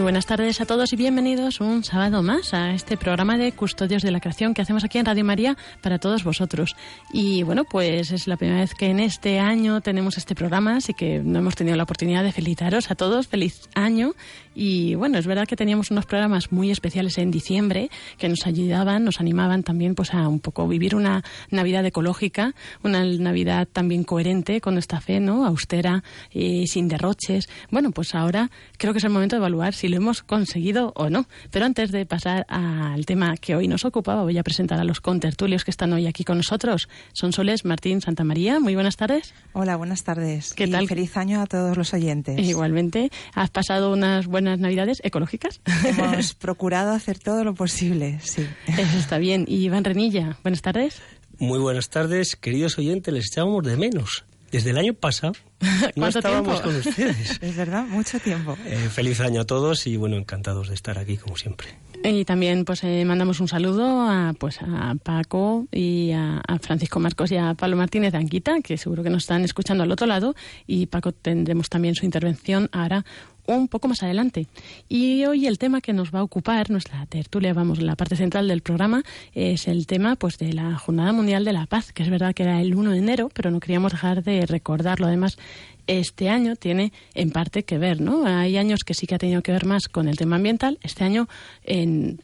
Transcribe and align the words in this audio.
Buenas 0.00 0.24
tardes 0.26 0.60
a 0.60 0.64
todos 0.64 0.92
y 0.94 0.96
bienvenidos 0.96 1.60
un 1.60 1.84
sábado 1.84 2.22
más 2.22 2.54
a 2.54 2.72
este 2.72 2.96
programa 2.96 3.36
de 3.36 3.52
Custodios 3.52 4.02
de 4.02 4.10
la 4.10 4.20
Creación 4.20 4.54
que 4.54 4.62
hacemos 4.62 4.84
aquí 4.84 4.98
en 4.98 5.04
Radio 5.04 5.24
María 5.24 5.56
para 5.82 5.98
todos 5.98 6.24
vosotros. 6.24 6.74
Y 7.12 7.42
bueno, 7.42 7.64
pues 7.64 8.10
es 8.10 8.26
la 8.26 8.36
primera 8.38 8.60
vez 8.60 8.74
que 8.74 8.86
en 8.86 9.00
este 9.00 9.38
año 9.38 9.82
tenemos 9.82 10.16
este 10.16 10.34
programa, 10.34 10.76
así 10.76 10.94
que 10.94 11.18
no 11.18 11.40
hemos 11.40 11.56
tenido 11.56 11.76
la 11.76 11.82
oportunidad 11.82 12.22
de 12.22 12.32
felicitaros 12.32 12.90
a 12.90 12.94
todos. 12.94 13.28
Feliz 13.28 13.68
año 13.74 14.14
y 14.54 14.94
bueno, 14.94 15.18
es 15.18 15.26
verdad 15.26 15.46
que 15.46 15.56
teníamos 15.56 15.90
unos 15.90 16.06
programas 16.06 16.52
muy 16.52 16.70
especiales 16.70 17.18
en 17.18 17.30
diciembre 17.30 17.90
que 18.18 18.28
nos 18.28 18.46
ayudaban, 18.46 19.04
nos 19.04 19.20
animaban 19.20 19.62
también 19.62 19.94
pues 19.94 20.12
a 20.12 20.28
un 20.28 20.40
poco 20.40 20.68
vivir 20.68 20.94
una 20.94 21.22
Navidad 21.50 21.84
ecológica, 21.86 22.54
una 22.82 23.04
Navidad 23.04 23.66
también 23.72 24.04
coherente 24.04 24.60
con 24.60 24.74
nuestra 24.74 25.00
fe, 25.00 25.20
¿no? 25.20 25.46
Austera 25.46 26.04
y 26.30 26.66
sin 26.66 26.88
derroches. 26.88 27.48
Bueno, 27.70 27.92
pues 27.92 28.14
ahora 28.14 28.50
creo 28.76 28.92
que 28.92 28.98
es 28.98 29.04
el 29.04 29.10
momento 29.10 29.36
de 29.36 29.40
evaluar 29.40 29.74
si 29.74 29.88
lo 29.88 29.96
hemos 29.96 30.22
conseguido 30.22 30.92
o 30.96 31.08
no. 31.08 31.26
Pero 31.50 31.64
antes 31.64 31.90
de 31.90 32.04
pasar 32.04 32.44
al 32.48 33.06
tema 33.06 33.36
que 33.36 33.56
hoy 33.56 33.68
nos 33.68 33.84
ocupaba, 33.84 34.22
voy 34.22 34.36
a 34.38 34.42
presentar 34.42 34.78
a 34.78 34.84
los 34.84 35.00
contertulios 35.00 35.64
que 35.64 35.70
están 35.70 35.92
hoy 35.92 36.06
aquí 36.06 36.24
con 36.24 36.36
nosotros. 36.36 36.88
Son 37.12 37.32
Soles 37.32 37.64
Martín 37.64 38.00
Santa 38.00 38.24
María. 38.24 38.60
Muy 38.60 38.74
buenas 38.74 38.96
tardes. 38.96 39.34
Hola, 39.52 39.76
buenas 39.76 40.04
tardes. 40.04 40.52
¿Qué 40.54 40.68
tal? 40.68 40.86
Feliz 40.88 41.16
año 41.16 41.40
a 41.40 41.46
todos 41.46 41.76
los 41.76 41.94
oyentes. 41.94 42.38
Igualmente. 42.46 43.10
¿Has 43.34 43.50
pasado 43.50 43.92
unas 43.92 44.26
buenas 44.26 44.41
buenas 44.42 44.58
navidades 44.58 45.00
ecológicas. 45.04 45.60
Hemos 45.84 46.34
procurado 46.38 46.90
hacer 46.90 47.18
todo 47.18 47.44
lo 47.44 47.54
posible, 47.54 48.18
sí. 48.22 48.44
Eso 48.66 48.98
está 48.98 49.18
bien. 49.18 49.44
Y 49.46 49.64
Iván 49.64 49.84
Renilla, 49.84 50.36
buenas 50.42 50.62
tardes. 50.62 51.00
Muy 51.38 51.60
buenas 51.60 51.90
tardes, 51.90 52.34
queridos 52.34 52.76
oyentes, 52.76 53.14
les 53.14 53.28
echábamos 53.28 53.64
de 53.64 53.76
menos. 53.76 54.24
Desde 54.50 54.70
el 54.70 54.78
año 54.78 54.94
pasado 54.94 55.32
no 55.96 56.08
estábamos 56.08 56.60
con 56.60 56.74
ustedes. 56.76 57.38
Es 57.40 57.56
verdad, 57.56 57.86
mucho 57.86 58.18
tiempo. 58.18 58.56
Eh, 58.66 58.88
feliz 58.90 59.20
año 59.20 59.42
a 59.42 59.44
todos 59.44 59.86
y 59.86 59.96
bueno, 59.96 60.16
encantados 60.16 60.68
de 60.68 60.74
estar 60.74 60.98
aquí 60.98 61.16
como 61.16 61.36
siempre. 61.36 61.68
Y 62.04 62.24
también 62.24 62.64
pues 62.64 62.82
eh, 62.82 63.04
mandamos 63.04 63.38
un 63.38 63.46
saludo 63.46 64.02
a 64.02 64.34
pues 64.36 64.58
a 64.60 64.96
Paco 65.02 65.68
y 65.70 66.10
a, 66.10 66.42
a, 66.46 66.58
Francisco 66.58 66.98
Marcos 66.98 67.30
y 67.30 67.36
a 67.36 67.54
Pablo 67.54 67.76
Martínez 67.76 68.10
de 68.12 68.18
Anquita, 68.18 68.60
que 68.60 68.76
seguro 68.76 69.04
que 69.04 69.10
nos 69.10 69.22
están 69.22 69.44
escuchando 69.44 69.84
al 69.84 69.92
otro 69.92 70.08
lado. 70.08 70.34
Y 70.66 70.86
Paco 70.86 71.12
tendremos 71.12 71.68
también 71.70 71.94
su 71.94 72.04
intervención 72.04 72.68
ahora 72.72 73.04
un 73.46 73.68
poco 73.68 73.88
más 73.88 74.02
adelante. 74.02 74.46
Y 74.88 75.24
hoy 75.24 75.46
el 75.46 75.58
tema 75.58 75.80
que 75.80 75.92
nos 75.92 76.14
va 76.14 76.20
a 76.20 76.22
ocupar, 76.22 76.70
nuestra 76.70 77.04
tertulia, 77.06 77.54
vamos, 77.54 77.80
la 77.80 77.96
parte 77.96 78.16
central 78.16 78.48
del 78.48 78.62
programa, 78.62 79.02
es 79.34 79.68
el 79.68 79.86
tema 79.86 80.16
pues 80.16 80.38
de 80.38 80.52
la 80.52 80.76
Jornada 80.76 81.12
Mundial 81.12 81.44
de 81.44 81.52
la 81.52 81.66
Paz, 81.66 81.92
que 81.92 82.02
es 82.02 82.10
verdad 82.10 82.34
que 82.34 82.44
era 82.44 82.60
el 82.60 82.74
1 82.74 82.92
de 82.92 82.98
enero, 82.98 83.28
pero 83.32 83.50
no 83.50 83.60
queríamos 83.60 83.92
dejar 83.92 84.22
de 84.22 84.46
recordarlo. 84.46 85.06
Además, 85.06 85.38
este 85.86 86.28
año 86.28 86.56
tiene 86.56 86.92
en 87.14 87.30
parte 87.30 87.64
que 87.64 87.78
ver, 87.78 88.00
¿no? 88.00 88.24
Hay 88.26 88.56
años 88.56 88.84
que 88.84 88.94
sí 88.94 89.06
que 89.06 89.16
ha 89.16 89.18
tenido 89.18 89.42
que 89.42 89.52
ver 89.52 89.66
más 89.66 89.88
con 89.88 90.08
el 90.08 90.16
tema 90.16 90.36
ambiental, 90.36 90.78
este 90.82 91.04
año 91.04 91.28
en 91.64 92.20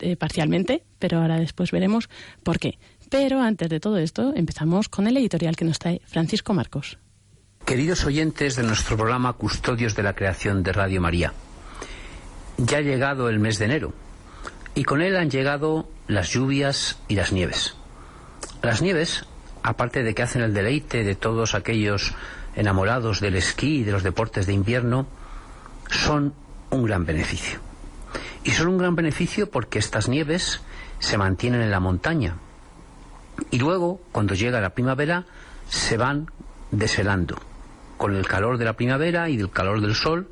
eh, 0.00 0.16
parcialmente, 0.16 0.82
pero 0.98 1.20
ahora 1.20 1.38
después 1.38 1.70
veremos 1.70 2.08
por 2.42 2.58
qué. 2.58 2.78
Pero 3.10 3.40
antes 3.40 3.68
de 3.68 3.80
todo 3.80 3.98
esto, 3.98 4.34
empezamos 4.34 4.88
con 4.88 5.06
el 5.06 5.16
editorial 5.16 5.56
que 5.56 5.64
nos 5.64 5.78
trae 5.78 6.02
Francisco 6.04 6.52
Marcos. 6.52 6.98
Queridos 7.68 8.06
oyentes 8.06 8.56
de 8.56 8.62
nuestro 8.62 8.96
programa 8.96 9.34
Custodios 9.34 9.94
de 9.94 10.02
la 10.02 10.14
Creación 10.14 10.62
de 10.62 10.72
Radio 10.72 11.02
María, 11.02 11.34
ya 12.56 12.78
ha 12.78 12.80
llegado 12.80 13.28
el 13.28 13.40
mes 13.40 13.58
de 13.58 13.66
enero 13.66 13.92
y 14.74 14.84
con 14.84 15.02
él 15.02 15.18
han 15.18 15.28
llegado 15.28 15.86
las 16.06 16.30
lluvias 16.30 16.98
y 17.08 17.14
las 17.16 17.30
nieves. 17.30 17.74
Las 18.62 18.80
nieves, 18.80 19.26
aparte 19.62 20.02
de 20.02 20.14
que 20.14 20.22
hacen 20.22 20.40
el 20.40 20.54
deleite 20.54 21.04
de 21.04 21.14
todos 21.14 21.54
aquellos 21.54 22.14
enamorados 22.56 23.20
del 23.20 23.36
esquí 23.36 23.80
y 23.80 23.84
de 23.84 23.92
los 23.92 24.02
deportes 24.02 24.46
de 24.46 24.54
invierno, 24.54 25.06
son 25.90 26.32
un 26.70 26.86
gran 26.86 27.04
beneficio. 27.04 27.60
Y 28.44 28.52
son 28.52 28.68
un 28.68 28.78
gran 28.78 28.96
beneficio 28.96 29.50
porque 29.50 29.78
estas 29.78 30.08
nieves 30.08 30.62
se 31.00 31.18
mantienen 31.18 31.60
en 31.60 31.70
la 31.70 31.80
montaña. 31.80 32.38
Y 33.50 33.58
luego, 33.58 34.00
cuando 34.10 34.32
llega 34.32 34.58
la 34.58 34.70
primavera, 34.70 35.26
se 35.68 35.98
van 35.98 36.30
deshelando. 36.70 37.36
Con 37.98 38.14
el 38.14 38.28
calor 38.28 38.58
de 38.58 38.64
la 38.64 38.74
primavera 38.74 39.28
y 39.28 39.36
del 39.36 39.50
calor 39.50 39.80
del 39.80 39.96
sol, 39.96 40.28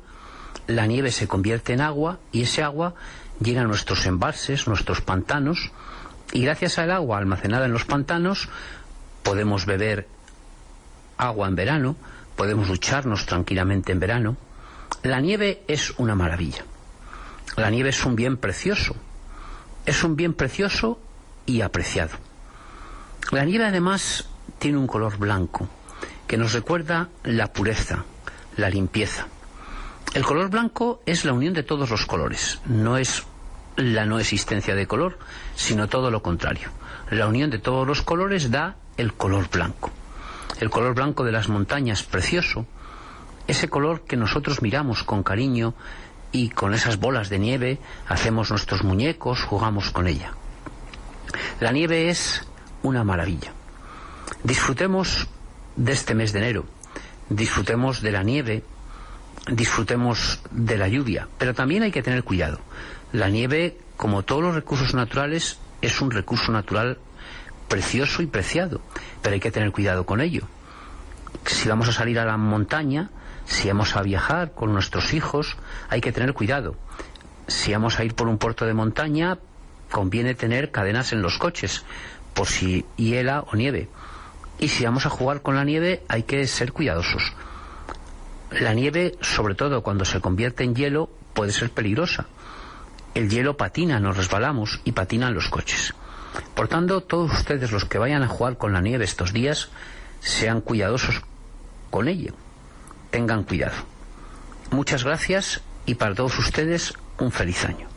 la 0.67 0.87
nieve 0.87 1.11
se 1.11 1.27
convierte 1.27 1.73
en 1.73 1.81
agua 1.81 2.17
y 2.31 2.43
ese 2.43 2.63
agua 2.63 2.95
llena 3.41 3.65
nuestros 3.65 4.05
embalses, 4.05 4.67
nuestros 4.67 5.01
pantanos, 5.01 5.71
y 6.31 6.43
gracias 6.43 6.79
al 6.79 6.91
agua 6.91 7.17
almacenada 7.17 7.65
en 7.65 7.73
los 7.73 7.83
pantanos 7.83 8.47
podemos 9.21 9.65
beber 9.65 10.07
agua 11.17 11.49
en 11.49 11.55
verano, 11.55 11.97
podemos 12.37 12.69
ducharnos 12.69 13.25
tranquilamente 13.25 13.91
en 13.91 13.99
verano. 13.99 14.37
La 15.03 15.19
nieve 15.19 15.63
es 15.67 15.93
una 15.97 16.15
maravilla. 16.15 16.63
La 17.57 17.69
nieve 17.69 17.89
es 17.89 18.05
un 18.05 18.15
bien 18.15 18.37
precioso. 18.37 18.95
Es 19.85 20.05
un 20.05 20.15
bien 20.15 20.33
precioso 20.33 21.01
y 21.45 21.61
apreciado. 21.61 22.17
La 23.31 23.43
nieve 23.43 23.65
además 23.65 24.29
tiene 24.59 24.77
un 24.77 24.87
color 24.87 25.17
blanco 25.17 25.67
que 26.27 26.37
nos 26.37 26.53
recuerda 26.53 27.09
la 27.23 27.53
pureza, 27.53 28.05
la 28.57 28.69
limpieza. 28.69 29.27
El 30.13 30.25
color 30.25 30.49
blanco 30.49 31.01
es 31.05 31.25
la 31.25 31.33
unión 31.33 31.53
de 31.53 31.63
todos 31.63 31.89
los 31.89 32.05
colores, 32.05 32.59
no 32.65 32.97
es 32.97 33.23
la 33.75 34.05
no 34.05 34.19
existencia 34.19 34.75
de 34.75 34.87
color, 34.87 35.17
sino 35.55 35.87
todo 35.87 36.11
lo 36.11 36.21
contrario. 36.21 36.69
La 37.09 37.27
unión 37.27 37.49
de 37.49 37.59
todos 37.59 37.87
los 37.87 38.01
colores 38.01 38.51
da 38.51 38.75
el 38.97 39.13
color 39.13 39.49
blanco. 39.49 39.91
El 40.59 40.69
color 40.69 40.95
blanco 40.95 41.23
de 41.23 41.31
las 41.31 41.49
montañas, 41.49 42.03
precioso, 42.03 42.65
ese 43.47 43.69
color 43.69 44.01
que 44.01 44.17
nosotros 44.17 44.61
miramos 44.61 45.03
con 45.03 45.23
cariño 45.23 45.73
y 46.31 46.49
con 46.49 46.73
esas 46.73 46.99
bolas 46.99 47.29
de 47.29 47.39
nieve 47.39 47.79
hacemos 48.07 48.49
nuestros 48.49 48.83
muñecos, 48.83 49.43
jugamos 49.43 49.91
con 49.91 50.07
ella. 50.07 50.33
La 51.59 51.71
nieve 51.71 52.09
es 52.09 52.45
una 52.83 53.03
maravilla. 53.03 53.53
Disfrutemos 54.43 55.27
de 55.77 55.91
este 55.93 56.13
mes 56.15 56.33
de 56.33 56.39
enero, 56.39 56.65
disfrutemos 57.29 58.01
de 58.01 58.11
la 58.11 58.23
nieve, 58.23 58.63
disfrutemos 59.47 60.41
de 60.51 60.77
la 60.77 60.87
lluvia, 60.87 61.27
pero 61.37 61.53
también 61.53 61.83
hay 61.83 61.91
que 61.91 62.03
tener 62.03 62.23
cuidado. 62.23 62.59
La 63.13 63.29
nieve, 63.29 63.77
como 63.95 64.23
todos 64.23 64.41
los 64.41 64.55
recursos 64.55 64.93
naturales, 64.93 65.59
es 65.81 66.01
un 66.01 66.11
recurso 66.11 66.51
natural 66.51 66.97
precioso 67.67 68.21
y 68.21 68.27
preciado, 68.27 68.81
pero 69.21 69.35
hay 69.35 69.39
que 69.39 69.51
tener 69.51 69.71
cuidado 69.71 70.05
con 70.05 70.19
ello. 70.19 70.47
Si 71.45 71.69
vamos 71.69 71.87
a 71.87 71.93
salir 71.93 72.19
a 72.19 72.25
la 72.25 72.37
montaña, 72.37 73.09
si 73.45 73.67
vamos 73.67 73.95
a 73.95 74.01
viajar 74.01 74.53
con 74.53 74.73
nuestros 74.73 75.13
hijos, 75.13 75.57
hay 75.89 76.01
que 76.01 76.11
tener 76.11 76.33
cuidado. 76.33 76.75
Si 77.47 77.71
vamos 77.71 77.99
a 77.99 78.03
ir 78.03 78.13
por 78.15 78.27
un 78.27 78.37
puerto 78.37 78.65
de 78.65 78.73
montaña, 78.73 79.37
conviene 79.91 80.35
tener 80.35 80.71
cadenas 80.71 81.13
en 81.13 81.21
los 81.21 81.37
coches, 81.37 81.85
por 82.33 82.47
si 82.47 82.85
hiela 82.97 83.41
o 83.41 83.55
nieve. 83.55 83.87
Y 84.59 84.69
si 84.69 84.85
vamos 84.85 85.05
a 85.05 85.09
jugar 85.09 85.41
con 85.41 85.55
la 85.55 85.63
nieve, 85.63 86.03
hay 86.07 86.23
que 86.23 86.45
ser 86.47 86.73
cuidadosos. 86.73 87.33
La 88.51 88.73
nieve, 88.73 89.17
sobre 89.21 89.55
todo 89.55 89.83
cuando 89.83 90.05
se 90.05 90.21
convierte 90.21 90.63
en 90.63 90.75
hielo, 90.75 91.09
puede 91.33 91.51
ser 91.51 91.69
peligrosa. 91.69 92.25
El 93.13 93.29
hielo 93.29 93.57
patina, 93.57 93.99
nos 93.99 94.17
resbalamos 94.17 94.81
y 94.83 94.93
patinan 94.93 95.33
los 95.33 95.49
coches. 95.49 95.93
Por 96.55 96.67
tanto, 96.67 97.01
todos 97.01 97.31
ustedes 97.31 97.71
los 97.71 97.85
que 97.85 97.97
vayan 97.97 98.23
a 98.23 98.27
jugar 98.27 98.57
con 98.57 98.73
la 98.73 98.81
nieve 98.81 99.05
estos 99.05 99.33
días, 99.33 99.69
sean 100.19 100.61
cuidadosos 100.61 101.21
con 101.89 102.07
ello 102.07 102.33
tengan 103.09 103.43
cuidado. 103.43 103.75
Muchas 104.71 105.03
gracias 105.03 105.61
y 105.85 105.95
para 105.95 106.15
todos 106.15 106.37
ustedes 106.39 106.93
un 107.19 107.31
feliz 107.31 107.65
año. 107.65 107.96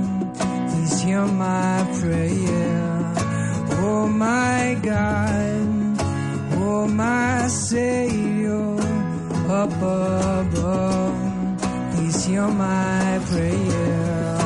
Hear 1.05 1.25
my 1.25 1.83
prayer. 1.99 3.13
Oh 3.83 4.07
my 4.07 4.77
God, 4.83 5.99
oh 6.53 6.87
my 6.87 7.47
Savior, 7.47 8.77
up 9.49 9.71
above, 9.81 11.15
please 11.95 12.23
hear 12.25 12.47
my 12.47 13.19
prayer. 13.31 14.40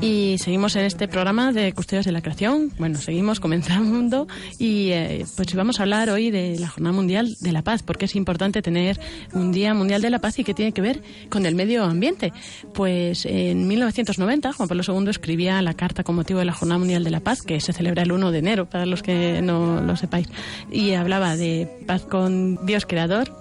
Y 0.00 0.38
seguimos 0.38 0.76
en 0.76 0.84
este 0.84 1.08
programa 1.08 1.52
de 1.52 1.72
Custodios 1.72 2.04
de 2.04 2.12
la 2.12 2.20
Creación. 2.20 2.72
Bueno, 2.78 2.98
seguimos 2.98 3.40
comenzando 3.40 4.26
y 4.58 4.90
eh, 4.90 5.26
pues 5.36 5.54
vamos 5.54 5.80
a 5.80 5.82
hablar 5.82 6.10
hoy 6.10 6.30
de 6.30 6.58
la 6.58 6.68
Jornada 6.68 6.94
Mundial 6.94 7.36
de 7.40 7.52
la 7.52 7.62
Paz, 7.62 7.82
porque 7.82 8.06
es 8.06 8.16
importante 8.16 8.62
tener 8.62 9.00
un 9.32 9.52
Día 9.52 9.74
Mundial 9.74 10.02
de 10.02 10.10
la 10.10 10.20
Paz 10.20 10.38
y 10.38 10.44
que 10.44 10.54
tiene 10.54 10.72
que 10.72 10.80
ver 10.80 11.02
con 11.28 11.46
el 11.46 11.54
medio 11.54 11.84
ambiente. 11.84 12.32
Pues 12.74 13.26
en 13.26 13.66
1990 13.66 14.52
Juan 14.52 14.68
Pablo 14.68 14.82
II 14.86 15.08
escribía 15.08 15.60
la 15.62 15.74
carta 15.74 16.04
con 16.04 16.16
motivo 16.16 16.38
de 16.38 16.46
la 16.46 16.52
Jornada 16.52 16.78
Mundial 16.78 17.04
de 17.04 17.10
la 17.10 17.20
Paz, 17.20 17.42
que 17.42 17.60
se 17.60 17.72
celebra 17.72 18.02
el 18.02 18.12
1 18.12 18.30
de 18.30 18.38
enero, 18.38 18.66
para 18.66 18.86
los 18.86 19.02
que 19.02 19.40
no 19.42 19.80
lo 19.80 19.96
sepáis, 19.96 20.28
y 20.70 20.92
hablaba 20.92 21.36
de 21.36 21.68
paz 21.86 22.02
con 22.02 22.64
Dios 22.66 22.86
Creador, 22.86 23.32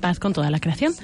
paz 0.00 0.18
con 0.18 0.32
toda 0.32 0.50
la 0.50 0.60
creación. 0.60 0.94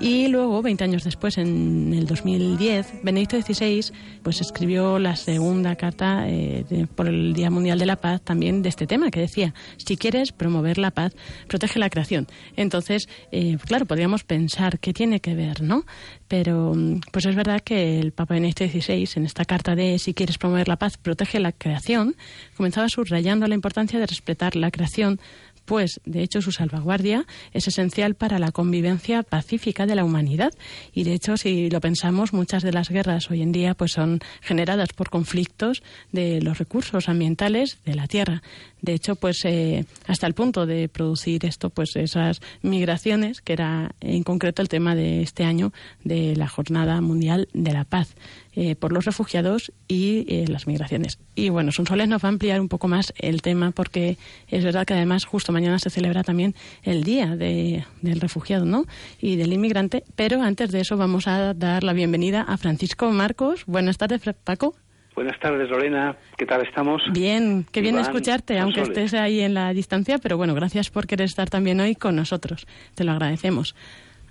Y 0.00 0.28
luego, 0.28 0.62
20 0.62 0.84
años 0.84 1.02
después, 1.02 1.38
en 1.38 1.92
el 1.92 2.06
2010, 2.06 3.02
Benedicto 3.02 3.40
XVI 3.40 3.92
pues, 4.22 4.40
escribió 4.40 5.00
la 5.00 5.16
segunda 5.16 5.74
carta 5.74 6.28
eh, 6.28 6.86
por 6.94 7.08
el 7.08 7.34
Día 7.34 7.50
Mundial 7.50 7.80
de 7.80 7.86
la 7.86 7.96
Paz 7.96 8.20
también 8.22 8.62
de 8.62 8.68
este 8.68 8.86
tema, 8.86 9.10
que 9.10 9.18
decía, 9.18 9.54
si 9.76 9.96
quieres 9.96 10.30
promover 10.30 10.78
la 10.78 10.92
paz, 10.92 11.16
protege 11.48 11.80
la 11.80 11.90
creación. 11.90 12.28
Entonces, 12.54 13.08
eh, 13.32 13.58
claro, 13.66 13.86
podríamos 13.86 14.22
pensar 14.22 14.78
qué 14.78 14.92
tiene 14.92 15.18
que 15.18 15.34
ver, 15.34 15.62
¿no? 15.62 15.84
Pero 16.28 16.74
pues 17.10 17.26
es 17.26 17.34
verdad 17.34 17.60
que 17.60 17.98
el 17.98 18.12
Papa 18.12 18.34
Benedicto 18.34 18.66
XVI, 18.66 19.08
en 19.16 19.24
esta 19.24 19.44
carta 19.44 19.74
de 19.74 19.98
si 19.98 20.14
quieres 20.14 20.38
promover 20.38 20.68
la 20.68 20.76
paz, 20.76 20.96
protege 20.96 21.40
la 21.40 21.50
creación, 21.50 22.14
comenzaba 22.56 22.88
subrayando 22.88 23.48
la 23.48 23.54
importancia 23.54 23.98
de 23.98 24.06
respetar 24.06 24.54
la 24.54 24.70
creación 24.70 25.20
pues 25.68 26.00
de 26.06 26.22
hecho 26.22 26.40
su 26.40 26.50
salvaguardia 26.50 27.26
es 27.52 27.68
esencial 27.68 28.14
para 28.14 28.38
la 28.38 28.52
convivencia 28.52 29.22
pacífica 29.22 29.84
de 29.84 29.94
la 29.94 30.04
humanidad 30.04 30.54
y 30.94 31.04
de 31.04 31.12
hecho 31.12 31.36
si 31.36 31.68
lo 31.68 31.82
pensamos 31.82 32.32
muchas 32.32 32.62
de 32.62 32.72
las 32.72 32.88
guerras 32.88 33.30
hoy 33.30 33.42
en 33.42 33.52
día 33.52 33.74
pues 33.74 33.92
son 33.92 34.20
generadas 34.40 34.94
por 34.94 35.10
conflictos 35.10 35.82
de 36.10 36.40
los 36.40 36.56
recursos 36.56 37.10
ambientales 37.10 37.78
de 37.84 37.94
la 37.94 38.06
tierra. 38.06 38.42
De 38.80 38.94
hecho, 38.94 39.16
pues 39.16 39.44
eh, 39.44 39.84
hasta 40.06 40.26
el 40.26 40.34
punto 40.34 40.66
de 40.66 40.88
producir 40.88 41.44
esto, 41.44 41.70
pues 41.70 41.96
esas 41.96 42.40
migraciones, 42.62 43.40
que 43.40 43.52
era 43.52 43.92
en 44.00 44.22
concreto 44.22 44.62
el 44.62 44.68
tema 44.68 44.94
de 44.94 45.22
este 45.22 45.44
año 45.44 45.72
de 46.04 46.36
la 46.36 46.48
Jornada 46.48 47.00
Mundial 47.00 47.48
de 47.52 47.72
la 47.72 47.84
Paz 47.84 48.14
eh, 48.54 48.74
por 48.74 48.92
los 48.92 49.04
refugiados 49.04 49.72
y 49.86 50.26
eh, 50.28 50.46
las 50.48 50.66
migraciones. 50.66 51.18
Y 51.34 51.48
bueno, 51.48 51.70
Sonsoles 51.72 52.08
nos 52.08 52.24
va 52.24 52.28
a 52.28 52.32
ampliar 52.32 52.60
un 52.60 52.68
poco 52.68 52.88
más 52.88 53.12
el 53.18 53.42
tema 53.42 53.70
porque 53.72 54.16
es 54.48 54.64
verdad 54.64 54.86
que 54.86 54.94
además 54.94 55.24
justo 55.24 55.52
mañana 55.52 55.78
se 55.78 55.90
celebra 55.90 56.24
también 56.24 56.54
el 56.82 57.04
Día 57.04 57.36
de, 57.36 57.84
del 58.02 58.20
Refugiado 58.20 58.64
¿no? 58.64 58.84
y 59.20 59.36
del 59.36 59.52
Inmigrante, 59.52 60.04
pero 60.16 60.42
antes 60.42 60.70
de 60.72 60.80
eso 60.80 60.96
vamos 60.96 61.26
a 61.28 61.54
dar 61.54 61.84
la 61.84 61.92
bienvenida 61.92 62.42
a 62.42 62.56
Francisco 62.56 63.10
Marcos. 63.10 63.64
Buenas 63.66 63.98
tardes, 63.98 64.22
Paco. 64.44 64.74
Buenas 65.18 65.40
tardes, 65.40 65.68
Lorena. 65.68 66.16
¿Qué 66.36 66.46
tal 66.46 66.64
estamos? 66.64 67.02
Bien, 67.10 67.66
qué 67.72 67.80
bien 67.80 67.98
escucharte, 67.98 68.56
aunque 68.60 68.82
estés 68.82 69.14
ahí 69.14 69.40
en 69.40 69.52
la 69.52 69.72
distancia, 69.72 70.18
pero 70.18 70.36
bueno, 70.36 70.54
gracias 70.54 70.90
por 70.90 71.08
querer 71.08 71.24
estar 71.24 71.50
también 71.50 71.80
hoy 71.80 71.96
con 71.96 72.14
nosotros. 72.14 72.68
Te 72.94 73.02
lo 73.02 73.10
agradecemos. 73.10 73.74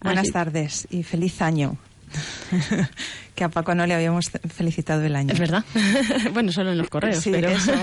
Buenas 0.01 0.31
tardes 0.31 0.87
y 0.89 1.03
feliz 1.03 1.41
año. 1.41 1.75
que 3.35 3.43
a 3.43 3.49
Paco 3.49 3.75
no 3.75 3.85
le 3.85 3.95
habíamos 3.95 4.31
felicitado 4.47 5.03
el 5.03 5.17
año. 5.17 5.33
Es 5.33 5.39
verdad. 5.41 5.65
bueno, 6.33 6.53
solo 6.53 6.71
en 6.71 6.77
los 6.77 6.89
correos, 6.89 7.17
sí, 7.17 7.31
pero... 7.31 7.49
Eso. 7.49 7.73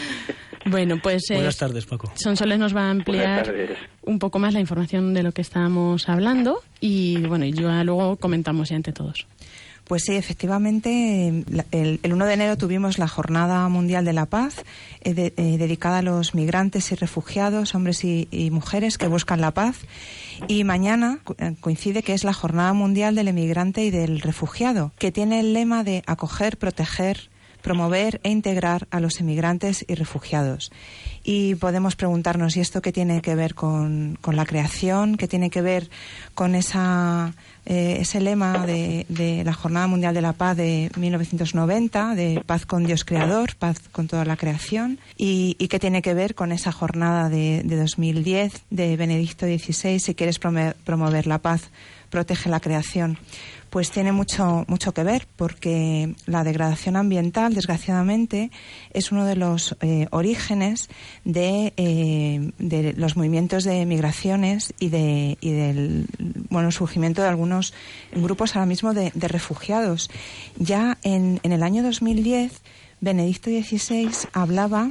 bueno, 0.64 0.96
pues... 1.02 1.30
Eh, 1.30 1.34
Buenas 1.34 1.58
tardes, 1.58 1.84
Paco. 1.84 2.10
Sonsoles 2.14 2.58
nos 2.58 2.74
va 2.74 2.84
a 2.84 2.90
ampliar 2.90 3.76
un 4.04 4.18
poco 4.18 4.38
más 4.38 4.54
la 4.54 4.60
información 4.60 5.12
de 5.12 5.22
lo 5.22 5.32
que 5.32 5.42
estábamos 5.42 6.08
hablando 6.08 6.62
y 6.80 7.26
bueno, 7.26 7.44
y 7.44 7.52
ya 7.52 7.84
luego 7.84 8.16
comentamos 8.16 8.70
ya 8.70 8.76
entre 8.76 8.94
todos. 8.94 9.26
Pues 9.88 10.02
sí, 10.04 10.16
efectivamente, 10.16 11.44
el, 11.70 12.00
1 12.04 12.26
de 12.26 12.34
enero 12.34 12.58
tuvimos 12.58 12.98
la 12.98 13.08
Jornada 13.08 13.66
Mundial 13.70 14.04
de 14.04 14.12
la 14.12 14.26
Paz, 14.26 14.62
eh, 15.02 15.32
eh, 15.34 15.56
dedicada 15.56 15.98
a 15.98 16.02
los 16.02 16.34
migrantes 16.34 16.92
y 16.92 16.94
refugiados, 16.94 17.74
hombres 17.74 18.04
y, 18.04 18.28
y, 18.30 18.50
mujeres 18.50 18.98
que 18.98 19.08
buscan 19.08 19.40
la 19.40 19.52
paz. 19.52 19.78
Y 20.46 20.64
mañana 20.64 21.20
eh, 21.38 21.54
coincide 21.60 22.02
que 22.02 22.12
es 22.12 22.22
la 22.22 22.34
Jornada 22.34 22.74
Mundial 22.74 23.14
del 23.14 23.28
Emigrante 23.28 23.82
y 23.82 23.90
del 23.90 24.20
Refugiado, 24.20 24.92
que 24.98 25.10
tiene 25.10 25.40
el 25.40 25.54
lema 25.54 25.84
de 25.84 26.02
acoger, 26.06 26.58
proteger, 26.58 27.30
promover 27.62 28.20
e 28.22 28.30
integrar 28.30 28.86
a 28.90 29.00
los 29.00 29.20
emigrantes 29.20 29.84
y 29.88 29.94
refugiados. 29.94 30.70
Y 31.24 31.56
podemos 31.56 31.96
preguntarnos, 31.96 32.56
¿y 32.56 32.60
esto 32.60 32.80
qué 32.80 32.92
tiene 32.92 33.20
que 33.20 33.34
ver 33.34 33.54
con, 33.54 34.18
con 34.20 34.36
la 34.36 34.46
creación? 34.46 35.16
¿Qué 35.16 35.28
tiene 35.28 35.50
que 35.50 35.62
ver 35.62 35.90
con 36.34 36.54
esa 36.54 37.34
eh, 37.70 37.98
ese 38.00 38.18
lema 38.22 38.64
de, 38.64 39.04
de, 39.10 39.44
la 39.44 39.52
Jornada 39.52 39.86
Mundial 39.86 40.14
de 40.14 40.22
la 40.22 40.32
Paz 40.32 40.56
de 40.56 40.90
1990, 40.96 42.14
de 42.14 42.42
paz 42.46 42.64
con 42.64 42.86
Dios 42.86 43.04
Creador, 43.04 43.56
paz 43.56 43.78
con 43.92 44.08
toda 44.08 44.24
la 44.24 44.38
creación, 44.38 44.98
y, 45.18 45.54
que 45.68 45.78
tiene 45.78 46.00
que 46.00 46.14
ver 46.14 46.34
con 46.34 46.50
esa 46.50 46.72
jornada 46.72 47.28
de, 47.28 47.62
de 47.62 47.76
2010 47.76 48.62
de 48.70 48.96
Benedicto 48.96 49.44
XVI, 49.44 50.00
si 50.00 50.14
quieres 50.14 50.38
promover 50.38 51.26
la 51.26 51.40
paz, 51.40 51.68
protege 52.08 52.48
la 52.48 52.60
creación 52.60 53.18
pues 53.70 53.90
tiene 53.90 54.12
mucho, 54.12 54.64
mucho 54.68 54.92
que 54.92 55.04
ver, 55.04 55.26
porque 55.36 56.14
la 56.26 56.44
degradación 56.44 56.96
ambiental, 56.96 57.54
desgraciadamente, 57.54 58.50
es 58.92 59.12
uno 59.12 59.24
de 59.24 59.36
los 59.36 59.76
eh, 59.80 60.06
orígenes 60.10 60.88
de, 61.24 61.72
eh, 61.76 62.52
de, 62.58 62.92
los 62.94 63.16
movimientos 63.16 63.64
de 63.64 63.84
migraciones 63.86 64.74
y, 64.78 64.88
de, 64.88 65.38
y 65.40 65.52
del 65.52 66.06
bueno, 66.50 66.70
surgimiento 66.70 67.22
de 67.22 67.28
algunos 67.28 67.74
grupos 68.12 68.56
ahora 68.56 68.66
mismo 68.66 68.94
de, 68.94 69.12
de 69.14 69.28
refugiados. 69.28 70.10
Ya 70.56 70.98
en, 71.02 71.40
en 71.42 71.52
el 71.52 71.62
año 71.62 71.82
2010, 71.82 72.62
Benedicto 73.00 73.50
XVI 73.50 74.10
hablaba 74.32 74.90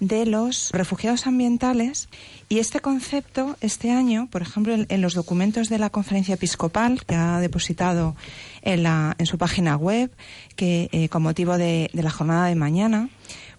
de 0.00 0.26
los 0.26 0.70
refugiados 0.72 1.26
ambientales 1.26 2.08
y 2.48 2.58
este 2.58 2.80
concepto, 2.80 3.56
este 3.60 3.90
año, 3.90 4.28
por 4.30 4.42
ejemplo, 4.42 4.74
en, 4.88 5.00
los 5.02 5.14
documentos 5.14 5.68
de 5.68 5.78
la 5.78 5.90
conferencia 5.90 6.34
episcopal 6.34 7.04
que 7.04 7.14
ha 7.14 7.40
depositado 7.40 8.16
en, 8.62 8.82
la, 8.82 9.14
en 9.18 9.26
su 9.26 9.38
página 9.38 9.76
web, 9.76 10.10
que 10.56 10.88
eh, 10.92 11.08
con 11.08 11.22
motivo 11.22 11.58
de 11.58 11.90
la 11.92 12.10
jornada 12.10 12.46
de 12.46 12.54
mañana, 12.54 13.10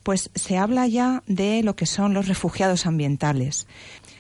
pues 0.03 0.31
se 0.33 0.57
habla 0.57 0.87
ya 0.87 1.23
de 1.27 1.61
lo 1.63 1.75
que 1.75 1.85
son 1.85 2.13
los 2.13 2.27
refugiados 2.27 2.85
ambientales. 2.85 3.67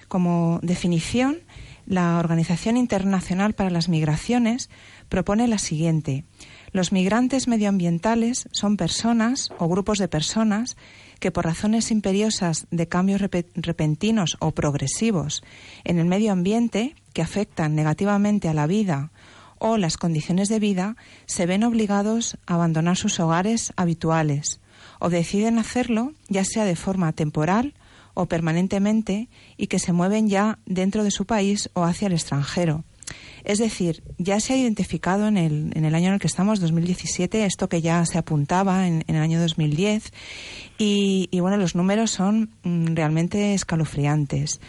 Como 0.07 0.59
definición, 0.61 1.39
la 1.85 2.19
Organización 2.19 2.77
Internacional 2.77 3.53
para 3.53 3.71
las 3.71 3.89
Migraciones 3.89 4.69
propone 5.09 5.47
la 5.47 5.57
siguiente. 5.57 6.23
Los 6.71 6.91
migrantes 6.91 7.47
medioambientales 7.47 8.47
son 8.51 8.77
personas 8.77 9.49
o 9.57 9.67
grupos 9.67 9.97
de 9.97 10.07
personas 10.07 10.77
que 11.19 11.31
por 11.31 11.45
razones 11.45 11.91
imperiosas 11.91 12.67
de 12.71 12.87
cambios 12.87 13.21
repentinos 13.21 14.37
o 14.39 14.51
progresivos 14.51 15.43
en 15.83 15.99
el 15.99 16.05
medio 16.05 16.31
ambiente 16.31 16.95
que 17.13 17.21
afectan 17.21 17.75
negativamente 17.75 18.47
a 18.47 18.53
la 18.53 18.67
vida 18.67 19.11
o 19.57 19.77
las 19.77 19.97
condiciones 19.97 20.47
de 20.47 20.59
vida 20.59 20.95
se 21.25 21.45
ven 21.45 21.63
obligados 21.63 22.37
a 22.45 22.53
abandonar 22.55 22.95
sus 22.95 23.19
hogares 23.19 23.73
habituales 23.75 24.61
o 24.99 25.09
deciden 25.09 25.59
hacerlo 25.59 26.13
ya 26.29 26.45
sea 26.45 26.65
de 26.65 26.75
forma 26.75 27.11
temporal 27.11 27.73
o 28.13 28.27
permanentemente 28.27 29.27
y 29.57 29.67
que 29.67 29.79
se 29.79 29.91
mueven 29.91 30.29
ya 30.29 30.59
dentro 30.65 31.03
de 31.03 31.11
su 31.11 31.25
país 31.25 31.69
o 31.73 31.83
hacia 31.83 32.07
el 32.07 32.13
extranjero 32.13 32.85
es 33.43 33.59
decir, 33.59 34.03
ya 34.17 34.39
se 34.39 34.53
ha 34.53 34.57
identificado 34.57 35.27
en 35.27 35.37
el, 35.37 35.71
en 35.75 35.85
el 35.85 35.95
año 35.95 36.07
en 36.07 36.13
el 36.15 36.19
que 36.19 36.27
estamos, 36.27 36.59
2017, 36.59 37.45
esto 37.45 37.69
que 37.69 37.81
ya 37.81 38.05
se 38.05 38.17
apuntaba 38.17 38.87
en, 38.87 39.03
el 39.07 39.15
año 39.15 39.39
2010. 39.39 40.11
Y, 40.77 41.29
y, 41.31 41.39
bueno, 41.39 41.57
los 41.57 41.75
números 41.75 42.11
son 42.11 42.51
mm, 42.63 42.95
realmente 42.95 43.53
escalofriantes. 43.53 44.59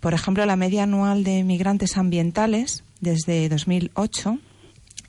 Por 0.00 0.14
ejemplo, 0.14 0.44
la 0.46 0.56
media 0.56 0.82
anual 0.82 1.24
de 1.24 1.44
migrantes 1.44 1.96
ambientales 1.96 2.84
desde 3.00 3.48
2008 3.48 4.38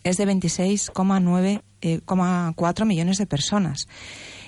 es 0.03 0.17
de 0.17 0.27
26,4 0.27 1.61
eh, 1.81 2.85
millones 2.85 3.17
de 3.17 3.25
personas. 3.25 3.87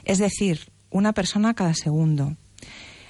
Es 0.05 0.19
decir, 0.19 0.71
una 0.89 1.13
persona 1.13 1.53
cada 1.53 1.73
segundo. 1.73 2.35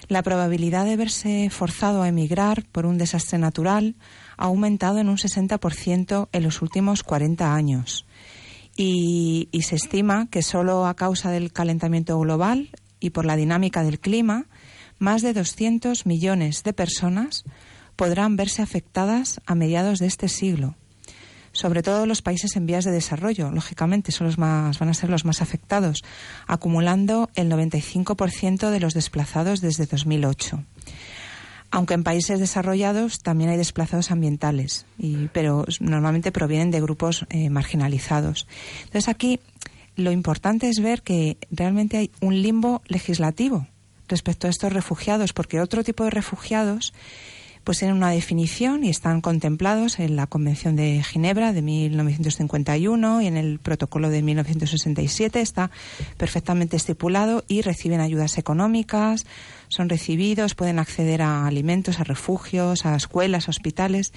La 0.08 0.24
probabilidad 0.24 0.86
de 0.86 0.96
verse 0.96 1.50
forzado 1.52 2.02
a 2.02 2.08
emigrar 2.08 2.64
por 2.72 2.86
un 2.86 2.98
desastre 2.98 3.38
natural 3.38 3.96
ha 4.38 4.46
aumentado 4.46 5.00
en 5.00 5.10
un 5.10 5.18
60% 5.18 6.30
en 6.32 6.44
los 6.44 6.62
últimos 6.62 7.04
40 7.04 7.54
años. 7.54 8.06
Y, 8.76 9.50
se 9.62 9.76
estima 9.76 10.28
que 10.30 10.44
solo 10.44 10.86
a 10.86 10.96
causa 10.96 11.32
del 11.32 11.52
calentamiento 11.52 12.18
global 12.20 12.70
y 13.00 13.10
por 13.10 13.26
la 13.26 13.36
dinámica 13.36 13.84
del 13.84 14.00
clima, 14.00 14.46
más 15.00 15.22
de 15.24 15.34
200 15.34 16.06
millones 16.06 16.64
de 16.64 16.74
personas 16.74 17.44
podrán 17.96 18.36
verse 18.36 18.62
afectadas 18.62 19.42
a 19.46 19.56
mediados 19.56 20.00
de 20.00 20.06
este 20.06 20.30
siglo. 20.30 20.76
Sobre 21.52 21.82
todo 21.82 22.06
los 22.06 22.22
países 22.22 22.56
en 22.56 22.68
vías 22.68 22.86
de 22.86 22.92
desarrollo, 22.92 23.50
lógicamente, 23.50 24.12
son 24.12 24.28
los 24.28 24.38
más, 24.38 24.78
van 24.78 24.90
a 24.90 24.94
ser 24.94 25.10
los 25.10 25.26
más 25.26 25.42
afectados, 25.42 26.04
acumulando 26.46 27.32
el 27.34 27.52
95% 27.52 28.70
de 28.70 28.80
los 28.80 28.94
desplazados 28.94 29.60
desde 29.60 29.88
2008 29.88 30.64
aunque 31.72 31.94
en 31.94 32.04
países 32.04 32.40
desarrollados 32.40 33.20
también 33.20 33.50
hay 33.50 33.58
desplazados 33.58 34.12
ambientales, 34.12 34.86
y, 34.98 35.28
pero 35.34 35.66
normalmente 35.80 36.32
provienen 36.32 36.72
de 36.72 36.82
grupos 36.82 37.26
eh, 37.30 37.50
marginalizados. 37.50 38.48
Entonces 38.86 39.10
aquí 39.10 39.40
lo 39.96 40.12
importante 40.12 40.70
es 40.70 40.82
ver 40.82 41.02
que 41.02 41.38
realmente 41.52 41.98
hay 41.98 42.12
un 42.22 42.42
limbo 42.42 42.82
legislativo 42.88 43.68
respecto 44.08 44.48
a 44.48 44.50
estos 44.50 44.72
refugiados, 44.72 45.34
porque 45.34 45.60
otro 45.60 45.84
tipo 45.84 46.04
de 46.04 46.12
refugiados 46.12 46.94
pues 47.68 47.80
tienen 47.80 47.98
una 47.98 48.12
definición 48.12 48.86
y 48.86 48.90
están 48.90 49.20
contemplados 49.20 50.00
en 50.00 50.16
la 50.16 50.26
Convención 50.26 50.78
de 50.78 51.04
Ginebra 51.04 51.52
de 51.52 51.62
1951 51.62 53.22
y 53.22 53.28
en 53.28 53.36
el 53.36 53.60
Protocolo 53.60 54.10
de 54.10 54.22
1967 54.22 55.42
está 55.42 55.70
perfectamente 56.16 56.78
estipulado 56.78 57.44
y 57.50 57.64
reciben 57.64 58.00
ayudas 58.00 58.38
económicas, 58.38 59.26
son 59.68 59.90
recibidos, 59.90 60.56
pueden 60.56 60.80
acceder 60.80 61.22
a 61.22 61.46
alimentos, 61.46 62.00
a 62.00 62.06
refugios, 62.06 62.86
a 62.86 62.96
escuelas, 62.96 63.50
a 63.50 63.52
hospitales. 63.52 64.14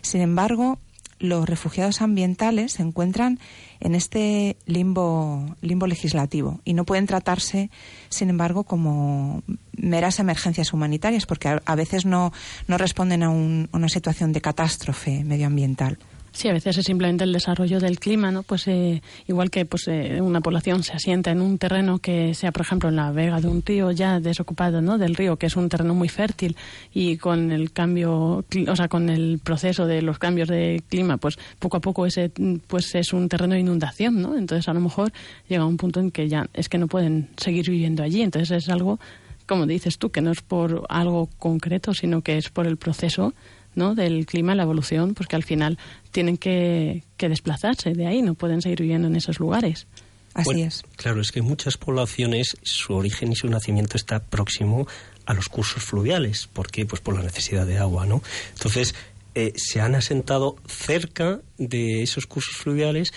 Sin 0.00 0.22
embargo, 0.22 0.78
los 1.24 1.48
refugiados 1.48 2.02
ambientales 2.02 2.72
se 2.72 2.82
encuentran 2.82 3.38
en 3.80 3.94
este 3.94 4.56
limbo, 4.66 5.56
limbo 5.60 5.86
legislativo 5.86 6.60
y 6.64 6.74
no 6.74 6.84
pueden 6.84 7.06
tratarse, 7.06 7.70
sin 8.08 8.30
embargo, 8.30 8.64
como 8.64 9.42
meras 9.76 10.20
emergencias 10.20 10.72
humanitarias, 10.72 11.26
porque 11.26 11.60
a, 11.64 11.74
veces 11.74 12.06
no, 12.06 12.32
no 12.68 12.78
responden 12.78 13.22
a, 13.22 13.30
un, 13.30 13.68
a, 13.72 13.76
una 13.76 13.88
situación 13.88 14.32
de 14.32 14.40
catástrofe 14.40 15.24
medioambiental. 15.24 15.98
Sí, 16.34 16.48
a 16.48 16.52
veces 16.52 16.76
es 16.76 16.84
simplemente 16.84 17.22
el 17.22 17.32
desarrollo 17.32 17.78
del 17.78 18.00
clima, 18.00 18.32
¿no? 18.32 18.42
Pues 18.42 18.66
eh, 18.66 19.02
igual 19.28 19.52
que 19.52 19.64
pues 19.66 19.86
eh, 19.86 20.20
una 20.20 20.40
población 20.40 20.82
se 20.82 20.92
asienta 20.92 21.30
en 21.30 21.40
un 21.40 21.58
terreno 21.58 22.00
que 22.00 22.34
sea, 22.34 22.50
por 22.50 22.62
ejemplo, 22.62 22.88
en 22.88 22.96
la 22.96 23.12
vega 23.12 23.40
de 23.40 23.46
un 23.46 23.62
río 23.64 23.92
ya 23.92 24.18
desocupado, 24.18 24.82
¿no? 24.82 24.98
Del 24.98 25.14
río, 25.14 25.36
que 25.36 25.46
es 25.46 25.54
un 25.54 25.68
terreno 25.68 25.94
muy 25.94 26.08
fértil 26.08 26.56
y 26.92 27.18
con 27.18 27.52
el 27.52 27.70
cambio, 27.70 28.44
o 28.66 28.76
sea, 28.76 28.88
con 28.88 29.10
el 29.10 29.38
proceso 29.44 29.86
de 29.86 30.02
los 30.02 30.18
cambios 30.18 30.48
de 30.48 30.82
clima, 30.88 31.18
pues 31.18 31.38
poco 31.60 31.76
a 31.76 31.80
poco 31.80 32.04
ese 32.04 32.32
pues 32.66 32.92
es 32.96 33.12
un 33.12 33.28
terreno 33.28 33.54
de 33.54 33.60
inundación, 33.60 34.20
¿no? 34.20 34.36
Entonces 34.36 34.68
a 34.68 34.74
lo 34.74 34.80
mejor 34.80 35.12
llega 35.48 35.64
un 35.64 35.76
punto 35.76 36.00
en 36.00 36.10
que 36.10 36.28
ya 36.28 36.48
es 36.52 36.68
que 36.68 36.78
no 36.78 36.88
pueden 36.88 37.28
seguir 37.36 37.70
viviendo 37.70 38.02
allí, 38.02 38.22
entonces 38.22 38.64
es 38.64 38.68
algo 38.68 38.98
como 39.46 39.66
dices 39.66 39.98
tú, 39.98 40.10
que 40.10 40.22
no 40.22 40.32
es 40.32 40.40
por 40.40 40.86
algo 40.88 41.28
concreto, 41.38 41.92
sino 41.92 42.22
que 42.22 42.38
es 42.38 42.48
por 42.48 42.66
el 42.66 42.78
proceso 42.78 43.34
¿no? 43.74 43.94
del 43.94 44.26
clima, 44.26 44.54
la 44.54 44.62
evolución, 44.62 45.14
pues 45.14 45.28
que 45.28 45.36
al 45.36 45.44
final 45.44 45.78
tienen 46.10 46.36
que, 46.36 47.02
desplazarse 47.18 47.94
de 47.94 48.06
ahí, 48.06 48.20
no 48.20 48.34
pueden 48.34 48.60
seguir 48.60 48.82
viviendo 48.82 49.08
en 49.08 49.16
esos 49.16 49.40
lugares. 49.40 49.86
Así 50.34 50.62
es. 50.62 50.82
Claro, 50.96 51.20
es 51.20 51.30
que 51.30 51.42
muchas 51.42 51.76
poblaciones, 51.76 52.56
su 52.62 52.92
origen 52.92 53.32
y 53.32 53.36
su 53.36 53.48
nacimiento 53.48 53.96
está 53.96 54.18
próximo 54.20 54.86
a 55.26 55.32
los 55.32 55.48
cursos 55.48 55.82
fluviales. 55.82 56.48
¿Por 56.52 56.70
qué? 56.70 56.84
Pues 56.86 57.00
por 57.00 57.14
la 57.14 57.22
necesidad 57.22 57.66
de 57.66 57.78
agua, 57.78 58.04
¿no? 58.04 58.20
Entonces, 58.54 58.94
eh, 59.34 59.52
se 59.56 59.80
han 59.80 59.94
asentado 59.94 60.56
cerca 60.66 61.40
de 61.56 62.02
esos 62.02 62.26
cursos 62.26 62.56
fluviales 62.56 63.12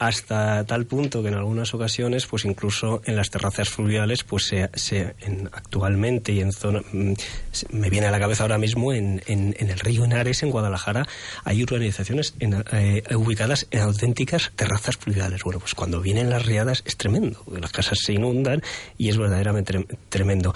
hasta 0.00 0.64
tal 0.64 0.86
punto 0.86 1.22
que 1.22 1.28
en 1.28 1.34
algunas 1.34 1.74
ocasiones, 1.74 2.26
pues 2.26 2.46
incluso 2.46 3.02
en 3.04 3.16
las 3.16 3.28
terrazas 3.28 3.68
fluviales, 3.68 4.24
pues 4.24 4.46
se, 4.46 5.14
actualmente 5.52 6.32
y 6.32 6.40
en 6.40 6.52
zona, 6.52 6.80
mm, 6.90 7.12
me 7.72 7.90
viene 7.90 8.06
a 8.06 8.10
la 8.10 8.18
cabeza 8.18 8.44
ahora 8.44 8.56
mismo 8.56 8.94
en, 8.94 9.22
en, 9.26 9.54
el 9.58 9.78
río 9.78 10.06
Henares, 10.06 10.42
en 10.42 10.50
Guadalajara, 10.50 11.06
hay 11.44 11.62
urbanizaciones 11.62 12.34
eh, 12.40 13.02
ubicadas 13.14 13.66
en 13.70 13.80
auténticas 13.80 14.50
terrazas 14.56 14.96
fluviales. 14.96 15.44
Bueno, 15.44 15.60
pues 15.60 15.74
cuando 15.74 16.00
vienen 16.00 16.30
las 16.30 16.46
riadas 16.46 16.82
es 16.86 16.96
tremendo, 16.96 17.44
las 17.60 17.70
casas 17.70 17.98
se 18.02 18.14
inundan 18.14 18.62
y 18.96 19.10
es 19.10 19.18
verdaderamente 19.18 19.86
tremendo. 20.08 20.54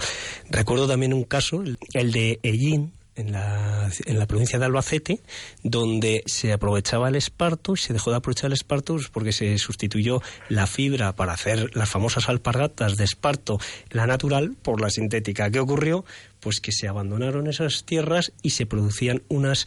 Recuerdo 0.49 0.87
también 0.87 1.13
un 1.13 1.23
caso, 1.23 1.63
el 1.93 2.11
de 2.11 2.39
Ellín, 2.41 2.93
en 3.15 3.31
la, 3.31 3.89
en 4.05 4.19
la 4.19 4.25
provincia 4.27 4.59
de 4.59 4.65
Albacete, 4.65 5.21
donde 5.63 6.23
se 6.25 6.53
aprovechaba 6.53 7.09
el 7.09 7.15
esparto 7.15 7.73
y 7.73 7.77
se 7.77 7.93
dejó 7.93 8.11
de 8.11 8.17
aprovechar 8.17 8.47
el 8.47 8.53
esparto 8.53 8.95
pues, 8.95 9.09
porque 9.09 9.31
se 9.31 9.57
sustituyó 9.57 10.21
la 10.49 10.67
fibra 10.67 11.15
para 11.15 11.33
hacer 11.33 11.75
las 11.75 11.89
famosas 11.89 12.29
alpargatas 12.29 12.97
de 12.97 13.03
esparto, 13.03 13.59
la 13.89 14.07
natural, 14.07 14.55
por 14.61 14.81
la 14.81 14.89
sintética. 14.89 15.49
¿Qué 15.49 15.59
ocurrió? 15.59 16.05
Pues 16.39 16.59
que 16.59 16.71
se 16.71 16.87
abandonaron 16.87 17.47
esas 17.47 17.85
tierras 17.85 18.33
y 18.41 18.51
se 18.51 18.65
producían 18.65 19.23
unas, 19.29 19.65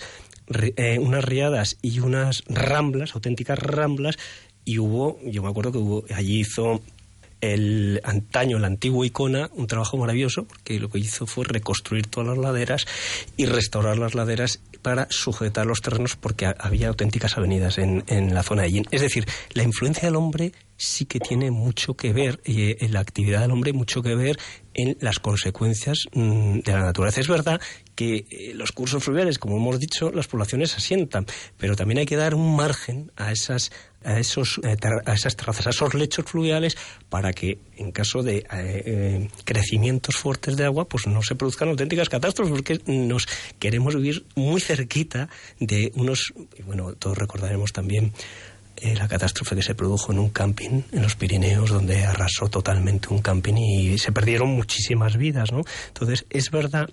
eh, 0.76 0.98
unas 0.98 1.24
riadas 1.24 1.78
y 1.82 2.00
unas 2.00 2.44
ramblas, 2.48 3.14
auténticas 3.14 3.58
ramblas, 3.58 4.16
y 4.64 4.78
hubo, 4.78 5.18
yo 5.24 5.42
me 5.42 5.48
acuerdo 5.48 5.72
que 5.72 5.78
hubo, 5.78 6.04
allí 6.14 6.40
hizo 6.40 6.82
el 7.40 8.00
antaño, 8.04 8.58
la 8.58 8.66
antigua 8.66 9.06
icona, 9.06 9.50
un 9.54 9.66
trabajo 9.66 9.96
maravilloso, 9.96 10.44
porque 10.44 10.78
lo 10.80 10.88
que 10.88 10.98
hizo 10.98 11.26
fue 11.26 11.44
reconstruir 11.44 12.06
todas 12.06 12.28
las 12.28 12.38
laderas 12.38 12.86
y 13.36 13.46
restaurar 13.46 13.98
las 13.98 14.14
laderas 14.14 14.60
para 14.82 15.06
sujetar 15.10 15.66
los 15.66 15.80
terrenos 15.80 16.16
porque 16.16 16.52
había 16.58 16.88
auténticas 16.88 17.36
avenidas 17.36 17.78
en, 17.78 18.04
en 18.06 18.34
la 18.34 18.42
zona 18.42 18.62
de. 18.62 18.82
Es 18.90 19.00
decir, 19.00 19.26
la 19.52 19.62
influencia 19.62 20.08
del 20.08 20.16
hombre 20.16 20.52
sí 20.76 21.04
que 21.04 21.20
tiene 21.20 21.50
mucho 21.50 21.94
que 21.94 22.12
ver, 22.12 22.40
eh, 22.44 22.88
la 22.90 23.00
actividad 23.00 23.40
del 23.40 23.50
hombre, 23.50 23.72
mucho 23.72 24.02
que 24.02 24.14
ver 24.14 24.38
en 24.78 24.96
las 25.00 25.18
consecuencias 25.18 26.04
mm, 26.12 26.60
de 26.60 26.72
la 26.72 26.84
naturaleza. 26.84 27.20
Es 27.20 27.26
verdad 27.26 27.60
que 27.96 28.26
eh, 28.30 28.52
los 28.54 28.70
cursos 28.70 29.02
fluviales, 29.02 29.38
como 29.38 29.56
hemos 29.56 29.80
dicho, 29.80 30.12
las 30.12 30.28
poblaciones 30.28 30.76
asientan, 30.76 31.26
pero 31.56 31.74
también 31.74 31.98
hay 31.98 32.06
que 32.06 32.14
dar 32.14 32.34
un 32.34 32.54
margen 32.54 33.10
a 33.16 33.32
esas 33.32 33.72
a 34.04 34.20
esos 34.20 34.60
eh, 34.62 34.76
a 35.04 35.12
esas 35.12 35.34
terrazas, 35.34 35.66
a 35.66 35.70
esos 35.70 35.94
lechos 35.94 36.24
fluviales 36.26 36.78
para 37.08 37.32
que 37.32 37.58
en 37.76 37.90
caso 37.90 38.22
de 38.22 39.28
crecimientos 39.44 40.14
fuertes 40.14 40.56
de 40.56 40.64
agua, 40.64 40.88
pues 40.88 41.08
no 41.08 41.22
se 41.22 41.34
produzcan 41.34 41.68
auténticas 41.68 42.08
catástrofes, 42.08 42.54
porque 42.54 42.80
nos 42.86 43.26
queremos 43.58 43.96
vivir 43.96 44.24
muy 44.36 44.60
cerquita 44.60 45.28
de 45.58 45.90
unos, 45.96 46.32
bueno, 46.64 46.94
todos 46.94 47.18
recordaremos 47.18 47.72
también 47.72 48.12
eh, 48.80 48.94
la 48.96 49.08
catástrofe 49.08 49.56
que 49.56 49.62
se 49.62 49.74
produjo 49.74 50.12
en 50.12 50.18
un 50.18 50.30
camping 50.30 50.82
en 50.92 51.02
los 51.02 51.16
Pirineos, 51.16 51.70
donde 51.70 52.04
arrasó 52.04 52.48
totalmente 52.48 53.08
un 53.08 53.20
camping 53.20 53.54
y 53.54 53.98
se 53.98 54.12
perdieron 54.12 54.48
muchísimas 54.50 55.16
vidas, 55.16 55.52
¿no? 55.52 55.62
Entonces, 55.88 56.26
es 56.30 56.50
verdad 56.50 56.88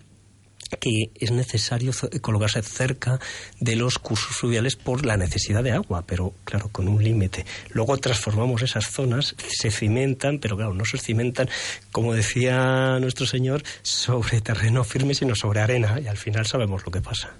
que 0.80 1.12
es 1.16 1.32
necesario 1.32 1.92
colocarse 2.22 2.62
cerca 2.62 3.20
de 3.60 3.76
los 3.76 4.00
cursos 4.00 4.36
fluviales 4.36 4.76
por 4.76 5.06
la 5.06 5.18
necesidad 5.18 5.64
de 5.64 5.72
agua, 5.72 6.04
pero 6.06 6.34
claro, 6.44 6.70
con 6.72 6.88
un 6.88 7.04
límite. 7.04 7.46
Luego 7.70 7.98
transformamos 7.98 8.62
esas 8.62 8.90
zonas, 8.90 9.36
se 9.48 9.72
cimentan, 9.72 10.40
pero 10.40 10.58
claro, 10.58 10.74
no 10.74 10.86
se 10.86 10.98
cimentan, 10.98 11.50
como 11.92 12.14
decía 12.14 13.00
nuestro 13.00 13.26
Señor, 13.26 13.64
sobre 13.82 14.42
terreno 14.42 14.84
firme, 14.84 15.14
sino 15.14 15.36
sobre 15.36 15.62
arena, 15.62 16.00
y 16.02 16.08
al 16.08 16.18
final 16.18 16.46
sabemos 16.46 16.86
lo 16.86 16.92
que 16.92 17.02
pasa. 17.02 17.36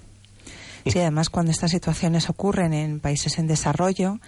Sí, 0.88 1.00
además 1.00 1.32
cuando 1.32 1.52
estas 1.52 1.72
situaciones 1.72 2.30
ocurren 2.30 2.72
en 2.74 3.00
países 3.00 3.40
en 3.40 3.48
desarrollo, 3.48 4.20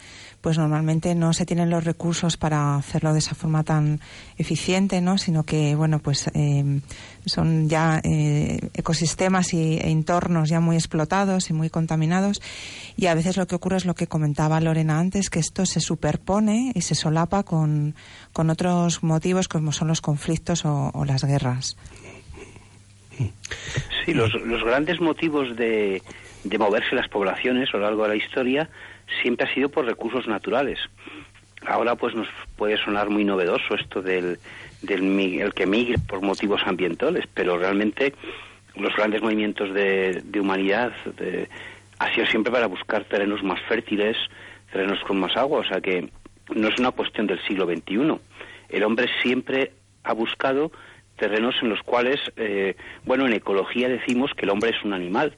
pues 0.42 0.58
normalmente 0.58 1.14
no 1.14 1.32
se 1.34 1.46
tienen 1.46 1.70
los 1.70 1.84
recursos 1.84 2.36
para 2.36 2.76
hacerlo 2.76 3.14
de 3.14 3.20
esa 3.20 3.36
forma 3.36 3.64
tan 3.64 4.00
eficiente, 4.38 5.00
¿no? 5.00 5.20
Sino 5.20 5.44
que, 5.44 5.76
bueno, 5.76 6.00
pues 6.00 6.32
eh, 6.34 6.80
son 7.28 7.70
ya 7.70 8.02
eh, 8.04 8.70
ecosistemas 8.74 9.54
y, 9.54 9.78
e 9.78 9.92
entornos 9.92 10.50
ya 10.50 10.60
muy 10.60 10.76
explotados 10.78 11.52
y 11.52 11.54
muy 11.54 11.70
contaminados. 11.70 12.42
Y 12.96 13.06
a 13.06 13.14
veces 13.14 13.38
lo 13.38 13.46
que 13.46 13.56
ocurre 13.56 13.78
es 13.78 13.86
lo 13.86 13.94
que 13.94 14.08
comentaba 14.08 14.60
Lorena 14.60 15.00
antes, 15.00 15.30
que 15.30 15.40
esto 15.40 15.66
se 15.68 15.80
superpone 15.80 16.72
y 16.74 16.82
se 16.82 16.96
solapa 16.96 17.44
con, 17.44 17.94
con 18.34 18.50
otros 18.50 19.04
motivos 19.04 19.48
como 19.48 19.72
son 19.72 19.90
los 19.90 20.02
conflictos 20.02 20.66
o, 20.66 20.90
o 20.94 21.06
las 21.06 21.24
guerras. 21.24 21.78
Sí, 24.06 24.14
los, 24.14 24.34
los 24.46 24.64
grandes 24.64 25.02
motivos 25.02 25.56
de 25.56 26.02
de 26.50 26.58
moverse 26.58 26.96
las 26.96 27.08
poblaciones 27.08 27.70
a 27.74 27.78
lo 27.78 27.84
largo 27.84 28.04
de 28.04 28.10
la 28.10 28.16
historia 28.16 28.70
siempre 29.22 29.48
ha 29.48 29.54
sido 29.54 29.70
por 29.70 29.86
recursos 29.86 30.28
naturales. 30.28 30.80
Ahora 31.66 31.96
pues 31.96 32.16
nos 32.16 32.28
puede 32.56 32.78
sonar 32.78 33.10
muy 33.10 33.24
novedoso 33.24 33.76
esto 33.76 34.02
del, 34.02 34.40
del 34.82 35.20
el 35.42 35.54
que 35.54 35.66
migre 35.66 35.98
por 35.98 36.22
motivos 36.22 36.62
ambientales, 36.66 37.26
pero 37.34 37.58
realmente 37.58 38.14
los 38.76 38.96
grandes 38.96 39.22
movimientos 39.22 39.74
de, 39.74 40.22
humanidad 40.40 40.92
de, 41.18 41.50
ha 42.00 42.14
sido 42.14 42.28
siempre 42.28 42.52
para 42.52 42.68
buscar 42.68 43.04
terrenos 43.06 43.44
más 43.44 43.60
fértiles, 43.62 44.16
terrenos 44.72 45.00
con 45.02 45.20
más 45.20 45.36
agua, 45.36 45.60
o 45.60 45.64
sea 45.64 45.82
que 45.82 46.10
no 46.54 46.68
es 46.68 46.80
una 46.80 46.92
cuestión 46.92 47.28
del 47.28 47.44
siglo 47.48 47.66
XXI. 47.66 48.20
El 48.70 48.84
hombre 48.84 49.08
siempre 49.22 49.72
ha 50.04 50.14
buscado 50.14 50.72
terrenos 51.18 51.56
en 51.62 51.70
los 51.70 51.82
cuales, 51.82 52.20
eh, 52.38 52.76
bueno, 53.04 53.26
en 53.26 53.34
ecología 53.34 53.90
decimos 53.90 54.32
que 54.36 54.46
el 54.46 54.52
hombre 54.52 54.70
es 54.70 54.84
un 54.84 54.94
animal 54.94 55.34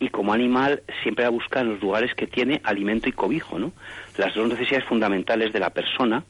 y 0.00 0.08
como 0.08 0.32
animal 0.32 0.82
siempre 1.02 1.24
va 1.24 1.28
a 1.28 1.32
buscar 1.32 1.62
en 1.62 1.72
los 1.72 1.80
lugares 1.80 2.14
que 2.14 2.26
tiene 2.26 2.60
alimento 2.64 3.08
y 3.08 3.12
cobijo, 3.12 3.58
¿no? 3.58 3.72
Las 4.16 4.34
dos 4.34 4.48
necesidades 4.48 4.86
fundamentales 4.86 5.52
de 5.52 5.60
la 5.60 5.70
persona 5.70 6.24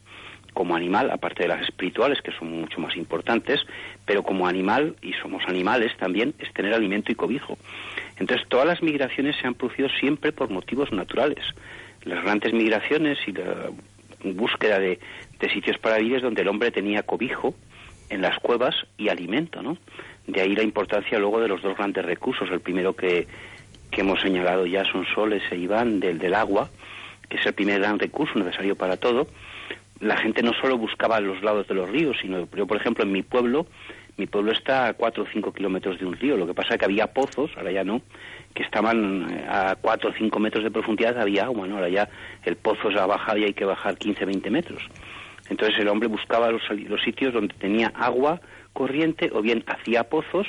como 0.54 0.74
animal, 0.74 1.11
aparte 1.11 1.44
de 1.44 1.48
las 1.48 1.62
espirituales 1.62 2.20
que 2.22 2.33
son 2.33 2.50
mucho 2.50 2.81
más 2.81 2.96
importantes, 2.96 3.61
pero 4.04 4.22
como 4.22 4.48
animal, 4.48 4.96
y 5.02 5.12
somos 5.12 5.44
animales 5.46 5.96
también, 5.98 6.35
es 6.38 6.52
tener 6.52 6.74
alimento 6.74 7.12
y 7.12 7.14
cobijo. 7.14 7.57
Entonces 8.16 8.48
todas 8.48 8.66
las 8.66 8.83
migraciones 8.83 9.37
se 9.40 9.46
han 9.46 9.54
producido 9.54 9.88
siempre 9.88 10.33
por 10.33 10.50
motivos 10.50 10.90
naturales. 10.90 11.44
Las 12.04 12.24
grandes 12.24 12.52
migraciones 12.52 13.18
y 13.26 13.33
la 13.33 13.70
búsqueda 14.24 14.81
de, 14.81 14.98
de 15.38 15.50
sitios 15.50 15.78
para 15.78 15.98
vivir 15.98 16.16
es 16.16 16.22
donde 16.22 16.42
el 16.42 16.48
hombre 16.48 16.70
tenía 16.70 17.02
cobijo 17.02 17.54
en 18.11 18.22
las 18.22 18.38
cuevas 18.40 18.74
y 18.96 19.11
alimento, 19.11 19.62
¿no? 19.62 19.76
De 20.26 20.40
ahí 20.40 20.54
la 20.57 20.62
importancia 20.62 21.18
luego 21.18 21.40
de 21.40 21.48
los 21.48 21.62
dos 21.62 21.76
grandes 21.76 22.04
recursos. 22.04 22.50
El 22.50 22.61
primero 22.61 22.94
que, 22.94 23.26
que 23.90 24.03
hemos 24.03 24.20
señalado 24.20 24.66
ya 24.66 24.85
son 24.85 25.07
soles 25.14 25.42
e 25.51 25.57
Iván 25.57 26.01
del, 26.01 26.18
del 26.18 26.35
agua, 26.35 26.68
que 27.29 27.37
es 27.37 27.46
el 27.46 27.55
primer 27.55 27.81
gran 27.81 27.98
recurso 27.98 28.38
necesario 28.38 28.77
para 28.77 28.96
todo. 28.96 29.27
La 30.01 30.16
gente 30.16 30.42
no 30.42 30.53
solo 30.61 30.79
buscaba 30.79 31.20
los 31.20 31.42
lados 31.42 31.66
de 31.66 31.74
los 31.74 31.88
ríos, 31.88 32.16
sino 32.20 32.48
yo, 32.55 32.66
por 32.66 32.77
ejemplo, 32.77 33.05
en 33.05 33.12
mi 33.12 33.22
pueblo, 33.22 33.66
mi 34.16 34.27
pueblo 34.27 34.53
está 34.53 34.88
a 34.88 34.94
4 34.94 35.22
o 35.22 35.27
5 35.33 35.53
kilómetros 35.53 35.98
de 35.98 36.07
un 36.07 36.14
río. 36.14 36.37
Lo 36.37 36.46
que 36.46 36.55
pasa 36.55 36.74
es 36.74 36.79
que 36.79 36.85
había 36.85 37.09
pozos, 37.09 37.51
ahora 37.57 37.72
ya 37.72 37.85
no, 37.85 38.03
que 38.55 38.62
estaban 38.62 39.31
eh, 39.31 39.46
a 39.48 39.77
4 39.81 40.11
o 40.11 40.12
5 40.12 40.38
metros 40.40 40.64
de 40.64 40.70
profundidad, 40.70 41.18
había 41.18 41.44
agua, 41.44 41.66
¿no? 41.66 41.77
Ahora 41.77 41.88
ya 41.88 42.09
el 42.44 42.57
pozo 42.57 42.90
se 42.90 42.98
ha 42.98 43.07
bajado 43.07 43.38
y 43.38 43.44
hay 43.44 43.55
que 43.55 43.64
bajar 43.64 43.96
15 43.96 44.24
20 44.24 44.51
metros. 44.51 44.83
Entonces 45.48 45.79
el 45.79 45.88
hombre 45.88 46.09
buscaba 46.09 46.51
los, 46.51 46.62
los 46.70 47.03
sitios 47.03 47.33
donde 47.33 47.55
tenía 47.55 47.92
agua 47.94 48.40
corriente 48.72 49.31
o 49.33 49.40
bien 49.40 49.64
hacía 49.66 50.05
pozos 50.05 50.46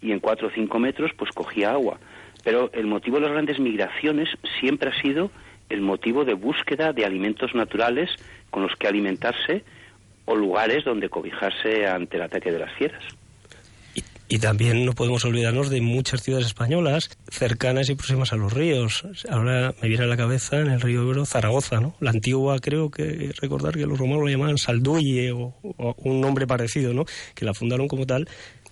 y 0.00 0.12
en 0.12 0.20
4 0.20 0.48
o 0.48 0.50
5 0.50 0.78
metros 0.78 1.12
pues 1.16 1.30
cogía 1.32 1.72
agua. 1.72 1.98
Pero 2.44 2.70
el 2.72 2.86
motivo 2.86 3.16
de 3.16 3.22
las 3.22 3.32
grandes 3.32 3.58
migraciones 3.58 4.28
siempre 4.60 4.90
ha 4.90 5.02
sido 5.02 5.30
el 5.68 5.80
motivo 5.80 6.24
de 6.24 6.34
búsqueda 6.34 6.92
de 6.92 7.04
alimentos 7.04 7.54
naturales 7.54 8.10
con 8.50 8.62
los 8.62 8.72
que 8.76 8.88
alimentarse 8.88 9.64
o 10.24 10.36
lugares 10.36 10.84
donde 10.84 11.08
cobijarse 11.08 11.86
ante 11.86 12.16
el 12.16 12.22
ataque 12.22 12.52
de 12.52 12.58
las 12.58 12.72
fieras. 12.76 13.02
Y 14.28 14.38
también 14.38 14.86
no 14.86 14.94
podemos 14.94 15.26
olvidarnos 15.26 15.68
de 15.68 15.82
muchas 15.82 16.22
ciudades 16.22 16.46
españolas 16.46 17.10
cercanas 17.28 17.90
y 17.90 17.94
próximas 17.94 18.32
a 18.32 18.36
los 18.36 18.50
ríos. 18.50 19.04
Ahora 19.28 19.74
me 19.82 19.88
viene 19.88 20.04
a 20.04 20.06
la 20.06 20.16
cabeza 20.16 20.58
en 20.58 20.68
el 20.68 20.80
río 20.80 21.02
Ebro 21.02 21.26
Zaragoza, 21.26 21.80
¿no? 21.80 21.94
La 22.00 22.12
antigua 22.12 22.58
creo 22.58 22.90
que 22.90 23.32
recordar 23.42 23.74
que 23.74 23.84
los 23.84 23.98
romanos 23.98 24.24
la 24.24 24.30
llamaban 24.30 24.56
Salduye 24.56 25.32
o, 25.32 25.54
o 25.62 25.94
un 25.98 26.22
nombre 26.22 26.46
parecido, 26.46 26.94
¿no? 26.94 27.04
Que 27.34 27.44
la 27.44 27.52
fundaron 27.52 27.88
como 27.88 28.06
tal 28.06 28.26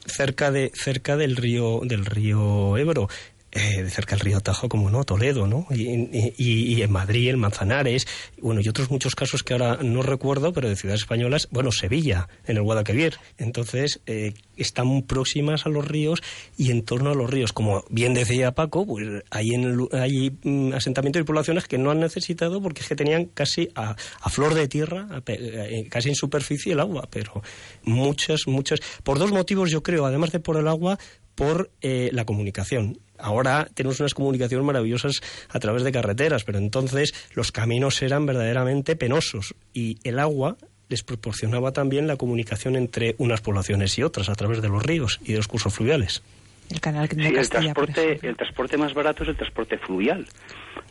cerca 0.07 0.51
de 0.51 0.71
cerca 0.73 1.19
del 1.19 1.37
río 1.37 1.81
del 1.83 2.07
río 2.07 2.79
Ebro 2.79 3.09
eh, 3.53 3.83
de 3.83 3.91
cerca 3.91 4.15
del 4.15 4.25
río 4.25 4.41
Tajo, 4.41 4.69
como 4.69 4.91
no, 4.91 5.03
Toledo, 5.03 5.49
¿no? 5.49 5.67
Y, 5.71 6.81
en 6.83 6.93
Madrid, 6.93 7.31
en 7.31 7.41
Manzanares, 7.41 8.07
bueno, 8.41 8.61
y 8.61 8.69
otros 8.69 8.93
muchos 8.93 9.17
casos 9.17 9.43
que 9.43 9.55
ahora 9.55 9.79
no 9.83 10.03
recuerdo, 10.03 10.53
pero 10.53 10.69
de 10.69 10.77
ciudades 10.77 11.01
españolas, 11.01 11.49
bueno, 11.51 11.73
Sevilla, 11.73 12.29
en 12.47 12.59
el 12.59 12.63
Guadalquivir. 12.63 13.17
Entonces, 13.39 14.03
eh, 14.07 14.35
están 14.57 15.03
próximas 15.03 15.67
a 15.67 15.69
los 15.69 15.85
ríos 15.85 16.23
y 16.57 16.71
en 16.71 16.85
torno 16.85 17.11
a 17.11 17.15
los 17.15 17.29
ríos. 17.29 17.53
Como 17.53 17.85
bien 17.91 18.15
decía 18.15 18.53
Paco, 18.53 18.87
pues 18.87 19.25
hay, 19.31 19.51
en 19.51 19.89
hay 19.95 20.31
mm, 20.45 20.75
asentamientos 20.75 21.21
y 21.21 21.25
poblaciones 21.25 21.67
que 21.67 21.77
no 21.77 21.91
han 21.91 21.99
necesitado 21.99 22.63
porque 22.63 22.83
es 22.83 22.89
que 22.89 22.95
tenían 22.95 23.25
casi 23.25 23.69
a, 23.75 23.97
flor 24.31 24.55
de 24.55 24.69
tierra, 24.69 25.09
eh, 25.27 25.89
casi 25.91 26.11
en 26.11 26.15
superficie 26.15 26.73
el 26.73 26.79
agua, 26.79 27.09
pero 27.11 27.43
muchas, 27.83 28.47
muchas, 28.47 28.79
por 29.03 29.19
dos 29.19 29.33
motivos 29.33 29.73
yo 29.73 29.83
creo, 29.83 30.07
además 30.07 30.31
de 30.31 30.39
por 30.39 30.57
el 30.57 30.69
agua, 30.69 31.01
por 31.35 31.71
la 31.81 32.27
comunicación 32.27 32.99
Ahora 33.23 33.69
tenemos 33.75 34.01
unas 34.01 34.15
comunicaciones 34.15 34.67
maravillosas 34.67 35.21
a 35.49 35.59
través 35.61 35.83
de 35.85 35.93
carreteras, 35.93 36.45
pero 36.45 36.59
entonces 36.59 37.15
los 37.35 37.53
caminos 37.53 38.01
eran 38.03 38.27
verdaderamente 38.27 38.97
penosos 38.97 39.55
y 39.73 39.99
el 40.05 40.19
agua 40.19 40.57
les 40.89 41.03
proporcionaba 41.05 41.73
también 41.73 42.07
la 42.07 42.17
comunicación 42.17 42.77
entre 42.77 43.15
unas 43.19 43.41
poblaciones 43.41 43.97
y 43.99 44.03
otras 44.03 44.29
a 44.29 44.35
través 44.35 44.61
de 44.61 44.69
los 44.69 44.83
ríos 44.83 45.21
y 45.25 45.33
de 45.33 45.39
los 45.39 45.49
cursos 45.49 45.73
fluviales. 45.73 46.23
El 46.69 46.81
canal 46.81 47.09
de 47.09 47.29
el 47.29 47.49
transporte, 47.49 48.19
el 48.23 48.37
transporte 48.37 48.77
más 48.77 48.95
barato 48.95 49.23
es 49.23 49.31
el 49.31 49.37
transporte 49.37 49.79
fluvial. 49.79 50.27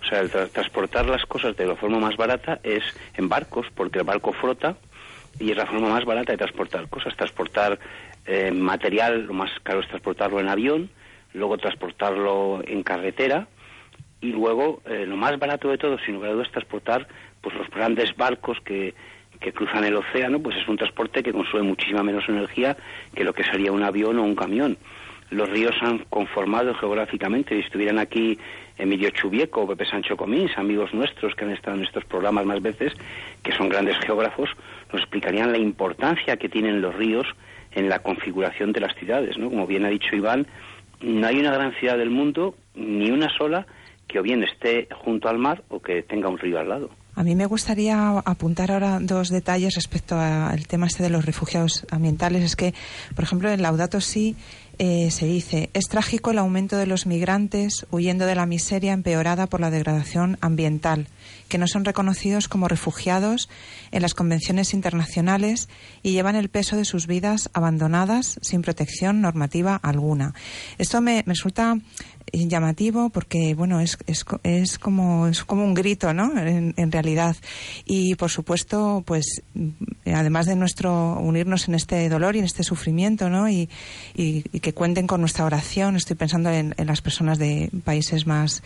O 0.02 0.06
sea, 0.10 0.22
el 0.22 0.30
transportar 0.30 1.06
las 1.06 1.26
cosas 1.26 1.56
de 1.56 1.66
la 1.66 1.76
forma 1.76 2.00
más 2.00 2.18
barata 2.18 2.60
es 2.64 2.84
en 3.16 3.30
barcos, 3.30 3.68
porque 3.76 4.00
el 4.00 4.06
barco 4.06 4.34
flota 4.34 4.78
y 5.40 5.52
es 5.52 5.58
la 5.58 5.66
forma 5.66 5.90
más 5.90 6.04
barata 6.06 6.34
de 6.34 6.38
transportar 6.38 6.90
cosas. 6.90 7.16
Transportar 7.16 7.80
eh, 8.26 8.52
material, 8.52 9.26
lo 9.26 9.34
más 9.34 9.52
caro 9.64 9.80
es 9.82 9.88
transportarlo 9.88 10.40
en 10.40 10.50
avión 10.50 10.90
luego 11.34 11.58
transportarlo 11.58 12.62
en 12.66 12.84
carretera 12.84 13.48
y 14.22 14.32
luego 14.32 14.82
eh, 14.86 15.06
lo 15.06 15.16
más 15.16 15.38
barato 15.40 15.70
de 15.70 15.78
todo, 15.78 15.98
sin 16.00 16.16
lugar 16.16 16.32
a 16.32 16.34
dudas, 16.34 16.52
transportar 16.52 17.08
pues 17.42 17.56
los 17.56 17.70
grandes 17.70 18.16
barcos 18.18 18.58
que, 18.62 18.94
que 19.40 19.54
cruzan 19.54 19.86
el 19.86 19.96
océano, 19.96 20.40
pues 20.40 20.58
es 20.58 20.68
un 20.68 20.78
transporte 20.78 21.24
que 21.24 21.32
consume 21.32 21.64
muchísima 21.64 22.04
menos 22.04 22.28
energía 22.28 22.76
que 23.16 23.24
lo 23.24 23.34
que 23.34 23.44
sería 23.44 23.72
un 23.72 23.84
avión 23.84 24.20
o 24.20 24.24
un 24.24 24.36
camión. 24.36 24.78
Los 25.30 25.48
ríos 25.50 25.76
han 25.82 26.00
conformado 26.10 26.74
geográficamente. 26.74 27.56
Si 27.56 27.62
estuvieran 27.62 28.00
aquí 28.00 28.38
Emilio 28.78 29.12
Chubieco 29.12 29.62
o 29.62 29.68
Pepe 29.68 29.86
Sancho 29.86 30.18
Comín, 30.18 30.50
amigos 30.58 30.94
nuestros 30.94 31.36
que 31.36 31.46
han 31.46 31.52
estado 31.52 31.78
en 31.78 31.84
estos 31.84 32.04
programas 32.06 32.46
más 32.46 32.62
veces, 32.62 32.94
que 33.44 33.52
son 33.52 33.70
grandes 33.70 33.98
geógrafos, 34.00 34.50
nos 34.92 35.02
explicarían 35.02 35.52
la 35.52 35.60
importancia 35.60 36.38
que 36.38 36.50
tienen 36.50 36.82
los 36.82 36.96
ríos 36.96 37.28
en 37.74 37.90
la 37.90 38.00
configuración 38.00 38.72
de 38.72 38.80
las 38.80 38.96
ciudades. 38.96 39.38
¿no? 39.38 39.50
Como 39.50 39.68
bien 39.68 39.86
ha 39.86 39.90
dicho 39.90 40.16
Iván, 40.16 40.48
no 41.02 41.28
hay 41.28 41.40
una 41.40 41.52
gran 41.52 41.74
ciudad 41.80 41.98
del 41.98 42.10
mundo, 42.10 42.56
ni 42.76 43.12
una 43.12 43.28
sola, 43.38 43.66
que 44.08 44.20
o 44.20 44.24
bien 44.24 44.44
esté 44.44 44.88
junto 45.04 45.30
al 45.30 45.38
mar 45.38 45.64
o 45.70 45.80
que 45.80 46.02
tenga 46.04 46.30
un 46.30 46.38
río 46.38 46.60
al 46.60 46.70
lado. 46.70 46.90
A 47.16 47.24
mí 47.24 47.36
me 47.36 47.46
gustaría 47.46 48.18
apuntar 48.20 48.72
ahora 48.72 49.00
dos 49.02 49.30
detalles 49.30 49.76
respecto 49.76 50.18
al 50.18 50.68
tema 50.68 50.88
este 50.88 51.04
de 51.04 51.10
los 51.10 51.26
refugiados 51.26 51.86
ambientales. 51.92 52.44
Es 52.44 52.56
que, 52.56 52.74
por 53.14 53.26
ejemplo, 53.26 53.50
en 53.50 53.62
Laudato 53.62 54.00
Si 54.00 54.38
eh, 54.82 55.12
se 55.12 55.26
dice, 55.26 55.70
es 55.74 55.90
trágico 55.90 56.32
el 56.32 56.38
aumento 56.38 56.78
de 56.78 56.88
los 56.88 57.06
migrantes 57.06 57.86
huyendo 57.92 58.26
de 58.26 58.36
la 58.36 58.46
miseria 58.46 58.94
empeorada 58.94 59.46
por 59.46 59.60
la 59.60 59.72
degradación 59.72 60.38
ambiental, 60.40 61.10
que 61.50 61.58
no 61.58 61.68
son 61.68 61.84
reconocidos 61.84 62.48
como 62.48 62.70
refugiados 62.70 63.50
en 63.92 64.02
las 64.02 64.14
convenciones 64.14 64.74
internacionales 64.74 65.68
y 66.02 66.14
llevan 66.14 66.38
el 66.38 66.48
peso 66.48 66.78
de 66.78 66.86
sus 66.86 67.08
vidas 67.08 67.50
abandonadas 67.54 68.40
sin 68.42 68.62
protección 68.62 69.20
normativa 69.20 69.76
alguna. 69.76 70.34
Esto 70.78 71.02
me, 71.02 71.24
me 71.26 71.34
resulta 71.34 71.78
llamativo 72.32 73.10
porque 73.10 73.56
bueno 73.56 73.80
es, 73.80 73.98
es, 74.08 74.26
es 74.44 74.78
como 74.78 75.28
es 75.28 75.44
como 75.44 75.64
un 75.64 75.74
grito 75.74 76.14
no 76.14 76.38
en, 76.38 76.92
realidad. 76.92 77.36
Y 77.86 78.16
por 78.16 78.30
supuesto 78.30 79.04
pues 79.06 79.44
además 80.06 80.46
de 80.46 80.56
nuestro 80.56 81.18
unirnos 81.20 81.68
en 81.68 81.76
este 81.76 82.08
dolor 82.10 82.36
y 82.36 82.40
en 82.40 82.46
este 82.46 82.64
sufrimiento 82.64 83.30
no 83.30 83.50
y, 83.50 83.70
que 84.16 84.74
cuenten 84.74 85.08
con 85.08 85.22
nuestra 85.22 85.46
oración 85.46 85.96
estoy 85.96 86.16
pensando 86.16 86.50
en, 86.50 86.76
en 86.78 86.88
las 86.88 87.02
personas 87.02 87.38
de 87.40 87.70
países 87.84 88.28
más 88.28 88.62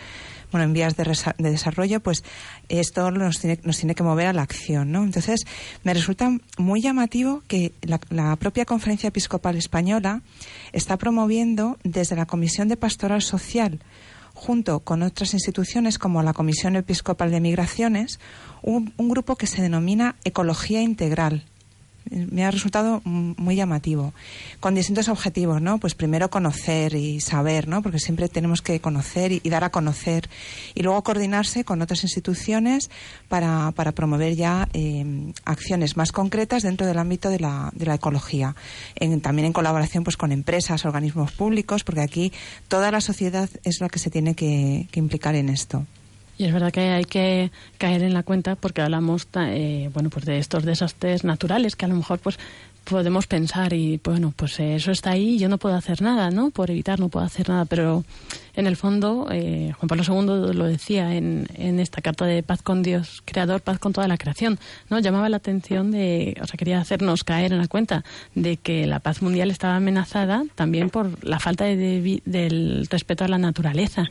bueno, 0.54 0.66
en 0.66 0.74
vías 0.74 0.96
de, 0.96 1.04
de, 1.39 1.52
desarrollo, 1.52 2.00
pues 2.00 2.24
esto 2.70 3.10
nos 3.10 3.39
tiene, 3.39 3.60
nos 3.63 3.78
tiene 3.78 3.96
que 3.96 4.04
mover 4.04 4.28
a 4.28 4.34
la 4.34 4.44
acción, 4.44 4.92
¿no? 4.92 5.04
Entonces, 5.04 5.42
me 5.84 5.96
resulta 5.96 6.30
muy 6.60 6.80
llamativo 6.80 7.42
que 7.48 7.74
la, 7.82 8.36
propia 8.36 8.66
Conferencia 8.66 9.08
Episcopal 9.08 9.58
Española 9.58 10.22
está 10.72 10.98
promoviendo 10.98 11.80
desde 11.84 12.16
la 12.16 12.28
Comisión 12.28 12.68
de 12.68 12.78
Pastoral 12.78 13.24
Social, 13.24 13.80
junto 14.36 14.82
con 14.82 15.02
otras 15.02 15.34
instituciones 15.34 15.98
como 15.98 16.22
la 16.22 16.34
Comisión 16.34 16.76
Episcopal 16.76 17.32
de 17.32 17.42
Migraciones, 17.42 18.20
un 18.62 18.94
grupo 18.98 19.36
que 19.36 19.48
se 19.48 19.63
denomina 19.63 20.18
Ecología 20.24 20.84
Integral 20.84 21.46
me 22.10 22.46
ha 22.46 22.52
resultado 22.52 23.02
muy 23.06 23.56
llamativo, 23.56 24.13
con 24.60 24.76
distintos 24.76 25.08
objetivos, 25.08 25.62
¿no? 25.62 25.78
Pues 25.78 25.96
primero 25.96 26.30
conocer 26.30 26.96
y 26.96 27.20
saber, 27.22 27.68
¿no? 27.68 27.82
Porque 27.82 28.00
siempre 28.00 28.30
tenemos 28.30 28.62
que 28.62 28.80
conocer 28.80 29.32
y, 29.32 29.42
dar 29.50 29.63
a 29.63 29.72
conocer 29.72 30.30
y 30.74 30.84
luego 30.84 31.04
coordinarse 31.04 31.63
con 31.63 31.82
otras 31.82 32.04
instituciones 32.04 32.89
para, 33.28 33.72
para 33.72 33.92
promover 33.92 34.36
ya 34.36 34.68
eh, 34.74 35.34
acciones 35.46 35.98
más 35.98 36.12
concretas 36.12 36.63
dentro 36.63 36.88
del 36.88 36.98
ámbito 36.98 37.30
de 37.30 37.39
la, 37.39 37.72
de 37.74 37.86
la 37.86 37.96
ecología, 37.96 38.56
en, 38.96 39.22
también 39.22 39.48
en 39.48 39.54
colaboración 39.54 40.04
pues 40.04 40.18
con 40.18 40.32
empresas, 40.32 40.86
organismos 40.86 41.32
públicos, 41.32 41.84
porque 41.84 42.02
aquí 42.02 42.32
toda 42.68 42.92
la 42.92 43.02
sociedad 43.02 43.50
es 43.63 43.80
la 43.80 43.89
que 43.89 44.00
se 44.00 44.10
tiene 44.10 44.36
que 44.36 44.88
implicar 44.94 45.36
en 45.36 45.50
esto. 45.50 45.86
Y 46.38 46.46
es 46.46 46.54
verdad 46.54 46.72
que 46.72 46.82
hay 46.82 47.06
que 47.06 47.52
caer 47.78 48.02
en 48.04 48.13
la 48.13 48.24
cuenta 48.24 48.56
porque 48.56 48.82
hablamos 48.82 49.28
eh, 49.36 49.89
bueno 49.93 50.10
pues 50.10 50.26
de 50.26 50.39
estos 50.39 50.63
desastres 50.63 51.24
naturales 51.24 51.76
que 51.76 51.86
a 51.86 51.88
lo 51.88 51.96
mejor 51.96 52.19
pues 52.19 52.39
podemos 52.84 53.28
pensar 53.28 53.72
y 53.74 54.00
bueno 54.04 54.34
pues 54.36 54.60
eso 54.60 54.91
está 54.91 55.12
ahí 55.12 55.36
y 55.36 55.39
yo 55.39 55.48
no 55.48 55.58
puedo 55.58 55.76
hacer 55.76 56.02
nada 56.02 56.32
no 56.32 56.50
por 56.50 56.69
evitar 56.69 57.00
no 57.00 57.10
puedo 57.10 57.26
hacer 57.26 57.50
nada. 57.50 57.65
Pero 57.65 58.04
en 58.56 58.67
el 58.67 58.76
fondo 58.76 59.28
eh, 59.32 59.74
Juan 59.78 59.88
Pablo 59.88 60.04
II 60.08 60.54
lo 60.54 60.65
decía 60.65 61.15
en, 61.15 61.48
en 61.54 61.80
esta 61.80 62.02
carta 62.02 62.26
de 62.26 62.41
paz 62.41 62.62
con 62.62 62.82
Dios 62.82 63.22
creador 63.26 63.62
paz 63.62 63.80
con 63.80 63.93
toda 63.93 64.08
la 64.08 64.17
creación 64.17 64.60
no 64.89 65.00
llamaba 65.00 65.30
la 65.30 65.38
atención 65.38 65.91
de 65.91 66.36
o 66.41 66.48
sea 66.48 66.58
quería 66.58 66.80
hacernos 66.80 67.24
caer 67.24 67.52
en 67.52 67.60
la 67.60 67.67
cuenta 67.67 68.04
de 68.36 68.58
que 68.58 68.86
la 68.88 69.00
paz 69.00 69.22
mundial 69.22 69.52
estaba 69.52 69.76
amenazada 69.76 70.43
también 70.56 70.89
por 70.89 71.24
la 71.24 71.39
falta 71.39 71.63
de, 71.65 72.22
del 72.26 72.88
respeto 72.89 73.24
a 73.24 73.28
la 73.28 73.38
naturaleza 73.38 74.10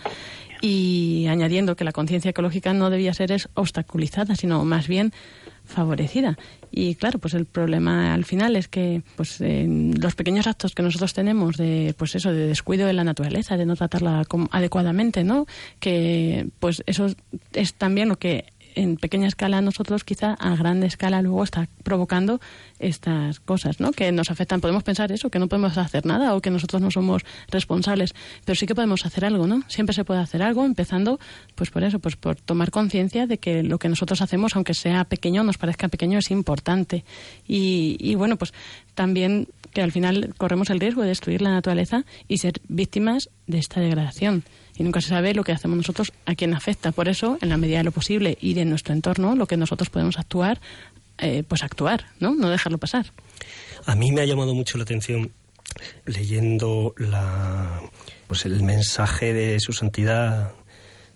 y 0.62 1.26
añadiendo 1.28 1.74
que 1.74 1.84
la 1.84 1.90
conciencia 1.90 2.30
ecológica 2.30 2.72
no 2.72 2.88
debía 2.88 3.12
ser 3.12 3.32
obstaculizada, 3.54 4.36
sino 4.36 4.64
más 4.64 4.86
bien 4.86 5.12
favorecida. 5.64 6.38
Y 6.70 6.94
claro, 6.94 7.18
pues 7.18 7.34
el 7.34 7.46
problema 7.46 8.14
al 8.14 8.24
final 8.24 8.54
es 8.54 8.68
que 8.68 9.02
pues 9.16 9.38
los 9.40 10.14
pequeños 10.14 10.46
actos 10.46 10.74
que 10.74 10.82
nosotros 10.82 11.12
tenemos 11.14 11.56
de 11.56 11.94
pues 11.98 12.14
eso 12.14 12.32
de 12.32 12.46
descuido 12.46 12.86
de 12.86 12.92
la 12.92 13.02
naturaleza, 13.04 13.56
de 13.56 13.66
no 13.66 13.74
tratarla 13.74 14.24
adecuadamente, 14.52 15.24
¿no? 15.24 15.46
Que 15.80 16.48
pues 16.60 16.84
eso 16.86 17.06
es 17.52 17.74
también 17.74 18.08
lo 18.08 18.18
que 18.18 18.44
en 18.74 18.96
pequeña 18.96 19.28
escala 19.28 19.60
nosotros 19.60 20.04
quizá 20.04 20.34
a 20.34 20.56
grande 20.56 20.86
escala 20.86 21.22
luego 21.22 21.44
está 21.44 21.68
provocando 21.82 22.40
estas 22.78 23.40
cosas, 23.40 23.80
¿no? 23.80 23.92
Que 23.92 24.12
nos 24.12 24.30
afectan. 24.30 24.60
Podemos 24.60 24.82
pensar 24.82 25.12
eso, 25.12 25.30
que 25.30 25.38
no 25.38 25.48
podemos 25.48 25.76
hacer 25.78 26.06
nada 26.06 26.34
o 26.34 26.40
que 26.40 26.50
nosotros 26.50 26.82
no 26.82 26.90
somos 26.90 27.22
responsables, 27.48 28.14
pero 28.44 28.56
sí 28.56 28.66
que 28.66 28.74
podemos 28.74 29.06
hacer 29.06 29.24
algo, 29.24 29.46
¿no? 29.46 29.62
Siempre 29.68 29.94
se 29.94 30.04
puede 30.04 30.20
hacer 30.20 30.42
algo, 30.42 30.64
empezando, 30.64 31.18
pues 31.54 31.70
por 31.70 31.84
eso, 31.84 31.98
pues 31.98 32.16
por 32.16 32.36
tomar 32.36 32.70
conciencia 32.70 33.26
de 33.26 33.38
que 33.38 33.62
lo 33.62 33.78
que 33.78 33.88
nosotros 33.88 34.22
hacemos, 34.22 34.56
aunque 34.56 34.74
sea 34.74 35.04
pequeño, 35.04 35.44
nos 35.44 35.58
parezca 35.58 35.88
pequeño, 35.88 36.18
es 36.18 36.30
importante. 36.30 37.04
Y, 37.46 37.96
y 38.00 38.14
bueno, 38.14 38.36
pues 38.36 38.52
también 38.94 39.48
que 39.72 39.82
al 39.82 39.92
final 39.92 40.34
corremos 40.36 40.70
el 40.70 40.80
riesgo 40.80 41.02
de 41.02 41.08
destruir 41.08 41.42
la 41.42 41.50
naturaleza 41.50 42.04
y 42.28 42.38
ser 42.38 42.60
víctimas 42.68 43.30
de 43.46 43.58
esta 43.58 43.80
degradación 43.80 44.44
y 44.76 44.82
nunca 44.82 45.00
se 45.00 45.08
sabe 45.08 45.34
lo 45.34 45.44
que 45.44 45.52
hacemos 45.52 45.76
nosotros 45.76 46.12
a 46.26 46.34
quién 46.34 46.54
afecta. 46.54 46.92
Por 46.92 47.08
eso, 47.08 47.38
en 47.40 47.48
la 47.48 47.56
medida 47.56 47.78
de 47.78 47.84
lo 47.84 47.92
posible 47.92 48.38
y 48.40 48.54
de 48.54 48.64
nuestro 48.64 48.94
entorno, 48.94 49.36
lo 49.36 49.46
que 49.46 49.56
nosotros 49.56 49.90
podemos 49.90 50.18
actuar, 50.18 50.60
eh, 51.18 51.44
pues 51.46 51.62
actuar, 51.62 52.06
¿no? 52.20 52.34
No 52.34 52.48
dejarlo 52.48 52.78
pasar. 52.78 53.06
A 53.86 53.94
mí 53.94 54.12
me 54.12 54.22
ha 54.22 54.24
llamado 54.24 54.54
mucho 54.54 54.78
la 54.78 54.84
atención 54.84 55.32
leyendo 56.04 56.94
la, 56.96 57.80
pues 58.26 58.44
el 58.44 58.62
mensaje 58.62 59.32
de 59.32 59.58
su 59.60 59.72
santidad 59.72 60.52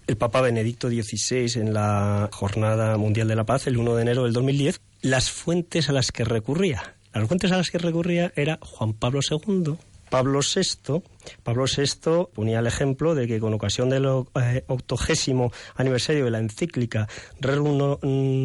el 0.06 0.16
Papa 0.16 0.40
Benedicto 0.40 0.88
XVI 0.88 1.60
en 1.60 1.74
la 1.74 2.28
Jornada 2.32 2.96
Mundial 2.96 3.28
de 3.28 3.34
la 3.34 3.44
Paz 3.44 3.66
el 3.66 3.76
1 3.76 3.96
de 3.96 4.02
enero 4.02 4.24
del 4.24 4.32
2010, 4.32 4.80
las 5.02 5.30
fuentes 5.30 5.88
a 5.88 5.92
las 5.92 6.12
que 6.12 6.24
recurría. 6.24 6.94
Las 7.12 7.26
fuentes 7.26 7.50
a 7.50 7.56
las 7.56 7.70
que 7.70 7.78
recurría 7.78 8.32
era 8.36 8.58
Juan 8.62 8.92
Pablo 8.92 9.20
II, 9.28 9.74
Pablo 10.10 10.40
VI, 10.40 11.02
Pablo 11.42 11.64
VI 11.64 12.28
ponía 12.32 12.60
el 12.60 12.66
ejemplo 12.66 13.14
de 13.14 13.26
que 13.26 13.40
con 13.40 13.54
ocasión 13.54 13.90
del 13.90 14.04
eh, 14.04 14.64
octogésimo 14.68 15.52
aniversario 15.74 16.24
de 16.24 16.30
la 16.30 16.38
encíclica 16.38 17.08
Rerum 17.40 17.98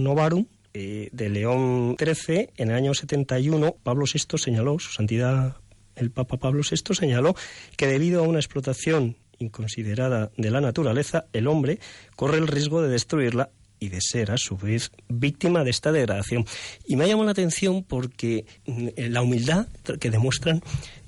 Novarum, 0.03 0.45
eh, 0.73 1.09
de 1.11 1.29
León 1.29 1.97
XIII, 1.99 2.49
en 2.55 2.69
el 2.69 2.75
año 2.75 2.93
71, 2.93 3.75
Pablo 3.83 4.05
VI 4.11 4.37
señaló, 4.37 4.79
su 4.79 4.91
santidad 4.91 5.57
el 5.95 6.11
Papa 6.11 6.37
Pablo 6.37 6.61
VI 6.69 6.95
señaló 6.95 7.35
que 7.77 7.87
debido 7.87 8.23
a 8.23 8.27
una 8.27 8.39
explotación 8.39 9.17
inconsiderada 9.39 10.31
de 10.37 10.51
la 10.51 10.61
naturaleza, 10.61 11.25
el 11.33 11.47
hombre 11.47 11.79
corre 12.15 12.37
el 12.37 12.47
riesgo 12.47 12.81
de 12.81 12.89
destruirla 12.89 13.49
y 13.81 13.89
de 13.89 13.99
ser 13.99 14.31
a 14.31 14.37
su 14.37 14.55
vez 14.55 14.91
víctima 15.09 15.65
de 15.65 15.71
esta 15.71 15.91
degradación. 15.91 16.45
Y 16.85 16.95
me 16.95 17.03
ha 17.03 17.07
llamado 17.07 17.25
la 17.25 17.31
atención 17.31 17.83
porque 17.83 18.45
mm, 18.67 18.87
la 19.09 19.21
humildad 19.21 19.67
que 19.99 20.11
demuestran 20.11 20.61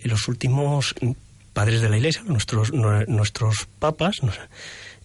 los 0.04 0.28
últimos 0.28 0.96
padres 1.54 1.82
de 1.82 1.90
la 1.90 1.98
Iglesia, 1.98 2.24
nuestros, 2.24 2.74
nuestros 2.74 3.68
papas, 3.78 4.18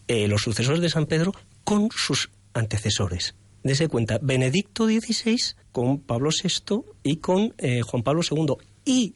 eh, 0.08 0.26
los 0.28 0.42
sucesores 0.42 0.80
de 0.80 0.88
San 0.88 1.06
Pedro, 1.06 1.34
con 1.62 1.90
sus 1.94 2.30
antecesores. 2.54 3.34
Dese 3.62 3.88
cuenta, 3.88 4.18
Benedicto 4.22 4.86
XVI 4.86 5.38
con 5.70 6.00
Pablo 6.00 6.30
VI 6.30 6.80
y 7.02 7.16
con 7.16 7.54
eh, 7.58 7.82
Juan 7.82 8.02
Pablo 8.02 8.22
II. 8.28 8.54
Y 8.86 9.14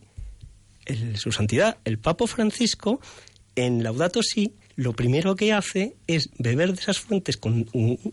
su 1.15 1.33
santidad, 1.33 1.79
el 1.85 1.99
Papa 1.99 2.27
Francisco, 2.27 3.01
en 3.57 3.83
Laudato 3.83 4.23
Si, 4.23 4.53
lo 4.77 4.93
primero 4.93 5.37
que 5.37 5.53
hace 5.53 5.97
es 6.07 6.31
beber 6.39 6.75
de 6.75 6.81
esas 6.81 6.99
fuentes, 6.99 7.39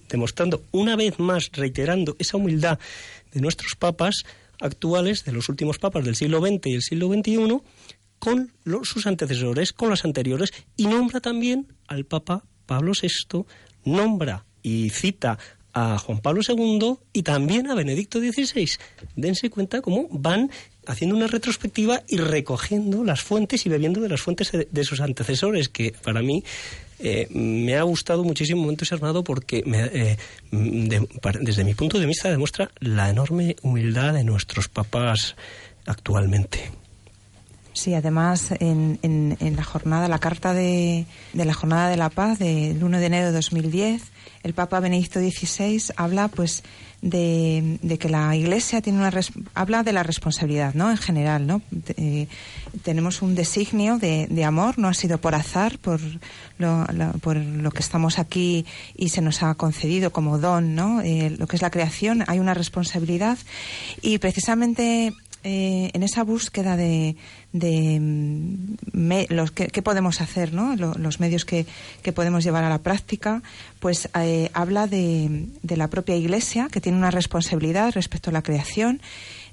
demostrando 0.10 0.64
una 0.72 0.96
vez 0.96 1.20
más, 1.20 1.52
reiterando 1.54 2.16
esa 2.20 2.38
humildad 2.38 2.80
de 3.32 3.42
nuestros 3.42 3.76
papas 3.76 4.24
actuales, 4.60 5.24
de 5.26 5.32
los 5.32 5.50
últimos 5.50 5.80
papas 5.80 6.06
del 6.06 6.16
siglo 6.16 6.40
XX 6.40 6.66
y 6.66 6.74
el 6.74 6.82
siglo 6.82 7.08
XXI, 7.08 7.62
con 8.20 8.52
sus 8.84 9.08
antecesores, 9.08 9.72
con 9.72 9.90
los 9.90 10.04
anteriores, 10.04 10.52
y 10.76 10.88
nombra 10.88 11.22
también 11.22 11.68
al 11.88 12.06
Papa 12.06 12.44
Pablo 12.66 12.92
VI, 13.02 13.46
nombra 13.86 14.46
y 14.62 14.90
cita 14.90 15.40
a 15.74 15.98
Juan 15.98 16.20
Pablo 16.20 16.42
II 16.48 16.96
y 17.14 17.24
también 17.24 17.70
a 17.70 17.76
Benedicto 17.76 18.20
XVI. 18.20 18.70
Dense 19.16 19.50
cuenta 19.50 19.82
cómo 19.82 20.08
van 20.12 20.52
haciendo 20.90 21.16
una 21.16 21.28
retrospectiva 21.28 22.02
y 22.08 22.18
recogiendo 22.18 23.04
las 23.04 23.22
fuentes 23.22 23.66
y 23.66 23.70
bebiendo 23.70 24.02
de 24.02 24.10
las 24.10 24.22
fuentes 24.22 24.52
de, 24.52 24.84
sus 24.84 25.00
antecesores, 25.02 25.70
que 25.70 25.94
para 26.04 26.24
mí 26.24 26.44
eh, 26.98 27.28
me 27.30 27.76
ha 27.78 27.84
gustado 27.84 28.24
muchísimo, 28.24 28.64
muy 28.64 28.72
entusiasmado, 28.72 29.24
porque 29.24 29.64
eh, 29.66 30.18
desde 30.52 31.64
mi 31.64 31.76
punto 31.76 32.00
de 32.00 32.08
vista 32.08 32.32
demuestra 32.32 32.72
la 32.80 33.08
enorme 33.10 33.56
humildad 33.62 34.16
de 34.16 34.24
nuestros 34.24 34.68
papás 34.68 35.36
actualmente. 35.86 36.72
Sí, 37.74 37.94
además 37.94 38.52
en, 38.60 39.00
en, 39.04 39.56
la 39.56 39.64
jornada, 39.64 40.08
la 40.08 40.20
carta 40.20 40.56
de, 40.56 41.06
de, 41.34 41.46
la 41.46 41.54
Jornada 41.54 41.90
de 41.90 41.98
la 41.98 42.10
Paz 42.10 42.40
del 42.40 42.84
1 42.84 43.00
de 43.00 43.06
enero 43.06 43.28
de 43.28 43.34
2010, 43.34 44.02
el 44.44 44.54
Papa 44.54 44.80
Benedicto 44.80 45.20
XVI 45.20 45.94
habla 45.96 46.28
pues 46.28 46.64
de, 47.02 47.98
que 48.00 48.10
la 48.10 48.36
Iglesia 48.36 48.82
tiene 48.82 49.00
una 49.00 49.12
habla 49.54 49.84
de 49.84 49.94
la 49.94 50.04
responsabilidad, 50.04 50.74
¿no? 50.74 50.92
En 50.92 50.98
general, 50.98 51.48
¿no? 51.48 51.62
Eh, 51.98 52.28
tenemos 52.84 53.22
un 53.22 53.36
designio 53.36 53.98
de, 53.98 54.44
amor, 54.44 54.78
no 54.78 54.88
ha 54.88 54.94
sido 54.94 55.20
por 55.20 55.36
azar, 55.36 55.78
por 55.80 56.00
lo, 56.58 56.86
por 57.22 57.38
lo 57.38 57.72
que 57.72 57.80
estamos 57.80 58.20
aquí 58.20 58.66
y 58.96 59.10
se 59.10 59.22
nos 59.22 59.44
ha 59.44 59.56
concedido 59.56 60.12
como 60.12 60.40
don, 60.40 60.76
¿no? 60.76 61.02
Eh, 61.02 61.36
lo 61.38 61.48
que 61.48 61.56
es 61.56 61.62
la 61.62 61.72
creación, 61.72 62.24
hay 62.28 62.40
una 62.40 62.54
responsabilidad 62.54 63.38
y 64.02 64.18
precisamente 64.18 65.14
eh, 65.44 65.90
en 65.94 66.04
esa 66.04 66.24
búsqueda 66.24 66.76
de, 66.76 67.16
de 67.52 68.00
mm, 68.00 69.26
los 69.30 69.52
que, 69.52 69.82
podemos 69.82 70.22
hacer, 70.22 70.54
¿no? 70.54 70.76
los 70.76 71.20
medios 71.20 71.46
que, 71.46 71.66
podemos 72.14 72.44
llevar 72.44 72.64
a 72.64 72.70
la 72.70 72.80
práctica, 72.80 73.42
pues 73.80 74.10
eh, 74.20 74.50
habla 74.54 74.88
de, 74.88 75.48
de, 75.62 75.78
la 75.78 75.90
propia 75.90 76.16
Iglesia, 76.16 76.68
que 76.72 76.82
tiene 76.82 76.98
una 76.98 77.12
responsabilidad 77.12 77.94
respecto 77.94 78.30
a 78.30 78.34
la 78.34 78.42
creación, 78.42 79.02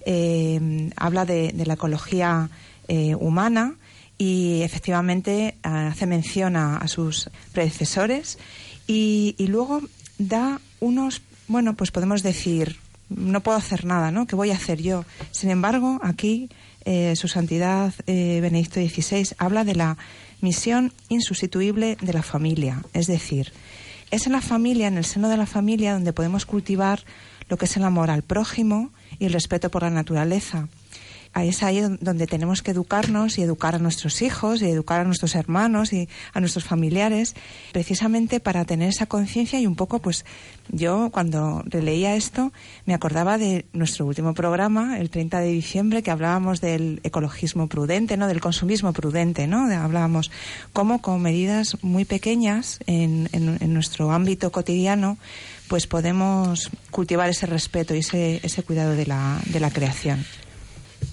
eh, 0.05 0.91
habla 0.97 1.25
de, 1.25 1.53
la 1.65 1.75
ecología 1.75 2.49
humana 3.19 3.75
y 4.17 4.63
efectivamente 4.63 5.57
hace 5.63 6.07
mención 6.07 6.57
a, 6.57 6.87
sus 6.87 7.31
predecesores 7.53 8.39
y, 8.87 9.35
y 9.39 9.49
luego 9.49 9.81
da 10.19 10.61
unos, 10.81 11.21
bueno, 11.49 11.75
pues 11.75 11.91
podemos 11.91 12.23
decir, 12.23 12.77
no 13.09 13.41
puedo 13.41 13.59
hacer 13.59 13.85
nada, 13.85 14.11
¿no? 14.11 14.27
¿Qué 14.27 14.37
voy 14.37 14.51
a 14.51 14.55
hacer 14.55 14.81
yo? 14.81 15.05
Sin 15.31 15.51
embargo, 15.51 15.99
aquí 16.03 16.49
eh, 16.87 17.15
su 17.17 17.29
santidad 17.29 17.93
eh, 18.07 18.39
Benedicto 18.41 18.81
XVI 18.81 19.35
habla 19.39 19.65
de 19.65 19.75
la 19.75 19.99
misión 20.41 20.93
insustituible 21.09 21.99
de 22.01 22.13
la 22.13 22.23
familia. 22.23 22.83
Es 22.95 23.09
decir, 23.09 23.53
es 24.11 24.27
en 24.27 24.33
la 24.33 24.41
familia, 24.41 24.87
en 24.87 24.97
el 24.97 25.05
seno 25.05 25.29
de 25.29 25.37
la 25.37 25.47
familia, 25.47 25.95
donde 25.95 26.13
podemos 26.13 26.47
cultivar 26.47 27.03
lo 27.49 27.57
que 27.57 27.65
es 27.65 27.77
el 27.77 27.85
amor 27.85 28.11
al 28.11 28.23
prójimo 28.23 28.91
y 29.19 29.27
el 29.27 29.33
respeto 29.33 29.69
por 29.69 29.83
la 29.83 29.91
naturaleza 29.91 30.69
es 31.45 31.63
ahí 31.63 31.81
donde 32.01 32.27
tenemos 32.27 32.63
que 32.63 32.71
educarnos 32.71 33.39
y 33.39 33.43
educar 33.43 33.75
a 33.75 33.79
nuestros 33.79 34.23
hijos 34.23 34.63
y 34.63 34.71
educar 34.71 35.01
a 35.01 35.05
nuestros 35.05 35.35
hermanos 35.35 35.93
y 35.93 36.09
a 36.33 36.41
nuestros 36.41 36.65
familiares, 36.65 37.35
precisamente 37.73 38.41
para 38.41 38.65
tener 38.65 38.89
esa 38.89 39.07
conciencia 39.07 39.61
y 39.61 39.67
un 39.67 39.77
poco, 39.77 39.99
pues 39.99 40.25
yo 40.69 41.11
cuando 41.11 41.63
releía 41.67 42.15
esto 42.17 42.53
me 42.87 42.95
acordaba 42.95 43.39
de 43.39 43.67
nuestro 43.73 44.07
último 44.07 44.35
programa, 44.35 44.99
el 44.99 45.11
30 45.11 45.41
de 45.41 45.49
diciembre, 45.49 46.03
que 46.03 46.11
hablábamos 46.11 46.61
del 46.61 47.01
ecologismo 47.03 47.69
prudente, 47.69 48.17
¿no? 48.17 48.29
Del 48.29 48.41
consumismo 48.41 48.93
prudente, 48.93 49.47
¿no? 49.47 49.67
hablábamos 49.77 50.31
cómo 50.73 51.03
con 51.03 51.21
medidas 51.21 51.77
muy 51.83 52.05
pequeñas 52.05 52.81
en, 52.87 53.29
en, 53.33 53.75
nuestro 53.75 54.13
ámbito 54.13 54.51
cotidiano 54.51 55.19
pues 55.69 55.87
podemos 55.87 56.71
cultivar 56.91 57.29
ese 57.29 57.47
respeto 57.47 57.95
y 57.95 57.99
ese, 57.99 58.41
ese 58.43 58.63
cuidado 58.63 58.93
de 58.95 59.07
la, 59.07 59.41
de 59.47 59.61
la 59.61 59.71
creación. 59.71 60.25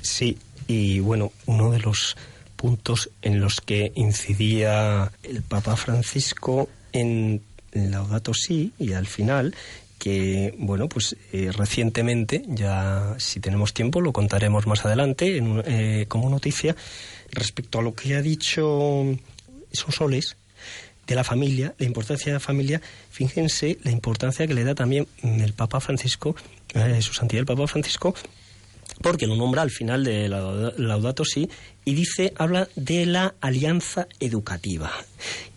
Sí, 0.03 0.37
y 0.67 0.99
bueno, 0.99 1.31
uno 1.45 1.71
de 1.71 1.79
los 1.79 2.15
puntos 2.55 3.09
en 3.21 3.41
los 3.41 3.61
que 3.61 3.91
incidía 3.95 5.11
el 5.23 5.41
Papa 5.41 5.75
Francisco 5.75 6.69
en 6.91 7.41
Laudato 7.71 8.33
Si 8.33 8.71
y 8.77 8.93
al 8.93 9.07
final 9.07 9.55
que 9.97 10.53
bueno 10.59 10.87
pues 10.87 11.15
eh, 11.31 11.51
recientemente 11.51 12.43
ya 12.47 13.15
si 13.17 13.39
tenemos 13.39 13.73
tiempo 13.73 14.01
lo 14.01 14.13
contaremos 14.13 14.67
más 14.67 14.85
adelante 14.85 15.41
eh, 15.65 16.05
como 16.07 16.29
noticia 16.29 16.75
respecto 17.31 17.79
a 17.79 17.81
lo 17.81 17.95
que 17.95 18.15
ha 18.15 18.21
dicho 18.21 19.03
esos 19.71 19.99
de 21.07 21.15
la 21.15 21.23
familia, 21.23 21.73
la 21.77 21.85
importancia 21.85 22.27
de 22.27 22.33
la 22.33 22.39
familia, 22.39 22.81
fíjense 23.09 23.77
la 23.83 23.91
importancia 23.91 24.47
que 24.47 24.53
le 24.53 24.63
da 24.63 24.75
también 24.75 25.07
el 25.21 25.53
Papa 25.53 25.79
Francisco, 25.79 26.35
eh, 26.73 27.01
su 27.01 27.13
santidad 27.13 27.41
el 27.41 27.45
Papa 27.45 27.67
Francisco, 27.67 28.15
porque 29.03 29.27
lo 29.27 29.35
nombra 29.35 29.61
al 29.61 29.69
final 29.69 30.03
de 30.03 30.27
Laudato 30.27 31.23
Si 31.25 31.47
y 31.85 31.93
dice, 31.93 32.33
habla 32.37 32.67
de 32.75 33.05
la 33.05 33.35
alianza 33.41 34.07
educativa. 34.19 34.91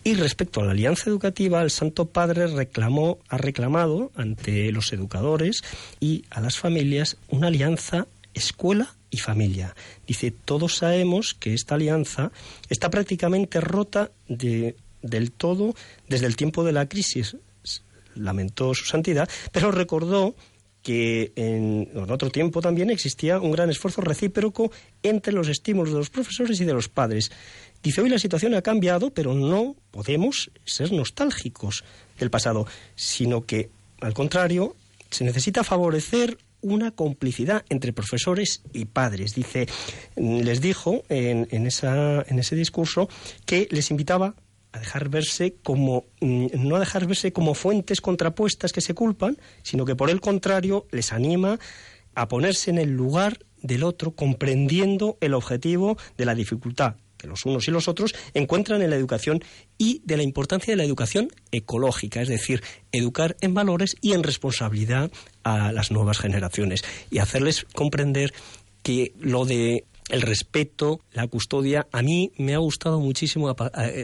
Y 0.03 0.13
respecto 0.13 0.61
a 0.61 0.65
la 0.65 0.71
alianza 0.71 1.09
educativa, 1.09 1.61
el 1.61 1.71
Santo 1.71 2.05
Padre 2.05 2.47
reclamó, 2.47 3.19
ha 3.29 3.37
reclamado 3.37 4.11
ante 4.15 4.71
los 4.71 4.93
educadores 4.93 5.63
y 5.99 6.25
a 6.29 6.41
las 6.41 6.57
familias 6.57 7.17
una 7.29 7.47
alianza 7.47 8.07
escuela 8.33 8.93
y 9.09 9.17
familia. 9.17 9.75
Dice, 10.05 10.31
todos 10.31 10.75
sabemos 10.75 11.33
que 11.33 11.53
esta 11.53 11.75
alianza 11.75 12.31
está 12.69 12.89
prácticamente 12.89 13.61
rota 13.61 14.11
de, 14.27 14.75
del 15.01 15.31
todo 15.31 15.73
desde 16.09 16.27
el 16.27 16.35
tiempo 16.35 16.63
de 16.63 16.73
la 16.73 16.87
crisis, 16.87 17.37
lamentó 18.15 18.73
su 18.73 18.85
santidad, 18.85 19.29
pero 19.51 19.71
recordó 19.71 20.35
que 20.87 21.33
en, 21.35 21.89
otro 22.09 22.29
tiempo 22.29 22.61
también 22.61 22.89
existía 22.89 23.41
un 23.41 23.51
gran 23.51 23.69
esfuerzo 23.69 23.99
recíproco 23.99 24.71
entre 25.03 25.33
los 25.33 25.49
estímulos 25.49 25.91
de 25.91 25.99
los 25.99 26.09
profesores 26.09 26.61
y 26.61 26.63
de 26.63 26.71
los 26.71 26.87
padres. 26.87 27.29
Dice, 27.83 27.99
hoy 27.99 28.07
la 28.07 28.19
situación 28.19 28.55
ha 28.55 28.61
cambiado, 28.61 29.09
pero 29.09 29.33
no 29.33 29.75
podemos 29.91 30.49
ser 30.63 30.93
nostálgicos 30.93 31.83
del 32.17 32.29
pasado, 32.29 32.67
sino 32.95 33.45
que, 33.45 33.69
al 33.99 34.13
contrario, 34.13 34.77
se 35.11 35.25
necesita 35.25 35.65
favorecer 35.65 36.37
una 36.61 36.91
complicidad 36.91 37.65
entre 37.67 37.91
profesores 37.91 38.61
y 38.71 38.85
padres. 38.85 39.35
Dice, 39.35 39.67
les 40.15 40.61
dijo 40.61 41.03
en, 41.09 41.49
en, 41.51 41.67
esa, 41.67 42.21
en 42.29 42.39
ese 42.39 42.55
discurso 42.55 43.09
que 43.45 43.67
les 43.71 43.91
invitaba 43.91 44.35
a 44.71 44.79
dejar 44.79 45.09
verse 45.09 45.55
como 45.63 46.05
mm, 46.21 46.47
no 46.53 46.75
a 46.75 46.79
dejar 46.79 47.07
verse 47.07 47.33
como 47.33 47.53
fuentes 47.53 48.01
contrapuestas 48.01 48.73
que 48.73 48.81
se 48.81 48.93
culpan, 48.93 49.37
sino 49.63 49.85
que 49.85 49.95
por 49.95 50.09
el 50.09 50.21
contrario 50.21 50.85
les 50.91 51.13
anima 51.13 51.59
a 52.15 52.27
ponerse 52.27 52.71
en 52.71 52.77
el 52.77 52.91
lugar 52.91 53.39
del 53.61 53.83
otro, 53.83 54.11
comprendiendo 54.11 55.17
el 55.21 55.33
objetivo 55.33 55.97
de 56.17 56.25
la 56.25 56.35
dificultad 56.35 56.95
que 57.17 57.27
los 57.27 57.45
unos 57.45 57.67
y 57.67 57.71
los 57.71 57.87
otros 57.87 58.13
encuentran 58.33 58.81
en 58.81 58.91
la 58.91 58.95
educación 58.95 59.43
y 59.77 60.01
de 60.05 60.17
la 60.17 60.23
importancia 60.23 60.71
de 60.71 60.77
la 60.77 60.83
educación 60.83 61.29
ecológica, 61.51 62.21
es 62.21 62.29
decir, 62.29 62.63
educar 62.91 63.35
en 63.41 63.53
valores 63.53 63.95
y 64.01 64.13
en 64.13 64.23
responsabilidad 64.23 65.11
a 65.43 65.71
las 65.71 65.91
nuevas 65.91 66.19
generaciones 66.19 66.83
y 67.09 67.17
hacerles 67.17 67.65
comprender 67.73 68.33
que 68.83 69.13
lo 69.19 69.45
de 69.45 69.83
el 70.09 70.21
respeto, 70.21 71.01
la 71.11 71.27
custodia. 71.27 71.87
A 71.91 72.01
mí 72.01 72.31
me 72.37 72.53
ha 72.55 72.59
gustado 72.59 72.99
muchísimo, 72.99 73.55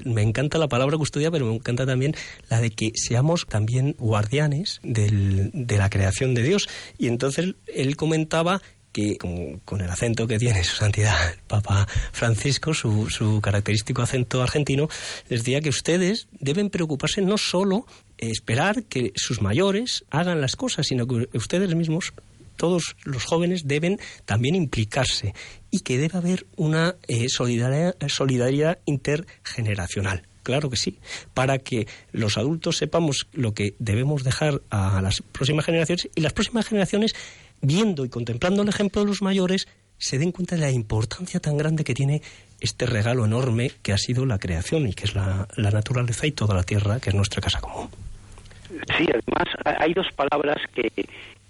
me 0.06 0.22
encanta 0.22 0.58
la 0.58 0.68
palabra 0.68 0.98
custodia, 0.98 1.32
pero 1.32 1.46
me 1.46 1.56
encanta 1.56 1.86
también 1.86 2.16
la 2.50 2.62
de 2.62 2.72
que 2.72 2.92
seamos 2.96 3.46
también 3.48 3.96
guardianes 3.98 4.80
de 4.84 5.78
la 5.78 5.90
creación 5.90 6.34
de 6.34 6.44
Dios. 6.44 6.68
Y 6.98 7.08
entonces 7.08 7.56
él 7.68 7.96
comentaba 7.96 8.62
que 8.94 9.18
con, 9.18 9.82
el 9.82 9.90
acento 9.90 10.28
que 10.28 10.38
tiene 10.38 10.64
su 10.64 10.76
santidad 10.76 11.16
el 11.32 11.40
Papa 11.48 11.88
Francisco, 12.12 12.74
su, 12.74 13.10
su 13.10 13.42
característico 13.42 14.04
acento 14.04 14.42
argentino, 14.42 14.88
decía 15.28 15.60
que 15.60 15.70
ustedes 15.70 16.28
deben 16.40 16.70
preocuparse 16.70 17.22
no 17.22 17.38
solo 17.38 17.86
esperar 18.20 18.84
que 18.84 19.12
sus 19.16 19.42
mayores 19.42 20.06
hagan 20.12 20.40
las 20.40 20.56
cosas, 20.56 20.86
sino 20.88 21.08
que 21.08 21.28
ustedes 21.34 21.76
mismos 21.76 22.14
todos 22.56 22.96
los 23.04 23.26
jóvenes 23.26 23.68
deben 23.68 24.00
también 24.26 24.54
implicarse 24.54 25.34
y 25.74 25.80
que 25.80 25.98
debe 25.98 26.20
haber 26.20 26.46
una 26.56 26.98
eh, 27.08 27.30
solidaridad, 27.30 28.78
intergeneracional. 28.86 30.22
Claro 30.44 30.70
que 30.70 30.76
sí, 30.78 31.00
para 31.34 31.58
que 31.58 31.88
los 32.12 32.38
adultos 32.38 32.78
sepamos 32.78 33.28
lo 33.34 33.56
que 33.56 33.74
debemos 33.80 34.24
dejar 34.24 34.62
a 34.70 35.02
las 35.02 35.24
próximas 35.24 35.66
generaciones 35.66 36.10
y 36.14 36.22
las 36.22 36.34
próximas 36.34 36.68
generaciones, 36.68 37.16
viendo 37.62 38.06
y 38.06 38.10
contemplando 38.10 38.62
el 38.62 38.70
ejemplo 38.70 39.02
de 39.02 39.08
los 39.08 39.24
mayores, 39.24 39.68
se 39.98 40.20
den 40.20 40.32
cuenta 40.32 40.56
de 40.56 40.62
la 40.62 40.70
importancia 40.70 41.40
tan 41.40 41.58
grande 41.58 41.84
que 41.84 41.96
tiene 41.96 42.22
este 42.60 42.86
regalo 42.86 43.26
enorme 43.26 43.72
que 43.82 43.94
ha 43.94 43.98
sido 43.98 44.28
la 44.28 44.38
creación 44.38 44.86
y 44.88 44.94
que 44.94 45.06
es 45.06 45.16
la 45.16 45.48
naturaleza 45.58 46.28
y 46.28 46.34
toda 46.34 46.54
la 46.54 46.64
tierra, 46.64 47.00
que 47.00 47.10
es 47.10 47.16
nuestra 47.16 47.42
casa 47.42 47.60
común. 47.60 47.90
Sí, 48.70 49.08
además 49.10 49.48
hay 49.80 49.94
dos 49.96 50.08
palabras 50.16 50.58
que, 50.76 50.92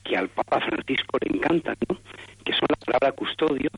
que 0.05 0.15
al 0.15 0.29
Papa 0.29 0.61
Francisco 0.61 1.17
le 1.21 1.35
encantan, 1.37 1.75
¿no? 1.89 1.97
que 2.45 2.53
son 2.53 2.67
la 2.69 2.75
palabra 2.85 3.11
custodio, 3.11 3.69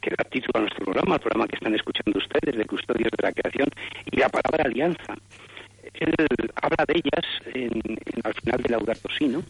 que 0.00 0.10
da 0.10 0.24
título 0.24 0.52
a 0.54 0.60
nuestro 0.60 0.84
programa, 0.84 1.16
el 1.16 1.20
programa 1.20 1.46
que 1.48 1.56
están 1.56 1.74
escuchando 1.74 2.18
ustedes, 2.18 2.56
de 2.56 2.64
Custodios 2.64 3.10
de 3.10 3.22
la 3.22 3.32
Creación, 3.32 3.68
y 4.10 4.16
la 4.16 4.28
palabra 4.28 4.64
alianza. 4.64 5.14
Él 5.94 6.14
habla 6.62 6.84
de 6.86 6.94
ellas 6.94 7.26
en, 7.54 7.98
al 8.24 8.34
final 8.34 8.62
de 8.62 8.68
Laudato 8.68 9.08
Si, 9.18 9.28
¿no? 9.28 9.42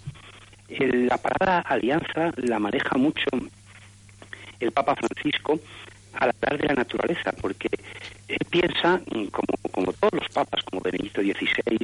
la 0.79 1.19
palabra 1.19 1.61
alianza 1.61 2.31
la 2.37 2.61
maneja 2.61 2.97
mucho 2.97 3.27
el 4.61 4.71
Papa 4.71 4.95
Francisco 4.95 5.59
al 6.15 6.31
hablar 6.31 6.61
de 6.61 6.69
la 6.69 6.75
naturaleza, 6.75 7.33
porque 7.41 7.69
él 8.29 8.39
piensa, 8.51 9.01
como, 9.33 9.57
como 9.71 9.93
todos 9.95 10.13
los 10.13 10.29
papas, 10.29 10.63
como 10.65 10.81
Benedicto 10.81 11.23
XVI, 11.23 11.79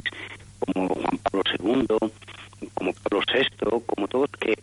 como 0.59 0.89
Juan 0.89 1.17
Pablo 1.17 1.43
II, 1.59 2.69
como 2.73 2.93
Pablo 2.93 3.21
VI, 3.33 3.81
como 3.85 4.07
todos, 4.07 4.29
que 4.39 4.57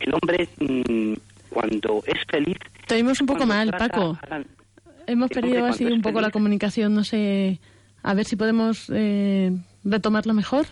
el 0.00 0.14
hombre 0.14 0.48
mm, 0.58 1.14
cuando 1.50 2.02
es 2.06 2.18
feliz... 2.28 2.56
Te 2.86 2.94
oímos 2.94 3.20
un 3.20 3.26
poco 3.26 3.46
mal, 3.46 3.70
Paco. 3.70 4.18
Hemos 5.06 5.30
perdido 5.30 5.66
así 5.66 5.84
un 5.84 6.02
poco 6.02 6.20
la 6.20 6.30
comunicación, 6.30 6.94
no 6.94 7.04
sé, 7.04 7.60
a 8.02 8.14
ver 8.14 8.24
si 8.24 8.36
podemos 8.36 8.86
eh, 8.90 9.52
retomarlo 9.84 10.34
mejor 10.34 10.66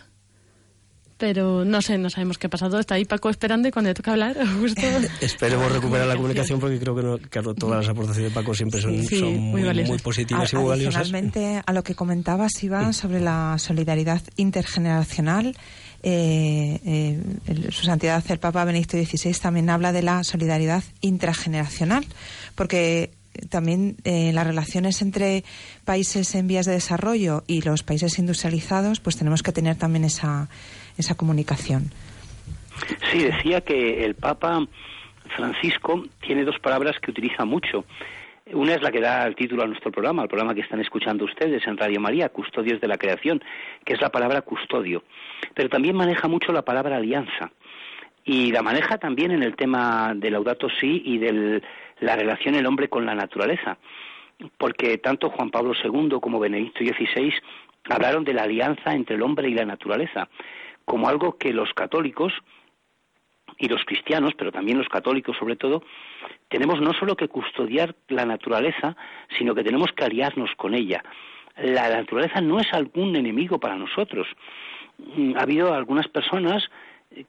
pero 1.19 1.65
no 1.65 1.83
sé, 1.83 1.99
no 1.99 2.09
sabemos 2.09 2.39
qué 2.39 2.47
ha 2.47 2.51
pasado. 2.51 2.79
Está 2.79 2.95
ahí 2.95 3.05
Paco 3.05 3.29
esperando 3.29 3.69
y 3.69 3.71
cuando 3.73 3.91
le 3.91 3.95
toca 3.95 4.13
hablar, 4.13 4.37
justo... 4.61 4.81
Esperemos 5.21 5.71
recuperar 5.71 6.07
la 6.07 6.17
comunicación 6.17 6.61
porque 6.61 6.79
creo 6.79 6.95
que, 6.95 7.43
no, 7.43 7.55
todas 7.55 7.81
las 7.81 7.89
aportaciones 7.89 8.33
de 8.33 8.35
Paco 8.35 8.55
siempre 8.55 8.81
son, 8.81 8.97
muy, 8.97 9.99
positivas 9.99 10.53
y 10.53 10.57
muy 10.57 10.69
valiosas. 10.69 11.13
A 11.67 11.73
lo 11.73 11.83
que 11.83 11.95
comentabas, 11.95 12.63
Iván, 12.63 12.95
sobre 12.95 13.21
la 13.21 13.57
solidaridad 13.59 14.23
intergeneracional, 14.37 15.57
eh, 16.03 16.81
eh, 16.85 17.71
su 17.71 17.85
santidad 17.85 18.23
el 18.29 18.39
Papa 18.39 18.65
Benedicto 18.65 18.97
XVI 18.97 19.33
también 19.35 19.69
habla 19.71 19.93
de 19.93 20.03
la 20.03 20.23
solidaridad 20.25 20.85
intrageneracional, 21.01 22.05
porque 22.55 23.11
también 23.51 23.97
eh, 24.05 24.33
las 24.33 24.47
relaciones 24.47 25.03
entre 25.03 25.45
países 25.85 26.35
en 26.35 26.47
vías 26.47 26.67
de 26.67 26.73
desarrollo 26.73 27.45
y 27.47 27.63
los 27.63 27.83
países 27.83 28.19
industrializados, 28.19 29.01
pues 29.01 29.17
tenemos 29.17 29.43
que 29.43 29.53
tener 29.53 29.77
también 29.77 30.05
esa, 30.05 30.49
esa 30.97 31.15
comunicación. 31.15 31.91
Sí, 33.11 33.19
decía 33.19 33.61
que 33.61 34.05
el 34.05 34.15
Papa 34.15 34.67
Francisco 35.37 36.05
tiene 36.21 36.45
dos 36.45 36.59
palabras 36.61 36.97
que 37.01 37.11
utiliza 37.11 37.45
mucho. 37.45 37.85
Una 38.53 38.75
es 38.75 38.83
la 38.83 38.91
que 38.91 39.01
da 39.01 39.27
el 39.27 39.35
título 39.35 39.63
a 39.63 39.67
nuestro 39.67 39.91
programa, 39.91 40.23
al 40.23 40.29
programa 40.29 40.55
que 40.55 40.63
están 40.63 40.81
escuchando 40.81 41.25
ustedes 41.25 41.67
en 41.67 41.77
Radio 41.77 42.01
María, 42.01 42.31
Custodios 42.31 42.81
de 42.81 42.89
la 42.89 42.97
Creación, 42.97 43.43
que 43.85 43.93
es 43.95 44.01
la 44.01 44.11
palabra 44.11 44.43
custodio. 44.43 45.03
Pero 45.55 45.69
también 45.69 45.97
maneja 45.97 46.29
mucho 46.29 46.53
la 46.53 46.63
palabra 46.63 46.97
alianza. 46.97 47.51
Y 48.25 48.51
la 48.53 48.63
maneja 48.63 48.99
también 48.99 49.33
en 49.33 49.43
el 49.43 49.57
tema 49.57 50.13
del 50.15 50.33
Laudato 50.33 50.69
Si 50.69 51.03
y 51.05 51.19
de 51.19 51.63
la 52.01 52.17
relación 52.17 52.55
el 52.55 52.67
hombre 52.67 52.89
con 52.89 53.05
la 53.05 53.15
naturaleza. 53.15 53.79
Porque 54.57 54.99
tanto 54.99 55.31
Juan 55.31 55.51
Pablo 55.51 55.73
II 55.83 56.19
como 56.21 56.41
Benedicto 56.41 56.85
XVI 56.85 57.35
hablaron 57.91 58.25
de 58.25 58.35
la 58.35 58.43
alianza 58.43 58.95
entre 58.95 59.17
el 59.17 59.23
hombre 59.23 59.49
y 59.49 59.55
la 59.55 59.65
naturaleza 59.65 60.29
como 60.89 61.09
algo 61.09 61.37
que 61.37 61.53
los 61.53 61.75
católicos 61.75 62.33
y 63.59 63.69
los 63.69 63.85
cristianos, 63.85 64.33
pero 64.39 64.53
también 64.53 64.79
los 64.79 64.89
católicos 64.89 65.37
sobre 65.37 65.57
todo, 65.57 65.83
tenemos 66.49 66.81
no 66.81 66.93
solo 66.93 67.17
que 67.17 67.29
custodiar 67.29 67.95
la 68.09 68.25
naturaleza, 68.25 68.97
sino 69.37 69.55
que 69.55 69.65
tenemos 69.65 69.91
que 69.93 70.05
aliarnos 70.05 70.51
con 70.57 70.75
ella. 70.75 71.03
La 71.57 71.89
naturaleza 71.89 72.41
no 72.41 72.61
es 72.61 72.73
algún 72.73 73.17
enemigo 73.17 73.59
para 73.59 73.75
nosotros. 73.75 74.29
Mm, 74.99 75.37
ha 75.37 75.43
habido 75.43 75.75
algunas 75.75 76.07
personas 76.07 76.71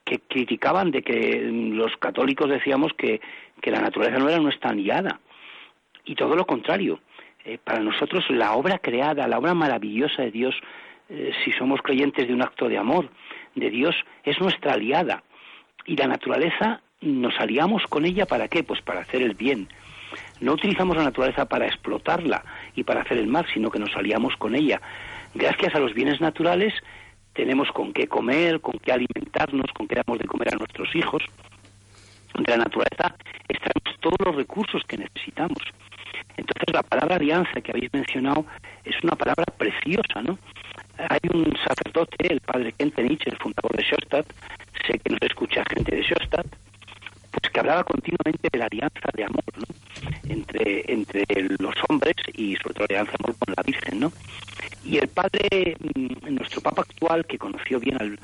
que 0.04 0.20
criticaban 0.20 0.92
de 0.92 1.02
que 1.02 1.42
los 1.52 1.98
católicos 1.98 2.50
decíamos 2.50 2.94
que, 2.94 3.20
la 3.64 3.82
naturaleza 3.82 4.20
no 4.20 4.30
era 4.30 4.40
nuestra 4.40 4.72
aliada. 4.72 5.20
Y 6.06 6.16
todo 6.16 6.36
lo 6.36 6.46
contrario. 6.46 7.00
Eh, 7.46 7.58
para 7.64 7.80
nosotros 7.80 8.26
la 8.30 8.54
obra 8.54 8.80
creada, 8.80 9.28
la 9.28 9.40
obra 9.40 9.54
maravillosa 9.54 10.24
de 10.24 10.32
Dios, 10.32 10.56
eh, 11.10 11.32
si 11.44 11.52
somos 11.54 11.82
creyentes 11.82 12.28
de 12.28 12.34
un 12.34 12.42
acto 12.42 12.68
de 12.68 12.78
amor, 12.78 13.10
de 13.56 13.70
Dios 13.70 13.96
es 14.24 14.40
nuestra 14.40 14.74
aliada 14.74 15.24
y 15.90 15.96
la 15.96 16.08
naturaleza 16.08 16.82
nos 17.02 17.34
aliamos 17.40 17.82
con 17.90 18.06
ella 18.06 18.28
para 18.28 18.48
qué? 18.48 18.64
Pues 18.64 18.80
para 18.84 19.02
hacer 19.02 19.24
el 19.24 19.34
bien. 19.34 19.68
No 20.40 20.54
utilizamos 20.54 20.96
la 20.96 21.04
naturaleza 21.04 21.46
para 21.46 21.66
explotarla 21.66 22.44
y 22.76 22.84
para 22.84 23.02
hacer 23.02 23.18
el 23.18 23.26
mal, 23.26 23.48
sino 23.52 23.72
que 23.72 23.80
nos 23.80 23.96
aliamos 23.96 24.36
con 24.36 24.54
ella. 24.54 24.80
Gracias 25.34 25.74
a 25.74 25.80
los 25.80 25.96
bienes 25.96 26.22
naturales 26.22 26.76
tenemos 27.34 27.72
con 27.72 27.92
qué 27.92 28.08
comer, 28.08 28.62
con 28.62 28.78
qué 28.78 28.92
alimentarnos, 28.92 29.72
con 29.74 29.88
qué 29.88 29.96
damos 29.96 30.20
de 30.20 30.28
comer 30.28 30.54
a 30.54 30.58
nuestros 30.58 30.96
hijos. 30.96 31.24
De 32.38 32.52
la 32.52 32.66
naturaleza 32.66 33.16
extraemos 33.48 34.00
todos 34.00 34.18
los 34.24 34.36
recursos 34.36 34.84
que 34.88 34.98
necesitamos. 34.98 35.58
Entonces 36.38 36.72
la 36.72 36.84
palabra 36.84 37.16
alianza 37.16 37.62
que 37.62 37.72
habéis 37.72 37.92
mencionado 37.92 38.46
es 38.86 38.96
una 39.04 39.16
palabra 39.16 39.46
preciosa, 39.58 40.22
¿no? 40.22 40.38
hay 41.08 41.20
un 41.34 41.56
sacerdote, 41.66 42.32
el 42.32 42.42
padre 42.42 42.74
Kentenich, 42.74 43.26
el 43.28 43.38
fundador 43.38 43.76
de 43.76 43.84
Schostatt, 43.84 44.26
sé 44.86 45.00
que 45.00 45.10
nos 45.12 45.22
escucha 45.22 45.64
gente 45.74 45.96
de 45.96 46.04
Schostatt, 46.04 46.48
pues 47.32 47.52
que 47.52 47.60
hablaba 47.60 47.84
continuamente 47.84 48.50
de 48.52 48.60
la 48.60 48.66
alianza 48.66 49.10
de 49.14 49.24
amor, 49.24 49.44
¿no? 49.56 49.66
Entre, 50.28 50.92
entre 50.92 51.26
los 51.60 51.76
hombres 51.88 52.16
y 52.34 52.56
sobre 52.58 52.74
todo 52.74 52.86
la 52.90 53.02
alianza 53.02 53.12
de 53.12 53.24
amor 53.24 53.36
con 53.40 53.54
la 53.56 53.64
Virgen, 53.64 54.00
¿no? 54.00 54.12
Y 54.84 54.98
el 54.98 55.08
padre, 55.08 55.76
mm, 55.80 56.36
nuestro 56.36 56.62
papa 56.62 56.82
actual, 56.82 57.26
que 57.26 57.38
conoció 57.38 57.80
bien 57.80 57.98
el, 58.00 58.20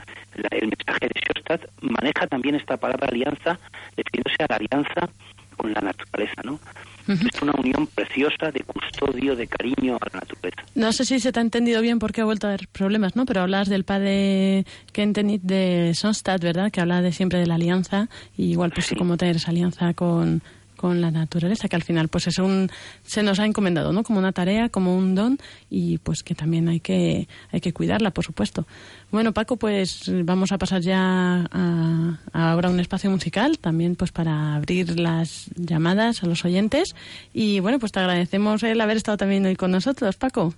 el 0.52 0.68
mensaje 0.68 1.08
de 1.08 1.22
Schostatt, 1.22 1.70
maneja 1.82 2.28
también 2.28 2.56
esta 2.56 2.78
palabra 2.78 3.08
alianza, 3.08 3.60
refiriéndose 3.96 4.44
a 4.44 4.48
la 4.50 4.56
alianza 4.56 5.10
con 5.58 5.74
la 5.74 5.82
naturaleza, 5.82 6.42
¿no? 6.44 6.60
Es 7.08 7.42
una 7.42 7.54
unión 7.58 7.88
preciosa 7.88 8.52
de 8.52 8.62
custodio, 8.62 9.36
de 9.36 9.48
cariño 9.48 9.96
a 9.96 10.06
la 10.12 10.20
naturaleza. 10.22 10.64
No 10.74 10.92
sé 10.92 11.06
si 11.06 11.20
se 11.20 11.32
te 11.32 11.40
ha 11.40 11.42
entendido 11.42 11.82
bien 11.82 12.00
porque 12.00 12.22
ha 12.22 12.26
vuelto 12.26 12.48
a 12.48 12.52
haber 12.52 12.68
problemas, 12.68 13.16
¿no? 13.16 13.26
Pero 13.26 13.42
hablas 13.42 13.70
del 13.70 13.84
padre 13.84 14.66
Kentenit 14.92 15.42
de 15.44 15.94
Sonstadt, 15.96 16.42
¿verdad? 16.42 16.72
Que 16.72 16.82
habla 16.82 17.02
de 17.02 17.12
siempre 17.12 17.40
de 17.40 17.48
la 17.48 17.56
alianza 17.56 18.10
y 18.36 18.52
igual 18.52 18.72
pues 18.72 18.94
cómo 18.98 19.18
tener 19.18 19.36
esa 19.36 19.52
alianza 19.52 19.94
con, 19.94 20.42
con 20.76 21.02
la 21.02 21.12
naturaleza, 21.12 21.68
que 21.68 21.76
al 21.76 21.84
final 21.84 22.08
pues 22.08 22.28
es 22.28 22.38
un 22.38 22.70
se 23.04 23.24
nos 23.24 23.40
ha 23.40 23.46
encomendado, 23.46 23.92
¿no? 23.94 24.04
Como 24.04 24.20
una 24.20 24.32
tarea, 24.32 24.70
como 24.70 24.96
un 24.96 25.16
don 25.16 25.38
y 25.70 25.98
pues 26.00 26.24
que 26.24 26.36
también 26.36 26.68
hay 26.70 26.80
que 26.80 27.28
hay 27.52 27.62
que 27.62 27.74
cuidarla, 27.74 28.12
por 28.12 28.24
supuesto. 28.26 28.68
Bueno, 29.12 29.34
Paco, 29.34 29.58
pues 29.58 30.12
vamos 30.24 30.52
a 30.52 30.58
pasar 30.58 30.82
ya 30.82 31.48
a, 31.52 32.20
ahora 32.34 32.70
un 32.70 32.80
espacio 32.80 33.10
musical, 33.10 33.60
también 33.60 33.96
pues 33.96 34.12
para 34.12 34.56
abrir 34.56 35.00
las 35.00 35.50
llamadas 35.56 36.24
a 36.24 36.28
los 36.28 36.46
oyentes 36.46 36.96
y 37.34 37.60
bueno, 37.60 37.80
pues 37.80 37.92
te 37.92 38.00
agradecemos 38.00 38.64
el 38.64 38.80
haber 38.82 38.98
estado 38.98 39.18
también 39.18 39.46
hoy 39.46 39.56
con 39.56 39.72
nosotros, 39.72 40.16
Paco. 40.18 40.54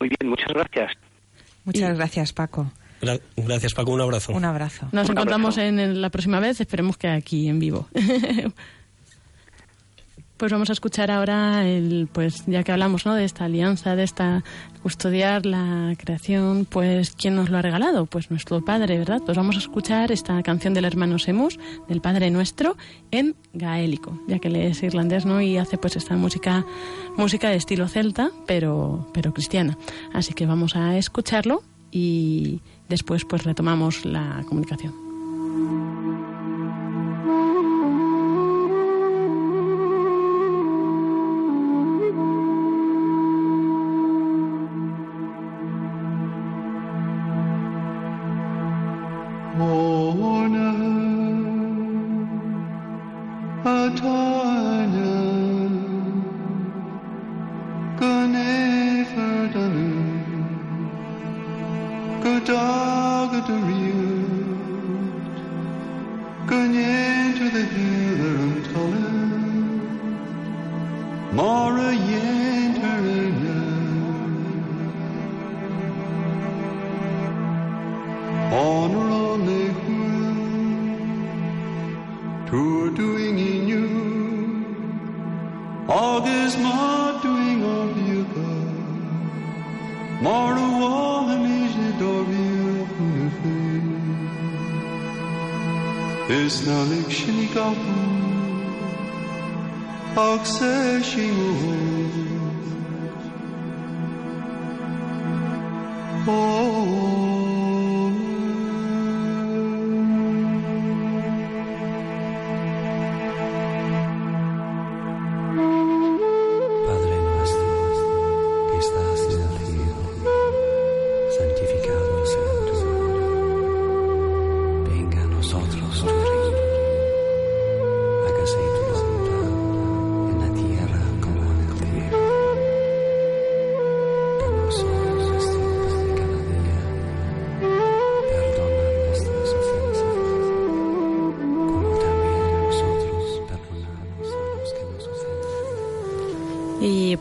Muy 0.00 0.08
bien, 0.08 0.30
muchas 0.30 0.48
gracias. 0.48 0.92
Muchas 1.64 1.96
gracias, 1.96 2.32
Paco. 2.32 2.70
Gracias, 3.36 3.74
Paco. 3.74 3.92
Un 3.92 4.00
abrazo. 4.00 4.32
Un 4.32 4.44
abrazo. 4.44 4.88
Nos 4.92 5.08
encontramos 5.08 5.58
En, 5.58 6.00
la 6.00 6.10
próxima 6.10 6.40
vez. 6.40 6.60
Esperemos 6.60 6.96
que 6.96 7.08
aquí 7.08 7.48
en 7.48 7.58
vivo. 7.58 7.88
Pues 10.38 10.52
vamos 10.52 10.70
a 10.70 10.72
escuchar 10.72 11.10
ahora, 11.10 11.66
el, 11.66 12.08
pues 12.12 12.44
ya 12.46 12.62
que 12.62 12.70
hablamos 12.70 13.04
¿no? 13.04 13.14
de 13.14 13.24
esta 13.24 13.46
alianza, 13.46 13.96
de 13.96 14.04
esta 14.04 14.44
custodiar 14.84 15.44
la 15.44 15.94
creación, 15.98 16.64
pues 16.64 17.10
¿quién 17.10 17.34
nos 17.34 17.50
lo 17.50 17.58
ha 17.58 17.62
regalado? 17.62 18.06
Pues 18.06 18.30
nuestro 18.30 18.64
Padre, 18.64 18.98
¿verdad? 18.98 19.20
Pues 19.26 19.36
vamos 19.36 19.56
a 19.56 19.58
escuchar 19.58 20.12
esta 20.12 20.40
canción 20.44 20.74
del 20.74 20.84
hermano 20.84 21.18
Semus, 21.18 21.58
del 21.88 22.00
Padre 22.00 22.30
Nuestro, 22.30 22.76
en 23.10 23.34
gaélico, 23.52 24.16
ya 24.28 24.38
que 24.38 24.46
él 24.46 24.54
es 24.56 24.80
irlandés, 24.84 25.26
¿no? 25.26 25.40
Y 25.40 25.58
hace 25.58 25.76
pues 25.76 25.96
esta 25.96 26.14
música, 26.14 26.64
música 27.16 27.50
de 27.50 27.56
estilo 27.56 27.88
celta, 27.88 28.30
pero, 28.46 29.08
pero 29.12 29.34
cristiana. 29.34 29.76
Así 30.14 30.34
que 30.34 30.46
vamos 30.46 30.76
a 30.76 30.96
escucharlo 30.96 31.64
y 31.90 32.60
después 32.88 33.24
pues 33.24 33.42
retomamos 33.42 34.04
la 34.04 34.44
comunicación. 34.46 35.97
Esnalık 96.58 97.12
şimdi 97.12 97.54
kalktı 97.54 97.78
Aksa 100.16 101.02
şimdi 101.02 101.32
Oh, 106.28 106.32
oh. 106.32 107.27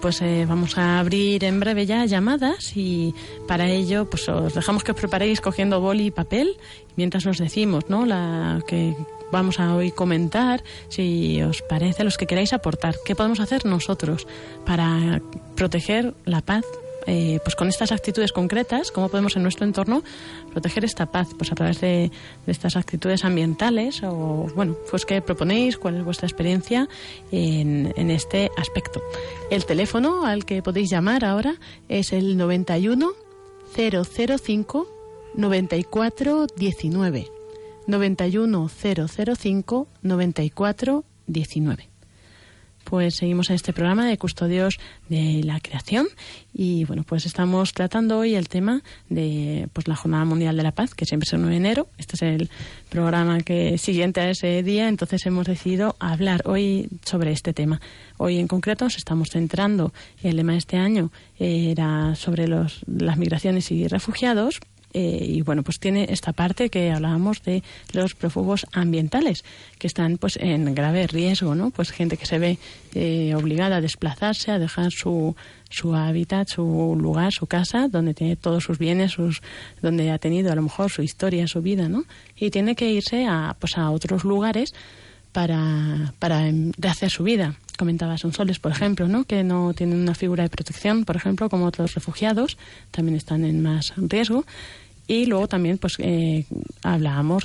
Pues 0.07 0.21
eh, 0.21 0.45
vamos 0.47 0.77
a 0.77 0.99
abrir 0.99 1.43
en 1.43 1.59
breve 1.59 1.85
ya 1.85 2.05
llamadas 2.05 2.77
y 2.77 3.13
para 3.45 3.67
ello 3.67 4.09
pues 4.09 4.29
os 4.29 4.53
dejamos 4.53 4.85
que 4.85 4.93
os 4.93 4.97
preparéis 4.97 5.41
cogiendo 5.41 5.81
boli 5.81 6.05
y 6.05 6.11
papel 6.11 6.55
mientras 6.95 7.25
os 7.25 7.37
decimos, 7.39 7.89
¿no? 7.89 8.05
La 8.05 8.61
que 8.65 8.95
vamos 9.33 9.59
a 9.59 9.75
hoy 9.75 9.91
comentar, 9.91 10.63
si 10.87 11.41
os 11.41 11.61
parece, 11.61 12.05
los 12.05 12.17
que 12.17 12.25
queráis 12.25 12.53
aportar, 12.53 12.95
qué 13.03 13.17
podemos 13.17 13.41
hacer 13.41 13.65
nosotros 13.65 14.27
para 14.65 15.21
proteger 15.57 16.13
la 16.23 16.39
paz 16.39 16.63
eh, 17.07 17.39
pues 17.41 17.55
con 17.55 17.69
estas 17.69 17.93
actitudes 17.93 18.33
concretas, 18.33 18.91
cómo 18.91 19.07
podemos 19.07 19.35
en 19.37 19.43
nuestro 19.43 19.65
entorno 19.65 20.03
proteger 20.51 20.83
esta 20.83 21.05
paz, 21.05 21.29
pues 21.37 21.51
a 21.53 21.55
través 21.55 21.79
de, 21.79 22.11
estas 22.45 22.75
actitudes 22.75 23.23
ambientales 23.23 24.03
o, 24.03 24.47
bueno, 24.55 24.75
pues 24.91 25.05
qué 25.05 25.21
proponéis, 25.21 25.77
cuál 25.77 25.95
es 25.95 26.03
vuestra 26.03 26.27
experiencia 26.27 26.89
en, 27.31 28.11
este 28.11 28.51
aspecto. 28.57 29.01
El 29.49 29.65
teléfono 29.65 30.25
al 30.25 30.45
que 30.45 30.61
podéis 30.61 30.89
llamar 30.89 31.23
ahora 31.23 31.55
es 31.87 32.11
el 32.11 32.37
91 32.37 33.13
005 33.73 34.87
94 35.33 36.47
19. 36.55 37.27
91 37.87 38.69
005 38.69 39.87
94 40.01 41.03
19 41.27 41.96
pues 42.89 43.15
seguimos 43.15 43.49
en 43.49 43.57
este 43.57 43.73
programa 43.73 44.07
de 44.07 44.17
Custodios 44.17 44.79
de 45.09 45.41
la 45.43 45.59
Creación 45.59 46.07
y 46.53 46.85
bueno, 46.85 47.03
pues 47.03 47.25
estamos 47.25 47.73
tratando 47.73 48.17
hoy 48.17 48.35
el 48.35 48.47
tema 48.47 48.81
de 49.09 49.67
pues 49.73 49.89
la 49.89 49.95
Jornada 49.95 50.23
Mundial 50.23 50.55
de 50.55 50.63
la 50.63 50.71
Paz, 50.71 50.95
que 50.95 51.05
siempre 51.05 51.25
es 51.27 51.33
el 51.33 51.41
9 51.41 51.51
de 51.51 51.57
enero. 51.57 51.88
Este 51.97 52.15
es 52.15 52.21
el 52.21 52.49
programa 52.89 53.39
que 53.41 53.77
siguiente 53.77 54.21
a 54.21 54.29
ese 54.29 54.63
día, 54.63 54.88
entonces 54.88 55.25
hemos 55.25 55.47
decidido 55.47 55.97
hablar 55.99 56.43
hoy 56.45 56.88
sobre 57.03 57.33
este 57.33 57.53
tema. 57.53 57.81
Hoy 58.15 58.38
en 58.38 58.47
concreto 58.47 58.85
nos 58.85 58.95
estamos 58.95 59.29
centrando, 59.31 59.91
el 60.23 60.38
lema 60.38 60.53
de 60.53 60.59
este 60.59 60.77
año 60.77 61.11
era 61.38 62.15
sobre 62.15 62.47
los, 62.47 62.85
las 62.88 63.17
migraciones 63.17 63.69
y 63.71 63.85
refugiados, 63.88 64.61
eh, 64.99 65.23
y 65.23 65.43
bueno, 65.43 65.61
pues 65.61 65.79
tiene 65.79 66.07
esta 66.09 66.33
parte 66.33 66.71
que 66.71 66.89
hablábamos 66.89 67.43
de 67.43 67.61
los 67.93 68.15
prófugos 68.15 68.65
ambientales, 68.71 69.43
que 69.77 69.85
están 69.85 70.17
pues 70.17 70.37
en 70.37 70.73
grave 70.73 71.05
riesgo, 71.05 71.53
¿no? 71.53 71.69
Pues 71.69 71.91
gente 71.91 72.17
que 72.17 72.25
se 72.25 72.39
ve 72.39 72.57
eh, 72.95 73.35
obligada 73.35 73.75
a 73.75 73.81
desplazarse, 73.81 74.49
a 74.49 74.57
dejar 74.57 74.91
su, 74.91 75.35
su 75.69 75.93
hábitat, 75.93 76.47
su 76.49 76.97
lugar, 76.99 77.31
su 77.31 77.45
casa, 77.45 77.89
donde 77.89 78.15
tiene 78.15 78.37
todos 78.37 78.63
sus 78.63 78.79
bienes, 78.79 79.11
sus, 79.11 79.43
donde 79.83 80.09
ha 80.09 80.17
tenido 80.17 80.51
a 80.51 80.55
lo 80.55 80.63
mejor 80.63 80.89
su 80.89 81.03
historia, 81.03 81.45
su 81.47 81.61
vida, 81.61 81.87
¿no? 81.87 82.05
Y 82.35 82.49
tiene 82.49 82.75
que 82.75 82.89
irse 82.89 83.27
a, 83.27 83.55
pues 83.59 83.77
a 83.77 83.91
otros 83.91 84.23
lugares 84.23 84.73
para, 85.31 86.11
para 86.17 86.49
rehacer 86.79 87.11
su 87.11 87.23
vida. 87.23 87.53
Comentaba 87.77 88.17
Sonsoles, 88.17 88.57
por 88.57 88.71
ejemplo, 88.71 89.07
¿no? 89.07 89.25
que 89.25 89.43
no 89.43 89.75
tienen 89.75 89.99
una 89.99 90.15
figura 90.15 90.41
de 90.41 90.49
protección, 90.49 91.05
por 91.05 91.15
ejemplo, 91.15 91.47
como 91.47 91.65
otros 91.65 91.93
refugiados, 91.93 92.57
también 92.89 93.15
están 93.15 93.45
en 93.45 93.61
más 93.61 93.93
riesgo 93.97 94.45
y 95.07 95.25
luego 95.25 95.47
también 95.47 95.77
pues 95.77 95.95
eh, 95.99 96.45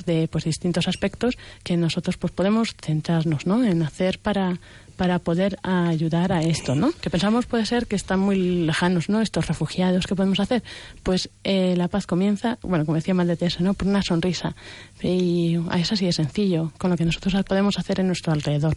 de 0.05 0.27
pues 0.27 0.43
distintos 0.43 0.87
aspectos 0.87 1.37
que 1.63 1.77
nosotros 1.77 2.17
pues 2.17 2.33
podemos 2.33 2.75
centrarnos 2.81 3.45
¿no? 3.47 3.63
en 3.63 3.81
hacer 3.83 4.19
para 4.19 4.59
para 4.95 5.19
poder 5.19 5.57
ayudar 5.63 6.31
a 6.31 6.41
esto, 6.41 6.75
¿no? 6.75 6.91
Que 7.01 7.09
pensamos 7.09 7.45
puede 7.45 7.65
ser 7.65 7.87
que 7.87 7.95
están 7.95 8.19
muy 8.19 8.65
lejanos, 8.65 9.09
¿no? 9.09 9.21
Estos 9.21 9.47
refugiados, 9.47 10.07
¿qué 10.07 10.15
podemos 10.15 10.39
hacer? 10.39 10.63
Pues 11.03 11.29
eh, 11.43 11.75
la 11.77 11.87
paz 11.87 12.05
comienza, 12.05 12.57
bueno, 12.61 12.85
como 12.85 12.95
decía 12.95 13.13
Madre 13.13 13.35
Teresa, 13.35 13.59
¿no? 13.61 13.73
Por 13.73 13.87
una 13.87 14.01
sonrisa. 14.01 14.55
Y 15.01 15.59
es 15.77 15.91
así 15.91 16.05
de 16.05 16.13
sencillo, 16.13 16.71
con 16.77 16.91
lo 16.91 16.97
que 16.97 17.05
nosotros 17.05 17.33
podemos 17.45 17.77
hacer 17.77 17.99
en 17.99 18.07
nuestro 18.07 18.31
alrededor. 18.31 18.75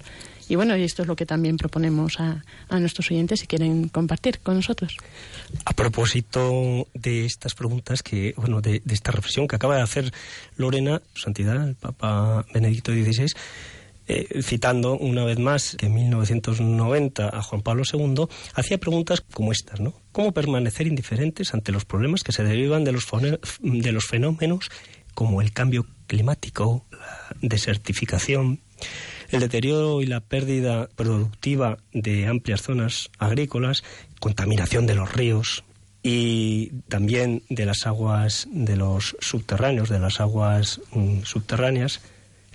Y 0.48 0.54
bueno, 0.54 0.76
y 0.76 0.84
esto 0.84 1.02
es 1.02 1.08
lo 1.08 1.16
que 1.16 1.26
también 1.26 1.56
proponemos 1.56 2.20
a, 2.20 2.44
a 2.68 2.78
nuestros 2.78 3.10
oyentes 3.10 3.40
si 3.40 3.46
quieren 3.46 3.88
compartir 3.88 4.38
con 4.40 4.54
nosotros. 4.54 4.96
A 5.64 5.72
propósito 5.72 6.86
de 6.94 7.24
estas 7.26 7.54
preguntas, 7.54 8.02
que 8.02 8.34
bueno, 8.36 8.60
de, 8.60 8.80
de 8.84 8.94
esta 8.94 9.10
reflexión 9.10 9.48
que 9.48 9.56
acaba 9.56 9.76
de 9.76 9.82
hacer 9.82 10.12
Lorena, 10.56 11.02
Santidad, 11.14 11.68
el 11.68 11.74
Papa 11.74 12.44
Benedicto 12.54 12.92
XVI, 12.92 13.26
eh, 14.08 14.42
citando 14.42 14.96
una 14.96 15.24
vez 15.24 15.38
más 15.38 15.76
que 15.76 15.86
en 15.86 15.94
1990 15.94 17.28
a 17.28 17.42
Juan 17.42 17.62
Pablo 17.62 17.82
II, 17.90 18.26
hacía 18.54 18.78
preguntas 18.78 19.20
como 19.20 19.52
estas, 19.52 19.80
¿no? 19.80 19.94
¿Cómo 20.12 20.32
permanecer 20.32 20.86
indiferentes 20.86 21.54
ante 21.54 21.72
los 21.72 21.84
problemas 21.84 22.22
que 22.22 22.32
se 22.32 22.44
derivan 22.44 22.84
de 22.84 22.92
los, 22.92 23.06
de 23.60 23.92
los 23.92 24.06
fenómenos 24.06 24.70
como 25.14 25.40
el 25.40 25.52
cambio 25.52 25.86
climático, 26.06 26.84
la 26.92 27.28
desertificación, 27.40 28.60
el 29.30 29.40
deterioro 29.40 30.02
y 30.02 30.06
la 30.06 30.20
pérdida 30.20 30.88
productiva 30.94 31.78
de 31.92 32.26
amplias 32.26 32.62
zonas 32.62 33.10
agrícolas, 33.18 33.82
contaminación 34.20 34.86
de 34.86 34.94
los 34.94 35.12
ríos 35.12 35.64
y 36.02 36.68
también 36.88 37.42
de 37.48 37.66
las 37.66 37.86
aguas 37.86 38.46
de 38.52 38.76
los 38.76 39.16
subterráneos, 39.20 39.88
de 39.88 39.98
las 39.98 40.20
aguas 40.20 40.80
mm, 40.92 41.22
subterráneas, 41.22 42.00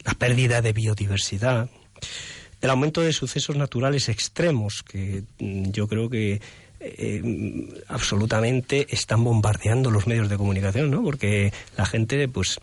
la 0.04 0.14
pérdida 0.14 0.62
de 0.62 0.74
biodiversidad, 0.74 1.70
el 2.62 2.70
aumento 2.70 3.02
de 3.02 3.14
sucesos 3.14 3.56
naturales 3.56 4.10
extremos, 4.10 4.84
que 4.84 5.24
mm, 5.40 5.72
yo 5.72 5.88
creo 5.88 6.10
que 6.10 6.42
eh, 6.80 7.84
absolutamente 7.88 8.88
están 8.90 9.24
bombardeando 9.24 9.92
los 9.92 10.08
medios 10.08 10.30
de 10.30 10.38
comunicación, 10.38 10.90
¿no? 10.90 11.04
Porque 11.04 11.54
la 11.78 11.86
gente, 11.86 12.28
pues, 12.28 12.60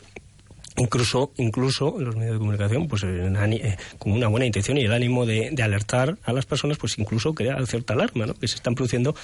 incluso 0.76 1.32
incluso 1.36 1.96
los 1.98 2.16
medios 2.16 2.34
de 2.34 2.38
comunicación 2.38 2.86
pues 2.86 3.02
eh, 3.04 3.76
con 3.98 4.12
una 4.12 4.28
buena 4.28 4.46
intención 4.46 4.78
y 4.78 4.82
el 4.82 4.92
ánimo 4.92 5.26
de, 5.26 5.50
de, 5.50 5.62
alertar 5.62 6.18
a 6.22 6.32
las 6.32 6.46
personas 6.46 6.78
pues 6.78 6.98
incluso 6.98 7.34
crea 7.34 7.64
cierta 7.66 7.94
alarma 7.94 8.26
¿no? 8.26 8.34
que 8.34 8.46
se 8.46 8.54
están 8.54 8.76
produciendo 8.76 9.14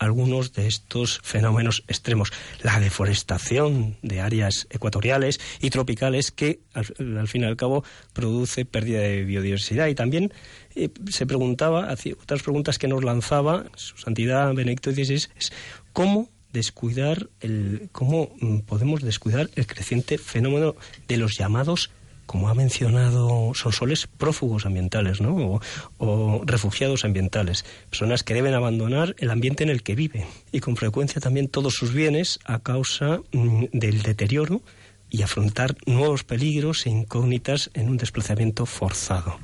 algunos 0.00 0.52
de 0.54 0.66
estos 0.66 1.20
fenómenos 1.22 1.84
extremos. 1.86 2.32
La 2.62 2.80
deforestación 2.80 3.96
de 4.02 4.20
áreas 4.20 4.66
ecuatoriales 4.70 5.38
y 5.60 5.70
tropicales 5.70 6.32
que, 6.32 6.60
al, 6.72 7.28
fin 7.28 7.42
y 7.42 7.44
al 7.44 7.56
cabo, 7.56 7.84
produce 8.12 8.64
pérdida 8.64 9.00
de 9.00 9.24
biodiversidad. 9.24 9.86
Y 9.86 9.94
también 9.94 10.32
eh, 10.74 10.88
se 11.08 11.26
preguntaba, 11.26 11.94
otras 12.20 12.42
preguntas 12.42 12.78
que 12.78 12.88
nos 12.88 13.04
lanzaba 13.04 13.66
su 13.76 13.96
santidad 13.98 14.52
Benedicto 14.54 14.90
XVI, 14.90 15.28
es 15.36 15.52
cómo 15.92 16.28
descuidar 16.52 17.28
el 17.40 17.90
cómo 17.92 18.34
mm, 18.40 18.60
podemos 18.60 19.02
descuidar 19.02 19.50
el 19.54 19.66
creciente 19.66 20.18
fenómeno 20.18 20.74
de 21.06 21.16
los 21.16 21.36
llamados 21.38 21.90
como 22.30 22.48
ha 22.48 22.54
mencionado 22.54 23.50
Sonsoles, 23.54 24.06
prófugos 24.06 24.64
ambientales, 24.64 25.20
¿no? 25.20 25.60
O, 25.98 26.42
refugiados 26.44 27.04
ambientales, 27.04 27.64
personas 27.88 28.22
que 28.22 28.34
deben 28.34 28.54
abandonar 28.54 29.16
el 29.18 29.30
ambiente 29.30 29.64
en 29.64 29.68
el 29.68 29.82
que 29.82 29.96
viven 29.96 30.26
y 30.52 30.60
con 30.60 30.76
frecuencia 30.76 31.20
también 31.20 31.48
todos 31.48 31.74
sus 31.74 31.92
bienes 31.92 32.38
a 32.44 32.60
causa 32.60 33.18
mm, 33.32 33.64
del 33.72 34.02
deterioro 34.02 34.62
y 35.10 35.22
afrontar 35.22 35.74
nuevos 35.86 36.22
peligros 36.22 36.86
e 36.86 36.90
incógnitas 36.90 37.68
en 37.74 37.90
un 37.90 37.96
desplazamiento 37.96 38.64
forzado. 38.64 39.40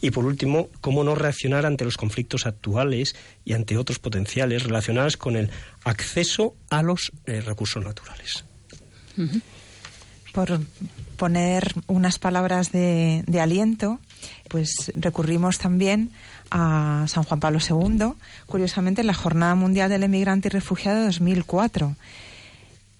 Y 0.00 0.10
por 0.10 0.24
último, 0.24 0.70
cómo 0.80 1.04
no 1.04 1.14
reaccionar 1.14 1.66
ante 1.66 1.84
los 1.84 1.98
conflictos 1.98 2.46
actuales 2.46 3.16
y 3.44 3.52
ante 3.52 3.76
otros 3.76 3.98
potenciales 3.98 4.64
relacionados 4.64 5.18
con 5.18 5.36
el 5.36 5.50
acceso 5.84 6.54
a 6.70 6.82
los 6.82 7.12
eh, 7.26 7.42
recursos 7.42 7.84
naturales 7.84 8.46
por 10.32 10.60
poner 11.20 11.74
unas 11.86 12.18
palabras 12.18 12.72
de, 12.72 13.22
aliento, 13.38 14.00
pues 14.48 14.90
recurrimos 14.94 15.58
también 15.58 16.12
a 16.50 17.04
San 17.08 17.24
Juan 17.24 17.40
Pablo 17.40 17.58
II, 17.60 18.14
curiosamente 18.46 19.02
en 19.02 19.06
la 19.06 19.12
Jornada 19.12 19.54
Mundial 19.54 19.90
del 19.90 20.02
Emigrante 20.02 20.48
y 20.48 20.50
Refugiado 20.50 21.00
de 21.00 21.04
2004. 21.04 21.94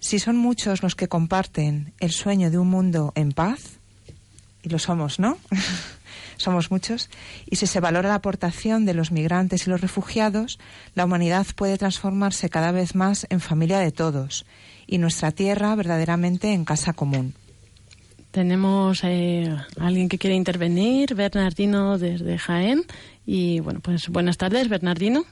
Si 0.01 0.19
son 0.19 0.37
muchos 0.37 0.83
los 0.83 0.97
que 0.97 1.09
comparten 1.09 1.95
el 1.99 2.13
sueño 2.13 2.51
de 2.51 2.59
un 2.59 2.69
mundo 2.69 3.15
en 3.15 3.33
paz, 3.33 3.79
y 4.63 4.69
lo 4.69 4.79
somos, 4.79 5.19
¿no? 5.19 5.39
somos 6.37 6.71
muchos, 6.71 7.09
y 7.49 7.57
si 7.57 7.67
se 7.67 7.81
valora 7.81 8.11
la 8.11 8.17
aportación 8.17 8.85
de 8.85 8.93
los 8.93 9.13
migrantes 9.13 9.67
y 9.67 9.71
los 9.71 9.81
refugiados, 9.81 10.59
la 10.95 11.07
humanidad 11.07 11.47
puede 11.57 11.79
transformarse 11.79 12.51
cada 12.51 12.71
vez 12.71 12.95
más 12.95 13.27
en 13.31 13.41
familia 13.41 13.79
de 13.79 13.93
todos 13.93 14.45
y 14.87 14.99
nuestra 14.99 15.31
tierra 15.33 15.75
verdaderamente 15.75 16.53
en 16.53 16.67
casa 16.67 16.93
común. 16.93 17.33
Tenemos 18.31 19.03
eh, 19.03 19.57
alguien 19.81 20.09
que 20.09 20.19
quiere 20.19 20.37
intervenir, 20.37 21.15
Bernardino 21.17 21.99
desde 21.99 22.39
Jaén. 22.39 22.83
Y 23.27 23.59
bueno, 23.61 23.81
pues 23.83 24.09
buenas 24.09 24.39
tardes, 24.39 24.69
Bernardino. 24.69 25.25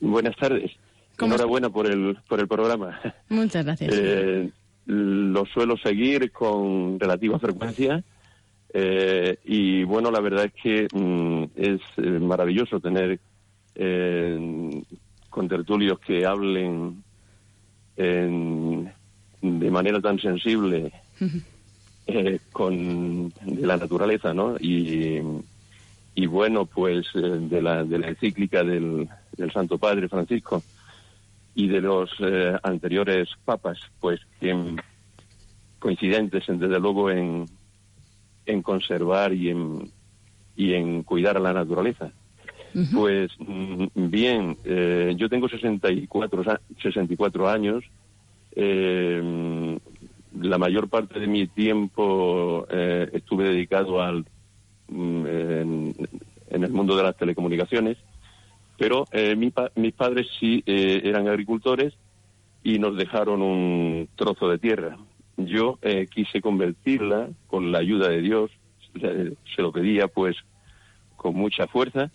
Buenas 0.00 0.34
tardes. 0.36 0.72
Enhorabuena 1.20 1.68
por 1.68 1.86
el, 1.86 2.16
por 2.26 2.40
el 2.40 2.48
programa. 2.48 2.98
Muchas 3.28 3.66
gracias. 3.66 3.92
Eh, 3.94 4.50
lo 4.86 5.44
suelo 5.46 5.76
seguir 5.76 6.32
con 6.32 6.98
relativa 6.98 7.38
frecuencia. 7.38 8.02
Eh, 8.72 9.38
y 9.44 9.84
bueno, 9.84 10.10
la 10.10 10.20
verdad 10.20 10.46
es 10.46 10.52
que 10.62 10.88
mm, 10.92 11.44
es 11.54 11.80
maravilloso 12.20 12.80
tener 12.80 13.20
con 15.28 15.48
tertulios 15.48 15.98
que 16.00 16.24
hablen 16.24 17.02
de 17.94 19.70
manera 19.70 20.00
tan 20.00 20.18
sensible 20.18 20.92
eh, 22.06 22.38
con 22.52 23.28
de 23.28 23.66
la 23.66 23.76
naturaleza, 23.76 24.32
¿no? 24.32 24.56
Y, 24.58 25.20
y 26.14 26.26
bueno, 26.26 26.66
pues 26.66 27.06
eh, 27.14 27.20
de, 27.20 27.60
la, 27.62 27.84
de 27.84 27.98
la 27.98 28.08
encíclica 28.08 28.62
del, 28.62 29.08
del 29.36 29.52
Santo 29.52 29.78
Padre 29.78 30.08
Francisco 30.08 30.62
y 31.54 31.68
de 31.68 31.80
los 31.80 32.10
eh, 32.20 32.56
anteriores 32.62 33.30
papas, 33.44 33.78
pues 33.98 34.20
que 34.40 34.76
coincidentes, 35.78 36.44
desde 36.46 36.80
luego, 36.80 37.10
en, 37.10 37.46
en 38.44 38.62
conservar 38.62 39.32
y 39.32 39.50
en, 39.50 39.90
y 40.56 40.74
en 40.74 41.02
cuidar 41.02 41.36
a 41.36 41.40
la 41.40 41.52
naturaleza. 41.52 42.12
Pues 42.92 43.30
mm, 43.38 43.86
bien, 43.94 44.56
eh, 44.64 45.14
yo 45.16 45.30
tengo 45.30 45.48
64, 45.48 46.44
64 46.82 47.48
años. 47.48 47.84
Eh, 48.54 49.75
la 50.40 50.58
mayor 50.58 50.88
parte 50.88 51.20
de 51.20 51.26
mi 51.26 51.46
tiempo 51.46 52.66
eh, 52.70 53.08
estuve 53.12 53.44
dedicado 53.44 54.02
al 54.02 54.24
mm, 54.88 55.26
en, 55.26 55.94
el 56.48 56.70
mundo 56.70 56.96
de 56.96 57.02
las 57.02 57.16
telecomunicaciones, 57.16 57.98
pero 58.78 59.04
mis 59.34 59.92
padres 59.94 60.28
sí 60.38 60.62
eran 60.66 61.28
agricultores 61.28 61.94
y 62.62 62.78
nos 62.78 62.96
dejaron 62.96 63.42
un 63.42 64.08
trozo 64.16 64.48
de 64.48 64.58
tierra. 64.58 64.96
Yo 65.36 65.78
quise 66.10 66.40
convertirla 66.40 67.28
con 67.46 67.72
la 67.72 67.78
ayuda 67.78 68.08
de 68.08 68.20
Dios, 68.22 68.50
se 68.94 69.62
lo 69.62 69.72
pedía 69.72 70.08
pues 70.08 70.36
con 71.16 71.34
mucha 71.34 71.66
fuerza 71.66 72.10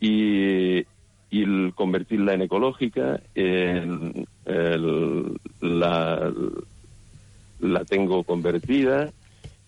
y, 0.00 0.84
y 1.30 1.70
convertirla 1.72 2.34
en 2.34 2.42
ecológica. 2.42 3.20
la, 5.60 6.32
la 7.60 7.84
tengo 7.84 8.24
convertida, 8.24 9.10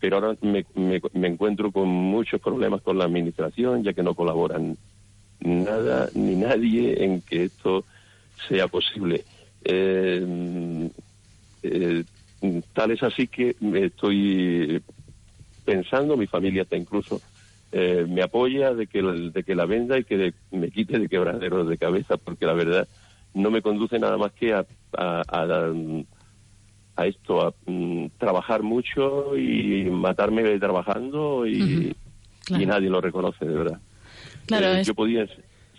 pero 0.01 0.17
ahora 0.17 0.37
me, 0.43 0.65
me, 0.75 1.29
encuentro 1.29 1.73
con 1.73 1.89
muchos 1.89 2.41
problemas 2.41 2.83
con 2.83 2.99
la 2.99 3.05
administración, 3.05 3.83
ya 3.83 3.93
que 3.93 4.03
no 4.03 4.15
colaboran 4.15 4.77
nada 5.41 6.09
ni 6.15 6.37
nadie 6.37 7.05
en 7.05 7.21
que 7.23 7.45
esto 7.45 7.85
sea 8.49 8.69
posible. 8.69 9.25
Eh, 9.65 10.91
eh, 11.63 12.05
tal 12.73 12.93
es 12.93 13.03
así 13.03 13.27
que 13.27 13.57
me 13.61 13.87
estoy 13.87 14.83
pensando, 15.65 16.17
mi 16.17 16.27
familia 16.27 16.63
está 16.63 16.77
incluso 16.77 17.21
eh, 17.71 18.07
me 18.09 18.23
apoya 18.23 18.73
de 18.73 18.87
que, 18.87 19.03
de 19.03 19.43
que 19.43 19.55
la 19.55 19.67
venda 19.67 19.99
y 19.99 20.05
que 20.05 20.33
me 20.51 20.71
quite 20.71 20.99
de 20.99 21.09
quebraderos 21.09 21.69
de 21.69 21.77
cabeza, 21.77 22.17
porque 22.17 22.47
la 22.47 22.55
verdad 22.55 22.89
no 23.35 23.51
me 23.51 23.61
conduce 23.61 23.99
nada 23.99 24.17
más 24.17 24.33
que 24.33 24.55
a, 24.55 24.65
a, 24.97 25.23
a, 25.29 25.73
esto, 27.07 27.47
a 27.47 27.55
mm, 27.67 28.07
trabajar 28.19 28.63
mucho 28.63 29.37
y 29.37 29.85
matarme 29.91 30.59
trabajando 30.59 31.47
y, 31.47 31.95
y 32.49 32.67
nadie 32.67 32.91
lo 32.91 33.01
reconoce, 33.01 33.45
de 33.45 33.55
verdad. 33.55 33.81
Claro, 34.47 34.75
eh, 34.75 34.85
Yo 34.85 34.95
podía 34.95 35.27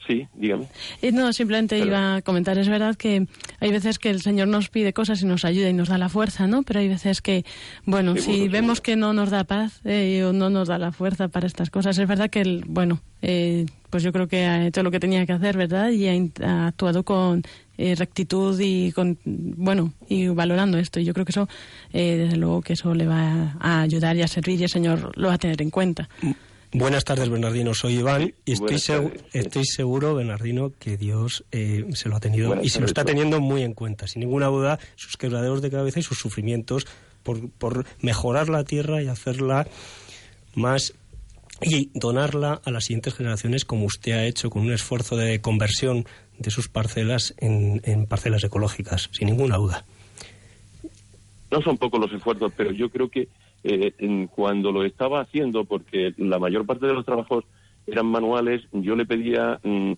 Sí, 0.09 0.28
dígame. 0.34 0.65
Eh, 1.03 1.11
no, 1.11 1.32
simplemente 1.34 1.78
iba 1.78 2.15
a 2.15 2.22
comentar, 2.24 2.57
es 2.57 2.67
verdad 2.67 2.95
que 2.95 3.28
hay 3.59 3.72
veces 3.72 3.99
que 3.99 4.09
el 4.09 4.22
Señor 4.22 4.47
nos 4.47 4.70
pide 4.70 4.91
cosas 4.91 5.22
y 5.22 5.28
nos 5.28 5.45
ayuda 5.45 5.70
y 5.70 5.74
nos 5.74 5.89
da 5.89 5.99
la 5.99 6.09
fuerza, 6.09 6.47
¿no? 6.47 6.63
Pero 6.63 6.80
hay 6.80 6.88
veces 6.88 7.22
que, 7.22 7.45
bueno, 7.86 8.15
si 8.17 8.47
vemos 8.47 8.82
que 8.82 8.95
no 8.95 9.13
nos 9.13 9.30
da 9.30 9.43
paz 9.43 9.82
eh, 9.86 10.24
o 10.24 10.34
no 10.34 10.49
nos 10.49 10.67
da 10.67 10.80
la 10.80 10.91
fuerza 10.91 11.28
para 11.28 11.45
estas 11.45 11.70
cosas, 11.70 11.99
es 11.99 12.07
verdad 12.07 12.32
que, 12.32 12.41
el, 12.41 12.63
bueno, 12.65 13.01
eh, 13.22 13.67
pues 13.89 14.03
yo 14.03 14.11
creo 14.11 14.27
que 14.27 14.45
ha 14.45 14.67
hecho 14.67 14.83
lo 14.83 14.91
que 14.91 14.99
tenía 14.99 15.25
que 15.25 15.33
hacer, 15.33 15.57
¿verdad? 15.57 15.89
Y 15.89 16.07
ha, 16.07 16.67
actuado 16.67 17.03
con 17.03 17.43
rectitud 17.77 18.59
y 18.59 18.91
con, 18.91 19.17
bueno, 19.23 19.93
y 20.07 20.27
valorando 20.27 20.77
esto. 20.77 20.99
Y 20.99 21.05
yo 21.05 21.13
creo 21.13 21.25
que 21.25 21.31
eso, 21.31 21.47
desde 21.93 22.35
luego 22.35 22.61
que 22.61 22.73
eso 22.73 22.93
le 22.93 23.07
va 23.07 23.55
a 23.59 23.81
ayudar 23.81 24.17
y 24.17 24.21
a 24.21 24.27
servir 24.27 24.59
y 24.59 24.63
el 24.63 24.69
Señor 24.69 25.17
lo 25.17 25.29
va 25.29 25.35
a 25.35 25.37
tener 25.37 25.61
en 25.61 25.69
cuenta. 25.69 26.09
Mm. 26.21 26.31
Buenas 26.71 27.03
tardes, 27.03 27.29
Bernardino. 27.29 27.73
Soy 27.73 27.95
Iván 27.95 28.35
y 28.45 28.51
estoy, 28.51 29.11
estoy 29.33 29.65
seguro, 29.65 30.13
Bernardino, 30.13 30.71
que 30.77 30.97
Dios 30.97 31.43
eh, 31.51 31.85
se 31.93 32.09
lo 32.09 32.15
ha 32.15 32.19
tenido 32.19 32.61
y 32.61 32.69
se 32.69 32.79
lo 32.79 32.85
está 32.85 33.03
teniendo 33.03 33.39
muy 33.39 33.63
en 33.63 33.73
cuenta. 33.73 34.05
Sin 34.05 34.19
ninguna 34.19 34.47
duda, 34.47 34.79
sus 34.95 35.17
quebraderos 35.17 35.63
de 35.63 35.71
cabeza 35.71 35.99
y 35.99 36.03
sus 36.03 36.19
sufrimientos 36.19 36.85
por, 37.23 37.49
por 37.49 37.85
mejorar 38.01 38.49
la 38.49 38.65
tierra 38.65 39.01
y 39.01 39.07
hacerla 39.07 39.67
más 40.53 40.93
y 41.62 41.89
donarla 41.93 42.62
a 42.64 42.72
las 42.72 42.86
siguientes 42.86 43.14
generaciones 43.16 43.66
como 43.66 43.86
usted 43.86 44.14
ha 44.14 44.26
hecho 44.26 44.49
con 44.49 44.64
un 44.64 44.72
esfuerzo 44.72 45.18
de 45.18 45.41
conversión 45.41 46.05
de 46.38 46.51
sus 46.51 46.70
parcelas 46.70 47.36
en, 47.38 47.82
en 47.84 48.05
parcelas 48.05 48.43
ecológicas, 48.43 49.10
sin 49.12 49.28
ninguna 49.28 49.57
duda. 49.57 49.86
No 51.51 51.62
son 51.62 51.78
pocos 51.78 51.99
los 51.99 52.14
esfuerzos, 52.14 52.51
pero 52.55 52.72
yo 52.72 52.89
creo 52.89 53.10
que 53.10 53.28
eh, 53.64 53.93
en, 53.97 54.28
cuando 54.28 54.72
lo 54.72 54.86
estaba 54.86 55.22
haciendo, 55.22 55.66
porque 55.66 56.14
la 56.18 56.39
mayor 56.39 56.66
parte 56.66 56.86
de 56.86 56.93
los 56.93 57.05
trabajos 57.05 57.43
eran 57.88 58.05
manuales, 58.05 58.62
yo 58.72 58.95
le 58.95 59.05
pedía, 59.05 59.60
mm, 59.64 59.93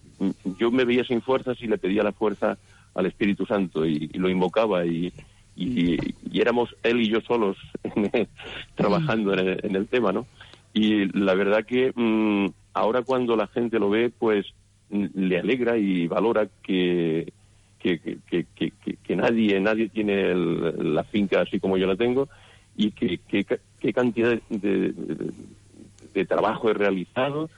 yo 0.58 0.72
me 0.72 0.86
veía 0.86 1.04
sin 1.04 1.22
fuerzas 1.22 1.58
y 1.62 1.68
le 1.68 1.78
pedía 1.78 2.04
la 2.04 2.12
fuerza 2.14 2.58
al 2.96 3.06
Espíritu 3.06 3.46
Santo 3.46 3.86
y, 3.86 4.08
lo 4.14 4.30
invocaba 4.30 4.86
y, 4.86 5.14
y, 5.56 5.98
éramos 6.34 6.76
él 6.84 7.02
y 7.02 7.10
yo 7.10 7.22
solos 7.22 7.58
trabajando 8.76 9.34
en 9.34 9.76
el, 9.76 9.88
tema, 9.88 10.12
¿no? 10.12 10.26
Y 10.74 11.06
la 11.18 11.34
verdad 11.34 11.66
que 11.66 11.92
mm, 11.94 12.48
ahora 12.74 13.02
cuando 13.02 13.36
la 13.36 13.48
gente 13.48 13.80
lo 13.80 13.90
ve, 13.90 14.10
pues 14.10 14.46
le 14.90 15.40
alegra 15.40 15.78
y 15.78 16.08
valora 16.08 16.48
que, 16.64 17.32
que, 17.80 18.00
que, 18.00 18.46
que, 18.56 18.72
que 19.02 19.16
nadie, 19.16 19.60
nadie 19.60 19.90
tiene 19.90 20.36
la 20.36 21.04
finca 21.04 21.42
así 21.42 21.60
como 21.60 21.78
yo 21.78 21.88
la 21.88 21.96
tengo 21.96 22.28
y 22.76 22.92
que, 22.92 23.20
qué 23.80 23.94
cantidad 23.94 24.38
de, 24.50 24.94
de, 26.14 26.26
trabajo 26.26 26.70
he 26.70 26.74
realizado 26.74 27.50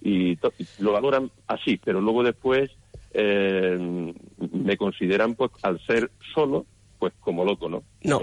y, 0.00 0.38
lo 0.78 0.92
valoran 0.92 1.30
así, 1.46 1.80
pero 1.82 2.00
luego 2.00 2.22
después 2.22 2.70
eh, 3.12 4.12
me 4.52 4.76
consideran 4.76 5.34
pues 5.34 5.50
al 5.62 5.80
ser 5.86 6.10
solo 6.34 6.66
pues 6.98 7.12
como 7.20 7.44
loco, 7.44 7.68
¿no? 7.68 7.82
No. 8.02 8.20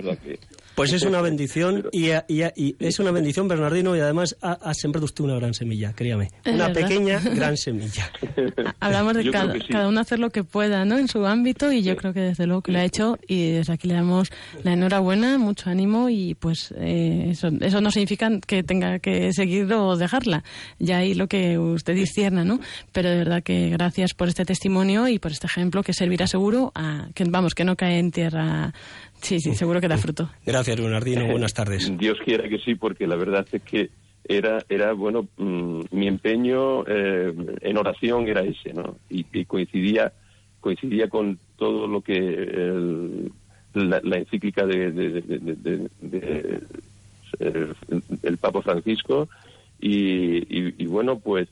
Pues 0.76 0.92
es 0.92 1.04
una 1.04 1.22
bendición 1.22 1.86
y, 1.92 2.10
es 2.10 3.00
una 3.00 3.12
bendición, 3.12 3.48
Bernardino, 3.48 3.96
y 3.96 4.02
además 4.02 4.36
ha, 4.42 4.74
sembrado 4.74 5.06
usted 5.06 5.24
una 5.24 5.36
gran 5.36 5.54
semilla, 5.54 5.94
créame. 5.94 6.32
Una 6.46 6.74
pequeña 6.74 7.20
gran 7.20 7.56
semilla. 7.56 8.12
Hablamos 8.82 9.16
de 9.16 9.32
cada, 9.32 9.88
uno 9.88 10.02
hacer 10.02 10.20
lo 10.20 10.32
que 10.32 10.44
pueda, 10.44 10.84
¿no? 10.84 10.98
En 10.98 11.08
su 11.08 11.26
ámbito 11.26 11.72
y 11.72 11.82
yo 11.82 11.96
creo 11.96 12.14
que 12.14 12.20
desde 12.20 12.46
luego 12.46 12.62
que 12.62 12.72
lo 12.72 12.80
ha 12.80 12.84
hecho 12.84 13.18
y 13.28 13.52
desde 13.52 13.74
aquí 13.74 13.88
le 13.88 13.94
damos 13.94 14.30
la 14.64 14.74
enhorabuena, 14.74 15.38
mucho 15.38 15.70
ánimo 15.70 16.10
y 16.10 16.36
pues 16.36 16.74
eh, 16.78 17.28
eso, 17.32 17.50
eso 17.62 17.82
no 17.82 17.90
significa 17.92 18.30
que 18.46 18.64
tenga 18.64 19.00
que 19.00 19.32
seguir 19.34 19.72
o 19.74 19.96
dejarla. 19.96 20.44
Ya 20.80 20.98
ahí 20.98 21.14
lo 21.14 21.28
que 21.28 21.58
usted 21.58 21.96
discierna, 21.96 22.44
¿no? 22.44 22.60
Pero 22.92 23.10
de 23.10 23.18
verdad 23.18 23.44
que 23.44 23.70
gracias 23.70 24.14
por 24.14 24.28
este 24.28 24.46
testimonio 24.46 25.08
y 25.08 25.20
por 25.20 25.32
este 25.32 25.48
ejemplo 25.48 25.84
que 25.84 25.94
servirá 25.94 26.28
seguro 26.28 26.72
a 26.76 27.08
que 27.14 27.24
vamos 27.26 27.56
que 27.56 27.64
no 27.64 27.76
cae 27.76 28.00
en 28.00 28.12
tierra 28.12 28.74
Sí, 29.26 29.40
sí, 29.40 29.56
seguro 29.56 29.82
que 29.82 29.88
da 29.88 29.98
fruto. 29.98 30.30
Gracias, 30.46 30.80
Bernardino. 30.80 31.26
Buenas 31.26 31.56
tardes. 31.56 31.92
Dios 31.98 32.20
quiera 32.24 32.48
que 32.48 32.60
sí, 32.60 32.76
porque 32.76 33.08
la 33.08 33.16
verdad 33.16 33.48
es 33.52 33.64
que 33.64 33.90
era, 34.24 34.64
era 34.70 34.94
bueno, 34.94 35.28
mm, 35.38 35.82
mi 35.90 36.08
empeño 36.08 36.86
eh, 36.86 37.34
en 37.62 37.78
oración 37.78 38.28
era 38.28 38.42
ese, 38.42 38.72
¿no? 38.72 38.98
Y, 39.10 39.24
coincidía, 39.46 40.14
coincidía 40.60 41.10
con 41.10 41.40
todo 41.58 41.88
lo 41.88 42.02
que 42.02 43.32
la, 43.74 44.18
encíclica 44.18 44.64
de, 44.64 45.90
el 48.22 48.38
Papa 48.38 48.62
Francisco 48.62 49.28
y, 49.80 50.86
bueno, 50.86 51.18
pues 51.18 51.50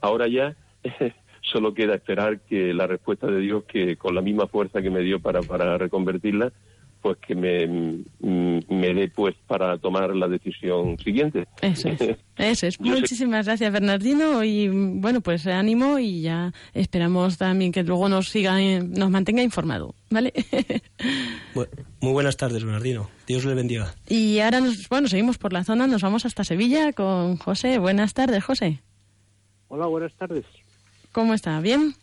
ahora 0.00 0.26
ya 0.26 0.56
solo 1.42 1.74
queda 1.74 1.94
esperar 1.94 2.40
que 2.40 2.74
la 2.74 2.88
respuesta 2.88 3.28
de 3.28 3.38
Dios, 3.38 3.62
que 3.64 3.94
con 3.96 4.16
la 4.16 4.20
misma 4.20 4.48
fuerza 4.48 4.82
que 4.82 4.90
me 4.90 5.02
dio 5.02 5.20
para, 5.20 5.42
para 5.42 5.78
reconvertirla, 5.78 6.52
pues 7.00 7.18
que 7.18 7.34
me, 7.34 7.66
mm, 7.66 8.60
me 8.68 8.94
dé 8.94 9.08
pues 9.08 9.34
para 9.46 9.78
tomar 9.78 10.14
la 10.14 10.28
decisión 10.28 10.98
siguiente. 10.98 11.46
Eso 11.62 11.88
es. 11.88 12.00
Eso 12.36 12.66
es. 12.66 12.80
Muchísimas 12.80 13.46
gracias, 13.46 13.72
Bernardino. 13.72 14.44
Y 14.44 14.68
bueno, 14.68 15.20
pues 15.20 15.46
ánimo 15.46 15.98
y 15.98 16.22
ya 16.22 16.52
esperamos 16.74 17.38
también 17.38 17.72
que 17.72 17.82
luego 17.82 18.08
nos 18.08 18.28
siga, 18.28 18.58
nos 18.58 19.10
mantenga 19.10 19.42
informado. 19.42 19.94
¿Vale? 20.10 20.32
Muy 22.00 22.12
buenas 22.12 22.36
tardes, 22.36 22.64
Bernardino. 22.64 23.10
Dios 23.26 23.44
le 23.44 23.54
bendiga. 23.54 23.94
Y 24.08 24.38
ahora, 24.40 24.60
nos, 24.60 24.88
bueno, 24.88 25.08
seguimos 25.08 25.38
por 25.38 25.52
la 25.52 25.64
zona, 25.64 25.86
nos 25.86 26.02
vamos 26.02 26.24
hasta 26.26 26.44
Sevilla 26.44 26.92
con 26.92 27.36
José. 27.36 27.78
Buenas 27.78 28.14
tardes, 28.14 28.44
José. 28.44 28.80
Hola, 29.68 29.86
buenas 29.86 30.14
tardes. 30.14 30.44
¿Cómo 31.12 31.34
está? 31.34 31.60
¿Bien? 31.60 31.94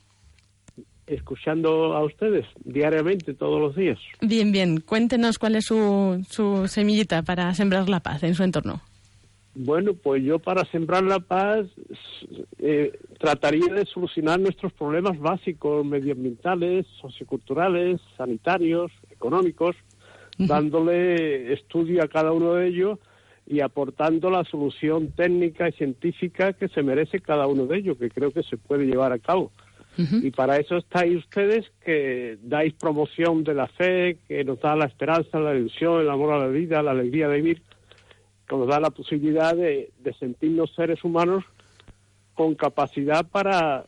Escuchando 1.08 1.96
a 1.96 2.04
ustedes 2.04 2.46
diariamente, 2.64 3.34
todos 3.34 3.62
los 3.62 3.76
días. 3.76 4.00
Bien, 4.22 4.52
bien. 4.52 4.82
Cuéntenos 4.82 5.38
cuál 5.38 5.56
es 5.56 5.66
su, 5.66 6.26
su 6.30 6.68
semillita 6.68 7.22
para 7.24 7.54
sembrar 7.54 7.90
la 7.90 8.00
paz 8.00 8.24
en 8.24 8.36
su 8.36 8.44
entorno. 8.44 8.82
Bueno, 9.58 9.94
pues 9.94 10.22
yo 10.22 10.38
para 10.38 10.66
sembrar 10.66 11.04
la 11.04 11.20
paz 11.20 11.66
eh, 12.60 12.92
trataría 13.20 13.74
de 13.74 13.86
solucionar 13.86 14.38
nuestros 14.38 14.74
problemas 14.74 15.18
básicos, 15.18 15.86
medioambientales, 15.86 16.86
socioculturales, 17.00 18.02
sanitarios, 18.18 18.92
económicos, 19.10 19.78
dándole 20.38 21.54
estudio 21.54 22.04
a 22.04 22.10
cada 22.10 22.34
uno 22.34 22.56
de 22.56 22.68
ellos 22.68 23.00
y 23.48 23.62
aportando 23.62 24.30
la 24.30 24.44
solución 24.44 25.14
técnica 25.14 25.70
y 25.70 25.72
científica 25.72 26.52
que 26.52 26.68
se 26.68 26.84
merece 26.84 27.22
cada 27.22 27.48
uno 27.48 27.66
de 27.66 27.78
ellos, 27.78 27.98
que 27.98 28.10
creo 28.10 28.32
que 28.32 28.44
se 28.44 28.58
puede 28.58 28.86
llevar 28.86 29.14
a 29.14 29.20
cabo. 29.20 29.52
Y 29.98 30.32
para 30.32 30.58
eso 30.58 30.78
estáis 30.78 31.18
ustedes 31.18 31.72
que 31.84 32.38
dais 32.42 32.74
promoción 32.74 33.44
de 33.44 33.54
la 33.54 33.68
fe, 33.68 34.18
que 34.28 34.44
nos 34.44 34.60
da 34.60 34.76
la 34.76 34.86
esperanza, 34.86 35.40
la 35.40 35.56
ilusión, 35.56 36.02
el 36.02 36.10
amor 36.10 36.34
a 36.34 36.40
la 36.40 36.48
vida, 36.48 36.84
la 36.84 36.92
alegría 36.92 37.30
de 37.30 37.38
vivir, 37.38 37.62
que 38.48 38.56
nos 38.56 38.68
da 38.68 38.80
la 38.80 38.90
posibilidad 38.90 39.56
de, 39.56 39.92
sentirnos 40.20 40.74
seres 40.76 41.04
humanos 41.04 41.44
con 42.34 42.56
capacidad 42.56 43.26
para, 43.26 43.86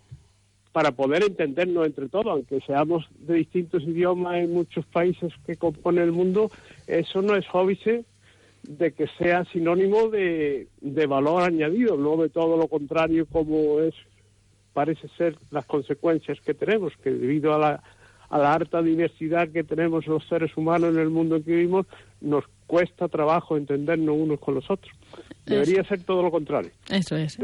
para 0.71 0.91
poder 0.91 1.23
entendernos 1.23 1.85
entre 1.85 2.07
todos, 2.07 2.27
aunque 2.27 2.61
seamos 2.61 3.05
de 3.19 3.35
distintos 3.35 3.83
idiomas 3.83 4.37
en 4.37 4.53
muchos 4.53 4.85
países 4.85 5.33
que 5.45 5.57
componen 5.57 6.05
el 6.05 6.11
mundo, 6.13 6.49
eso 6.87 7.21
no 7.21 7.35
es 7.35 7.45
óbice 7.51 8.05
de 8.63 8.91
que 8.91 9.07
sea 9.17 9.45
sinónimo 9.45 10.09
de, 10.09 10.67
de 10.81 11.05
valor 11.05 11.43
añadido, 11.43 11.97
no 11.97 12.17
de 12.17 12.29
todo 12.29 12.57
lo 12.57 12.67
contrario 12.67 13.25
como 13.25 13.79
es 13.79 13.93
parece 14.77 15.07
ser 15.17 15.35
las 15.49 15.65
consecuencias 15.65 16.39
que 16.39 16.53
tenemos, 16.53 16.93
que 17.03 17.09
debido 17.09 17.51
a 17.51 17.57
la, 17.57 17.83
a 18.29 18.37
la 18.37 18.53
harta 18.53 18.79
diversidad 18.83 19.49
que 19.49 19.63
tenemos 19.63 20.05
los 20.05 20.23
seres 20.27 20.55
humanos 20.55 20.93
en 20.93 20.99
el 20.99 21.09
mundo 21.09 21.37
en 21.37 21.43
que 21.43 21.49
vivimos, 21.49 21.87
nos 22.21 22.43
cuesta 22.67 23.07
trabajo 23.07 23.57
entendernos 23.57 24.15
unos 24.15 24.39
con 24.39 24.53
los 24.53 24.69
otros. 24.69 24.95
Debería 25.47 25.83
ser 25.83 26.03
todo 26.03 26.21
lo 26.21 26.29
contrario. 26.29 26.69
Eso 26.91 27.17
es. 27.17 27.39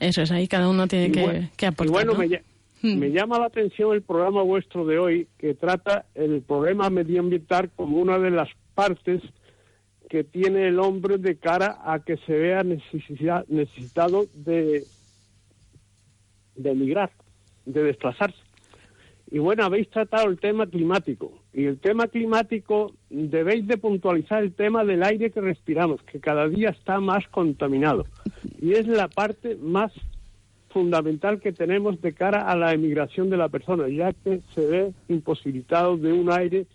Eso 0.00 0.20
es, 0.20 0.30
ahí 0.30 0.46
cada 0.48 0.68
uno 0.68 0.86
tiene 0.86 1.10
que, 1.10 1.48
que, 1.56 1.64
aportar. 1.64 1.86
Y 1.86 1.92
bueno, 1.92 2.14
me, 2.14 2.26
hmm. 2.82 2.98
me 2.98 3.10
llama 3.10 3.38
la 3.38 3.46
atención 3.46 3.94
el 3.94 4.02
programa 4.02 4.42
vuestro 4.42 4.84
de 4.84 4.98
hoy, 4.98 5.28
que 5.38 5.54
trata 5.54 6.04
el 6.14 6.42
problema 6.42 6.90
medioambiental 6.90 7.70
como 7.74 7.96
una 7.96 8.18
de 8.18 8.32
las 8.32 8.50
partes 8.74 9.22
que 10.10 10.24
tiene 10.24 10.68
el 10.68 10.78
hombre 10.78 11.16
de 11.16 11.36
cara 11.36 11.78
a 11.86 12.00
que 12.00 12.18
se 12.18 12.34
vea 12.34 12.62
necesidad, 12.64 13.46
necesitado 13.48 14.26
de 14.34 14.84
de 16.62 16.70
emigrar, 16.70 17.10
de 17.66 17.82
desplazarse. 17.82 18.38
Y 19.30 19.38
bueno, 19.38 19.64
habéis 19.64 19.88
tratado 19.88 20.28
el 20.28 20.38
tema 20.38 20.66
climático. 20.66 21.32
Y 21.52 21.64
el 21.64 21.78
tema 21.78 22.08
climático 22.08 22.92
debéis 23.10 23.66
de 23.66 23.78
puntualizar 23.78 24.42
el 24.42 24.52
tema 24.52 24.84
del 24.84 25.04
aire 25.04 25.30
que 25.30 25.40
respiramos, 25.40 26.02
que 26.02 26.18
cada 26.18 26.48
día 26.48 26.70
está 26.70 26.98
más 26.98 27.26
contaminado. 27.28 28.06
Y 28.60 28.72
es 28.72 28.88
la 28.88 29.06
parte 29.08 29.56
más 29.56 29.92
fundamental 30.70 31.40
que 31.40 31.52
tenemos 31.52 32.00
de 32.00 32.12
cara 32.12 32.48
a 32.48 32.56
la 32.56 32.72
emigración 32.72 33.30
de 33.30 33.36
la 33.36 33.48
persona, 33.48 33.88
ya 33.88 34.12
que 34.12 34.40
se 34.54 34.66
ve 34.66 34.92
imposibilitado 35.08 35.96
de 35.96 36.12
un 36.12 36.30
aire 36.30 36.66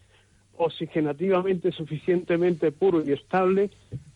oxigenativamente 0.58 1.72
suficientemente 1.72 2.72
puro 2.72 3.04
y 3.06 3.12
estable 3.12 3.70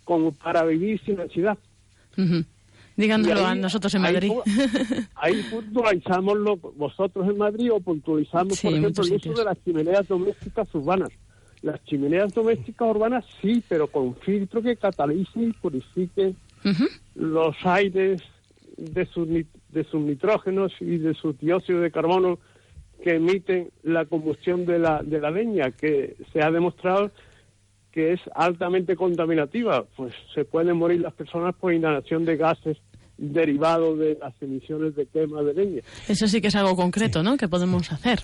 como 0.05 0.32
para 0.32 0.63
vivir 0.63 1.01
sin 1.01 1.20
ansiedad. 1.20 1.57
Díganoslo 2.99 3.45
a 3.45 3.55
nosotros 3.55 3.95
en 3.95 4.01
Madrid. 4.01 4.33
Ahí, 5.15 5.41
puntualizamos 5.49 6.37
lo, 6.37 6.57
vosotros 6.57 7.29
en 7.29 7.37
Madrid 7.37 7.71
o 7.71 7.79
puntualizamos, 7.79 8.59
por 8.59 8.73
ejemplo, 8.73 9.03
el 9.05 9.13
uso 9.13 9.33
de 9.35 9.45
las 9.45 9.63
chimeneas 9.63 10.05
domésticas 10.05 10.67
urbanas. 10.75 11.09
Las 11.61 11.81
chimeneas 11.85 12.33
domésticas 12.33 12.89
urbanas 12.89 13.23
sí, 13.41 13.63
pero 13.69 13.87
con 13.87 14.15
filtro 14.17 14.61
que 14.61 14.75
catalice 14.75 15.39
y 15.41 15.53
purifique 15.53 16.33
los 17.15 17.55
aires 17.63 18.21
de 18.75 19.05
sus, 19.05 19.29
de 19.29 19.83
sus 19.89 20.01
nitrógenos 20.01 20.73
y 20.81 20.97
de 20.97 21.13
su 21.13 21.31
dióxido 21.31 21.79
de 21.79 21.91
carbono 21.91 22.37
que 23.01 23.15
emiten 23.15 23.69
la 23.83 24.03
combustión 24.07 24.65
de 24.65 24.77
la, 24.77 25.01
de 25.03 25.21
la 25.21 25.31
leña, 25.31 25.71
que 25.71 26.17
se 26.33 26.41
ha 26.41 26.51
demostrado 26.51 27.11
que 27.93 28.11
es 28.11 28.19
altamente 28.35 28.97
contaminativa, 28.97 29.85
pues 29.95 30.13
se 30.35 30.43
pueden 30.43 30.75
morir 30.75 30.99
las 30.99 31.13
personas 31.13 31.55
por 31.55 31.73
inhalación 31.73 32.25
de 32.25 32.35
gases 32.35 32.77
derivado 33.20 33.95
de 33.95 34.17
las 34.20 34.34
emisiones 34.41 34.95
de 34.95 35.05
quema 35.05 35.43
de 35.43 35.53
leña. 35.53 35.82
Eso 36.07 36.28
sí 36.28 36.41
que 36.41 36.47
es 36.47 36.55
algo 36.55 36.76
concreto, 36.76 37.22
¿no? 37.22 37.38
Que 37.38 37.47
podemos 37.47 37.91
hacer. 37.91 38.24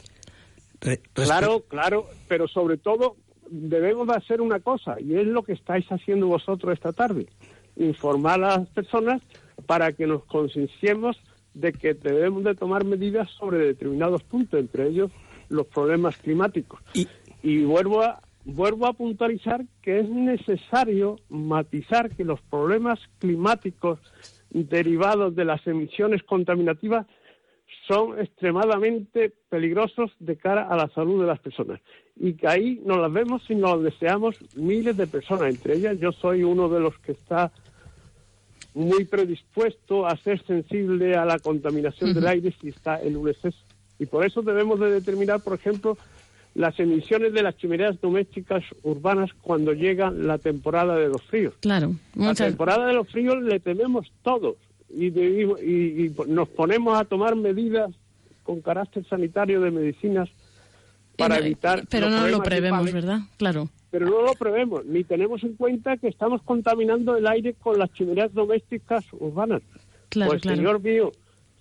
Claro, 1.14 1.64
claro, 1.68 2.08
pero 2.28 2.48
sobre 2.48 2.78
todo 2.78 3.18
debemos 3.50 4.08
de 4.08 4.16
hacer 4.16 4.42
una 4.42 4.60
cosa, 4.60 4.98
y 5.00 5.16
es 5.16 5.26
lo 5.26 5.44
que 5.44 5.54
estáis 5.54 5.86
haciendo 5.90 6.28
vosotros 6.28 6.74
esta 6.74 6.94
tarde, 6.94 7.28
informar 7.76 8.44
a 8.44 8.58
las 8.58 8.68
personas 8.70 9.22
para 9.66 9.94
que 9.94 10.08
nos 10.08 10.24
concienciemos 10.26 11.18
de 11.54 11.72
que 11.72 11.94
debemos 11.94 12.44
de 12.44 12.56
tomar 12.56 12.84
medidas 12.84 13.30
sobre 13.32 13.60
determinados 13.60 14.24
puntos, 14.24 14.60
entre 14.60 14.88
ellos 14.88 15.12
los 15.50 15.68
problemas 15.68 16.18
climáticos. 16.18 16.82
Y, 16.94 17.08
y 17.42 17.64
vuelvo 17.64 18.02
a, 18.02 18.22
vuelvo 18.44 18.88
a 18.88 18.94
puntualizar 18.94 19.66
que 19.82 20.00
es 20.00 20.10
necesario 20.10 21.18
matizar 21.30 22.10
que 22.16 22.24
los 22.24 22.42
problemas 22.42 23.00
climáticos 23.20 24.00
derivados 24.64 25.36
de 25.36 25.46
las 25.46 25.66
emisiones 25.68 26.24
contaminativas 26.24 27.06
son 27.88 28.20
extremadamente 28.20 29.32
peligrosos 29.50 30.12
de 30.20 30.38
cara 30.38 30.68
a 30.68 30.76
la 30.76 30.88
salud 30.90 31.22
de 31.22 31.28
las 31.28 31.40
personas. 31.40 31.82
Y 32.16 32.34
que 32.34 32.48
ahí 32.48 32.82
nos 32.86 32.98
las 32.98 33.12
vemos 33.12 33.44
y 33.50 33.56
nos 33.56 33.84
deseamos 33.84 34.38
miles 34.56 34.98
de 34.98 35.08
personas. 35.08 35.54
Entre 35.54 35.76
ellas 35.76 36.00
yo 36.00 36.12
soy 36.12 36.44
uno 36.44 36.70
de 36.70 36.80
los 36.80 36.98
que 37.00 37.12
está 37.12 37.52
muy 38.74 39.06
predispuesto 39.06 40.06
a 40.06 40.18
ser 40.18 40.44
sensible 40.46 41.16
a 41.16 41.26
la 41.26 41.40
contaminación 41.40 42.14
del 42.14 42.28
aire 42.28 42.54
si 42.60 42.70
está 42.70 43.02
en 43.02 43.18
un 43.18 43.30
exceso. 43.30 43.60
Y 44.00 44.06
por 44.06 44.26
eso 44.26 44.42
debemos 44.42 44.80
de 44.80 44.92
determinar, 44.92 45.42
por 45.42 45.54
ejemplo, 45.54 45.98
las 46.56 46.80
emisiones 46.80 47.34
de 47.34 47.44
las 47.44 47.58
chimeneas 47.58 48.00
domésticas 48.02 48.64
urbanas 48.82 49.30
cuando 49.42 49.74
llega 49.74 50.10
la 50.10 50.38
temporada 50.38 50.96
de 50.96 51.10
los 51.10 51.22
fríos. 51.24 51.54
Claro. 51.60 51.96
La 52.16 52.34
temporada 52.34 52.88
de 52.88 52.94
los 52.94 53.08
fríos 53.10 53.44
le 53.44 53.60
tememos 53.60 54.12
todos 54.24 54.56
y, 54.90 55.08
y, 55.08 56.16
nos 56.28 56.48
ponemos 56.50 56.98
a 56.98 57.04
tomar 57.04 57.36
medidas 57.36 57.92
con 58.44 58.62
carácter 58.62 59.06
sanitario 59.06 59.60
de 59.60 59.72
medicinas 59.72 60.30
para 61.18 61.40
evitar. 61.40 61.84
Pero 61.90 62.10
no 62.10 62.28
lo 62.28 62.42
prevemos, 62.42 62.92
¿verdad? 62.92 63.20
Claro. 63.38 63.70
Pero 63.92 64.06
no 64.08 64.22
lo 64.22 64.34
prevemos, 64.34 64.86
ni 64.86 65.04
tenemos 65.04 65.44
en 65.44 65.56
cuenta 65.56 65.98
que 65.98 66.08
estamos 66.08 66.42
contaminando 66.44 67.18
el 67.18 67.28
aire 67.28 67.54
con 67.54 67.78
las 67.80 67.92
chimeneas 67.94 68.34
domésticas 68.34 69.06
urbanas. 69.14 69.62
Claro, 70.10 70.32
pues, 70.32 70.42
señor 70.42 70.82
mío, 70.82 71.12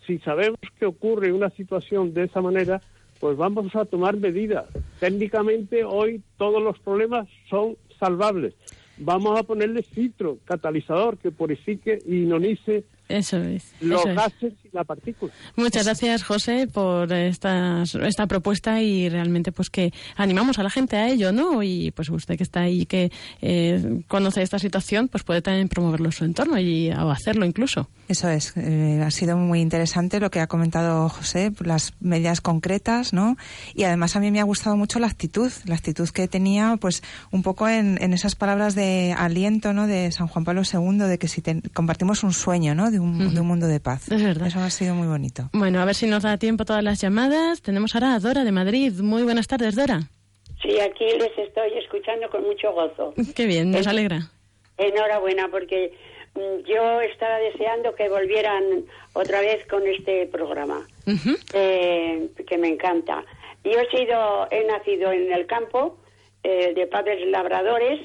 si 0.06 0.18
sabemos 0.18 0.58
que 0.78 0.86
ocurre 0.86 1.32
una 1.32 1.50
situación 1.50 2.12
de 2.12 2.24
esa 2.24 2.40
manera, 2.40 2.80
pues 3.24 3.38
vamos 3.38 3.74
a 3.74 3.86
tomar 3.86 4.18
medidas. 4.18 4.66
Técnicamente 5.00 5.82
hoy 5.82 6.20
todos 6.36 6.62
los 6.62 6.78
problemas 6.78 7.26
son 7.48 7.74
salvables. 7.98 8.52
Vamos 8.98 9.40
a 9.40 9.44
ponerle 9.44 9.82
filtro, 9.82 10.36
catalizador 10.44 11.16
que 11.16 11.30
purifique 11.30 12.00
y 12.04 12.24
inonice 12.24 12.84
eso 13.08 13.38
es. 13.38 13.74
Los 13.80 14.04
gases 14.04 14.52
la 14.74 14.84
partícula. 14.84 15.32
Muchas 15.56 15.84
gracias, 15.84 16.22
José, 16.22 16.66
por 16.66 17.12
esta, 17.12 17.82
esta 17.82 18.26
propuesta 18.26 18.82
y 18.82 19.08
realmente 19.08 19.52
pues 19.52 19.70
que 19.70 19.92
animamos 20.16 20.58
a 20.58 20.62
la 20.62 20.70
gente 20.70 20.96
a 20.96 21.08
ello, 21.08 21.32
¿no? 21.32 21.62
Y 21.62 21.92
pues 21.92 22.10
usted 22.10 22.36
que 22.36 22.42
está 22.42 22.60
ahí, 22.60 22.86
que 22.86 23.10
eh, 23.42 24.02
conoce 24.08 24.42
esta 24.42 24.58
situación, 24.58 25.08
pues 25.08 25.24
puede 25.24 25.42
también 25.42 25.68
promoverlo 25.68 26.06
en 26.06 26.12
su 26.12 26.24
entorno 26.24 26.58
y 26.58 26.90
o 26.90 27.10
hacerlo 27.10 27.44
incluso. 27.44 27.88
Eso 28.08 28.28
es. 28.28 28.52
Eh, 28.56 29.02
ha 29.04 29.10
sido 29.10 29.36
muy 29.36 29.60
interesante 29.60 30.20
lo 30.20 30.30
que 30.30 30.40
ha 30.40 30.46
comentado 30.46 31.08
José, 31.08 31.52
las 31.60 31.94
medidas 32.00 32.40
concretas, 32.40 33.12
¿no? 33.12 33.36
Y 33.74 33.84
además 33.84 34.16
a 34.16 34.20
mí 34.20 34.30
me 34.30 34.40
ha 34.40 34.44
gustado 34.44 34.76
mucho 34.76 34.98
la 34.98 35.06
actitud, 35.06 35.50
la 35.64 35.74
actitud 35.74 36.08
que 36.10 36.28
tenía, 36.28 36.76
pues 36.80 37.02
un 37.30 37.42
poco 37.42 37.68
en, 37.68 38.02
en 38.02 38.12
esas 38.12 38.34
palabras 38.34 38.74
de 38.74 39.14
aliento, 39.16 39.72
¿no? 39.72 39.86
De 39.86 40.12
San 40.12 40.26
Juan 40.26 40.44
Pablo 40.44 40.62
II, 40.70 40.98
de 40.98 41.18
que 41.18 41.28
si 41.28 41.42
compartimos 41.72 42.22
un 42.22 42.32
sueño, 42.32 42.74
¿no? 42.74 42.90
de 42.90 43.00
un, 43.00 43.46
mundo 43.46 43.66
de 43.66 43.80
paz. 43.80 44.10
Es 44.10 44.22
verdad. 44.22 44.48
Eso 44.48 44.63
ha 44.64 44.70
sido 44.70 44.94
muy 44.94 45.06
bonito. 45.06 45.48
Bueno, 45.52 45.80
a 45.80 45.84
ver 45.84 45.94
si 45.94 46.06
nos 46.06 46.22
da 46.22 46.38
tiempo 46.38 46.64
todas 46.64 46.82
las 46.82 47.00
llamadas. 47.00 47.62
Tenemos 47.62 47.94
ahora 47.94 48.14
a 48.14 48.18
Dora 48.18 48.44
de 48.44 48.52
Madrid. 48.52 48.92
Muy 49.00 49.22
buenas 49.22 49.46
tardes, 49.46 49.76
Dora. 49.76 50.00
Sí, 50.62 50.80
aquí 50.80 51.04
les 51.04 51.36
estoy 51.38 51.76
escuchando 51.78 52.28
con 52.30 52.42
mucho 52.42 52.72
gozo. 52.72 53.14
Qué 53.36 53.46
bien, 53.46 53.70
nos 53.70 53.86
alegra. 53.86 54.30
Enhorabuena, 54.78 55.48
porque 55.48 55.92
mm, 56.34 56.66
yo 56.66 57.00
estaba 57.02 57.38
deseando 57.38 57.94
que 57.94 58.08
volvieran 58.08 58.84
otra 59.12 59.40
vez 59.40 59.66
con 59.66 59.86
este 59.86 60.26
programa, 60.26 60.86
eh, 61.52 62.28
que 62.46 62.58
me 62.58 62.68
encanta. 62.68 63.24
Yo 63.62 63.78
he 63.78 63.90
sido, 63.96 64.48
he 64.50 64.64
nacido 64.66 65.12
en 65.12 65.32
el 65.32 65.46
campo 65.46 65.98
eh, 66.42 66.72
de 66.74 66.86
padres 66.86 67.26
labradores 67.28 68.00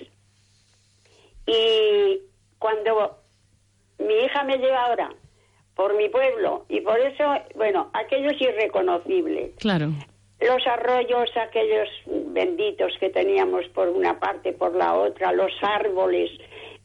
y 1.45 2.19
cuando 2.59 3.17
mi 3.97 4.13
hija 4.13 4.43
me 4.43 4.57
lleva 4.57 4.85
ahora 4.85 5.09
por 5.79 5.95
mi 5.95 6.09
pueblo 6.09 6.65
y 6.67 6.81
por 6.81 6.99
eso, 6.99 7.23
bueno, 7.55 7.89
aquello 7.93 8.31
es 8.31 8.41
irreconocible. 8.41 9.53
Claro. 9.59 9.91
Los 10.41 10.67
arroyos, 10.67 11.29
aquellos 11.37 11.87
benditos 12.05 12.91
que 12.99 13.09
teníamos 13.09 13.65
por 13.69 13.87
una 13.87 14.19
parte, 14.19 14.51
por 14.51 14.75
la 14.75 14.93
otra, 14.93 15.31
los 15.31 15.53
árboles, 15.61 16.31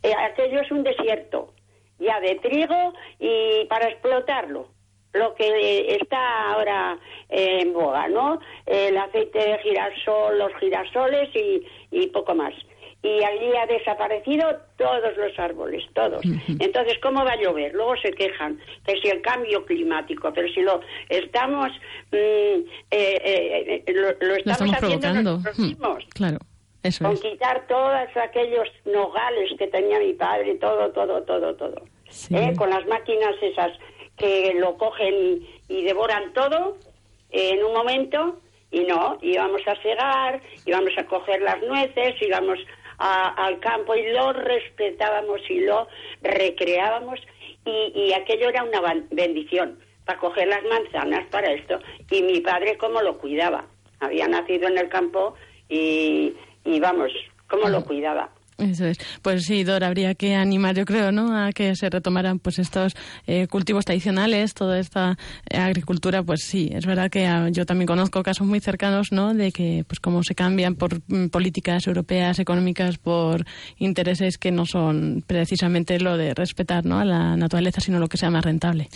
eh, 0.04 0.12
aquello 0.16 0.60
es 0.60 0.70
un 0.70 0.84
desierto, 0.84 1.52
ya 1.98 2.20
de 2.20 2.36
trigo 2.36 2.92
y 3.18 3.64
para 3.64 3.88
explotarlo. 3.88 4.68
Lo 5.12 5.34
que 5.34 5.96
está 5.96 6.52
ahora 6.52 6.96
eh, 7.30 7.62
en 7.62 7.72
boga, 7.72 8.06
¿no? 8.06 8.38
El 8.64 8.96
aceite 8.96 9.40
de 9.40 9.58
girasol, 9.58 10.38
los 10.38 10.54
girasoles 10.60 11.34
y, 11.34 11.66
y 11.90 12.06
poco 12.08 12.36
más 12.36 12.54
y 13.04 13.22
allí 13.22 13.54
ha 13.54 13.66
desaparecido 13.66 14.46
todos 14.78 15.14
los 15.18 15.38
árboles, 15.38 15.84
todos. 15.92 16.22
Entonces, 16.58 16.98
¿cómo 17.02 17.22
va 17.22 17.32
a 17.32 17.36
llover? 17.36 17.74
Luego 17.74 17.94
se 17.98 18.10
quejan 18.12 18.58
que 18.86 18.98
si 18.98 19.08
el 19.08 19.20
cambio 19.20 19.62
climático, 19.66 20.32
pero 20.32 20.48
si 20.48 20.62
lo 20.62 20.80
estamos, 21.10 21.70
mm, 22.10 22.16
eh, 22.16 22.64
eh, 22.90 23.84
lo, 23.92 24.34
estamos, 24.36 24.74
haciendo 24.74 25.22
nosotros 25.22 25.58
mismos. 25.58 26.04
Claro. 26.14 26.38
Eso 26.82 27.04
con 27.04 27.16
quitar 27.18 27.66
todos 27.66 28.08
aquellos 28.16 28.68
nogales 28.86 29.52
que 29.58 29.66
tenía 29.66 29.98
mi 29.98 30.14
padre, 30.14 30.54
todo, 30.54 30.90
todo, 30.92 31.22
todo, 31.24 31.54
todo. 31.56 31.82
¿Eh? 32.30 32.54
Con 32.56 32.70
las 32.70 32.86
máquinas 32.86 33.34
esas 33.42 33.72
que 34.16 34.54
lo 34.58 34.78
cogen 34.78 35.46
y 35.68 35.82
devoran 35.82 36.32
todo 36.32 36.78
en 37.30 37.64
un 37.64 37.74
momento 37.74 38.40
y 38.70 38.80
no, 38.84 39.18
íbamos 39.20 39.60
a 39.66 39.76
cegar, 39.82 40.40
íbamos 40.64 40.92
a 40.96 41.04
coger 41.04 41.42
las 41.42 41.62
nueces, 41.62 42.14
íbamos 42.20 42.58
al 42.98 43.58
campo 43.60 43.94
y 43.94 44.10
lo 44.12 44.32
respetábamos 44.32 45.40
y 45.48 45.60
lo 45.60 45.88
recreábamos 46.22 47.20
y, 47.66 48.12
aquello 48.12 48.50
era 48.50 48.62
una 48.62 48.80
bendición 49.10 49.78
para 50.04 50.18
coger 50.18 50.48
las 50.48 50.62
manzanas 50.64 51.26
para 51.28 51.52
esto 51.52 51.78
y 52.10 52.22
mi 52.22 52.40
padre 52.40 52.76
cómo 52.76 53.00
lo 53.00 53.18
cuidaba. 53.18 53.64
Había 54.00 54.28
nacido 54.28 54.68
en 54.68 54.78
el 54.78 54.88
campo 54.88 55.34
y, 55.68 56.34
y 56.64 56.80
vamos 56.80 57.10
cómo 57.48 57.68
lo 57.68 57.84
cuidaba 57.84 58.30
eso 58.58 58.86
es. 58.86 58.98
Pues 59.22 59.44
sí, 59.44 59.64
Dora, 59.64 59.88
habría 59.88 60.14
que 60.14 60.34
animar, 60.34 60.74
yo 60.74 60.84
creo, 60.84 61.12
¿no? 61.12 61.36
A 61.36 61.52
que 61.52 61.74
se 61.76 61.90
retomaran 61.90 62.38
pues 62.38 62.58
estos 62.58 62.94
eh, 63.26 63.46
cultivos 63.48 63.84
tradicionales, 63.84 64.54
toda 64.54 64.78
esta 64.78 65.18
eh, 65.48 65.58
agricultura, 65.58 66.22
pues 66.22 66.42
sí, 66.44 66.70
es 66.72 66.86
verdad 66.86 67.10
que 67.10 67.26
ah, 67.26 67.48
yo 67.50 67.66
también 67.66 67.86
conozco 67.86 68.22
casos 68.22 68.46
muy 68.46 68.60
cercanos, 68.60 69.12
¿no? 69.12 69.34
De 69.34 69.52
que, 69.52 69.84
pues 69.86 70.00
cómo 70.00 70.22
se 70.22 70.34
cambian 70.34 70.76
por 70.76 71.00
mm, 71.06 71.28
políticas 71.28 71.86
europeas, 71.86 72.38
económicas, 72.38 72.98
por 72.98 73.44
intereses 73.78 74.38
que 74.38 74.52
no 74.52 74.66
son 74.66 75.24
precisamente 75.26 75.98
lo 75.98 76.16
de 76.16 76.34
respetar, 76.34 76.84
¿no? 76.84 76.98
A 76.98 77.04
la 77.04 77.36
naturaleza, 77.36 77.80
sino 77.80 77.98
lo 77.98 78.08
que 78.08 78.16
sea 78.16 78.30
más 78.30 78.44
rentable. 78.44 78.88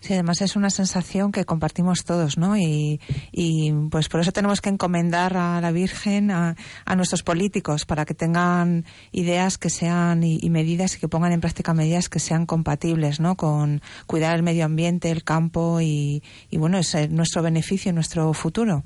Sí, 0.00 0.14
además 0.14 0.40
es 0.40 0.56
una 0.56 0.70
sensación 0.70 1.30
que 1.30 1.44
compartimos 1.44 2.04
todos, 2.04 2.38
¿no? 2.38 2.56
Y, 2.56 3.00
y 3.32 3.70
pues 3.90 4.08
por 4.08 4.20
eso 4.20 4.32
tenemos 4.32 4.62
que 4.62 4.70
encomendar 4.70 5.36
a 5.36 5.60
la 5.60 5.72
Virgen, 5.72 6.30
a, 6.30 6.56
a 6.86 6.96
nuestros 6.96 7.22
políticos, 7.22 7.84
para 7.84 8.06
que 8.06 8.14
tengan 8.14 8.86
ideas 9.12 9.58
que 9.58 9.68
sean 9.68 10.22
y, 10.22 10.48
medidas 10.48 10.96
y 10.96 11.00
que 11.00 11.08
pongan 11.08 11.32
en 11.32 11.40
práctica 11.40 11.74
medidas 11.74 12.08
que 12.08 12.18
sean 12.18 12.46
compatibles, 12.46 13.20
¿no? 13.20 13.36
Con 13.36 13.82
cuidar 14.06 14.34
el 14.36 14.42
medio 14.42 14.64
ambiente, 14.64 15.10
el 15.10 15.22
campo 15.22 15.82
y, 15.82 16.22
y 16.50 16.56
bueno, 16.56 16.78
es 16.78 17.10
nuestro 17.10 17.42
beneficio, 17.42 17.92
nuestro 17.92 18.32
futuro. 18.32 18.84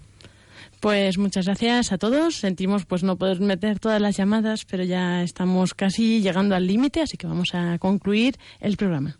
Pues 0.81 1.17
muchas 1.17 1.47
gracias 1.47 1.93
a 1.93 1.99
todos. 1.99 2.37
Sentimos 2.37 2.87
pues 2.87 3.05
no 3.05 3.17
poder 3.17 3.41
meter 3.41 3.79
todas 3.79 4.01
las 4.01 4.17
llamadas, 4.17 4.65
pero 4.65 4.83
ya 4.83 5.23
estamos 5.23 5.75
casi 5.75 6.21
llegando 6.21 6.57
al 6.57 6.67
límite, 6.67 7.03
así 7.03 7.17
que 7.17 7.29
vamos 7.29 7.55
a 7.55 7.79
concluir 7.79 8.37
el 8.61 8.77
programa. 8.77 9.17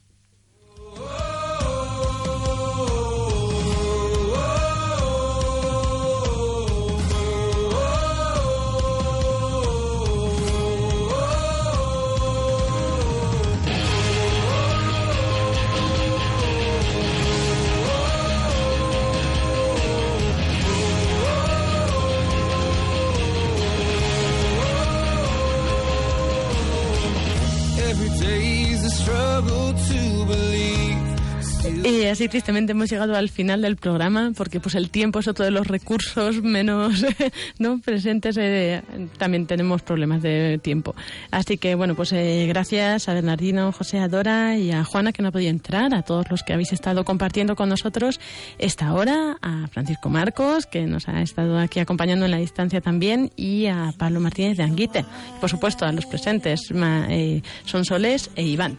Y 32.05 32.07
así 32.09 32.29
tristemente 32.29 32.73
hemos 32.73 32.91
llegado 32.91 33.17
al 33.17 33.31
final 33.31 33.63
del 33.63 33.77
programa 33.77 34.33
porque 34.37 34.61
pues 34.61 34.75
el 34.75 34.91
tiempo 34.91 35.21
es 35.21 35.27
otro 35.27 35.47
de 35.47 35.51
los 35.51 35.67
recursos 35.67 36.43
menos 36.43 37.03
no 37.59 37.79
presentes. 37.79 38.37
Eh, 38.39 38.83
también 39.17 39.47
tenemos 39.47 39.81
problemas 39.81 40.21
de 40.21 40.61
tiempo. 40.63 40.95
Así 41.31 41.57
que 41.57 41.75
bueno, 41.75 41.95
pues 41.95 42.13
eh, 42.13 42.45
gracias 42.47 43.09
a 43.09 43.15
Bernardino, 43.15 43.73
José, 43.73 44.01
Adora 44.01 44.59
y 44.59 44.71
a 44.71 44.85
Juana 44.85 45.13
que 45.13 45.23
no 45.23 45.29
ha 45.29 45.33
podido 45.33 45.49
entrar, 45.49 45.95
a 45.95 46.03
todos 46.03 46.31
los 46.31 46.43
que 46.43 46.53
habéis 46.53 46.75
estado 46.75 47.07
compartiendo 47.07 47.57
con 47.57 47.71
nosotros 47.71 48.21
esta 48.59 48.93
hora, 48.93 49.39
a 49.41 49.67
Francisco 49.69 50.11
Marcos 50.11 50.67
que 50.67 50.83
nos 50.83 51.09
ha 51.09 51.23
estado 51.23 51.59
aquí 51.59 51.81
acompañando 51.81 52.27
en 52.27 52.33
la 52.33 52.37
distancia 52.37 52.83
también 52.83 53.31
y 53.35 53.65
a 53.69 53.95
Pablo 53.97 54.21
Martínez 54.21 54.59
de 54.59 54.65
Anguite. 54.65 55.07
Por 55.41 55.49
supuesto 55.49 55.87
a 55.87 55.93
los 55.93 56.05
presentes, 56.05 56.71
eh, 57.09 57.41
Son 57.65 57.87
Soles 57.87 58.31
e 58.37 58.43
Iván. 58.43 58.77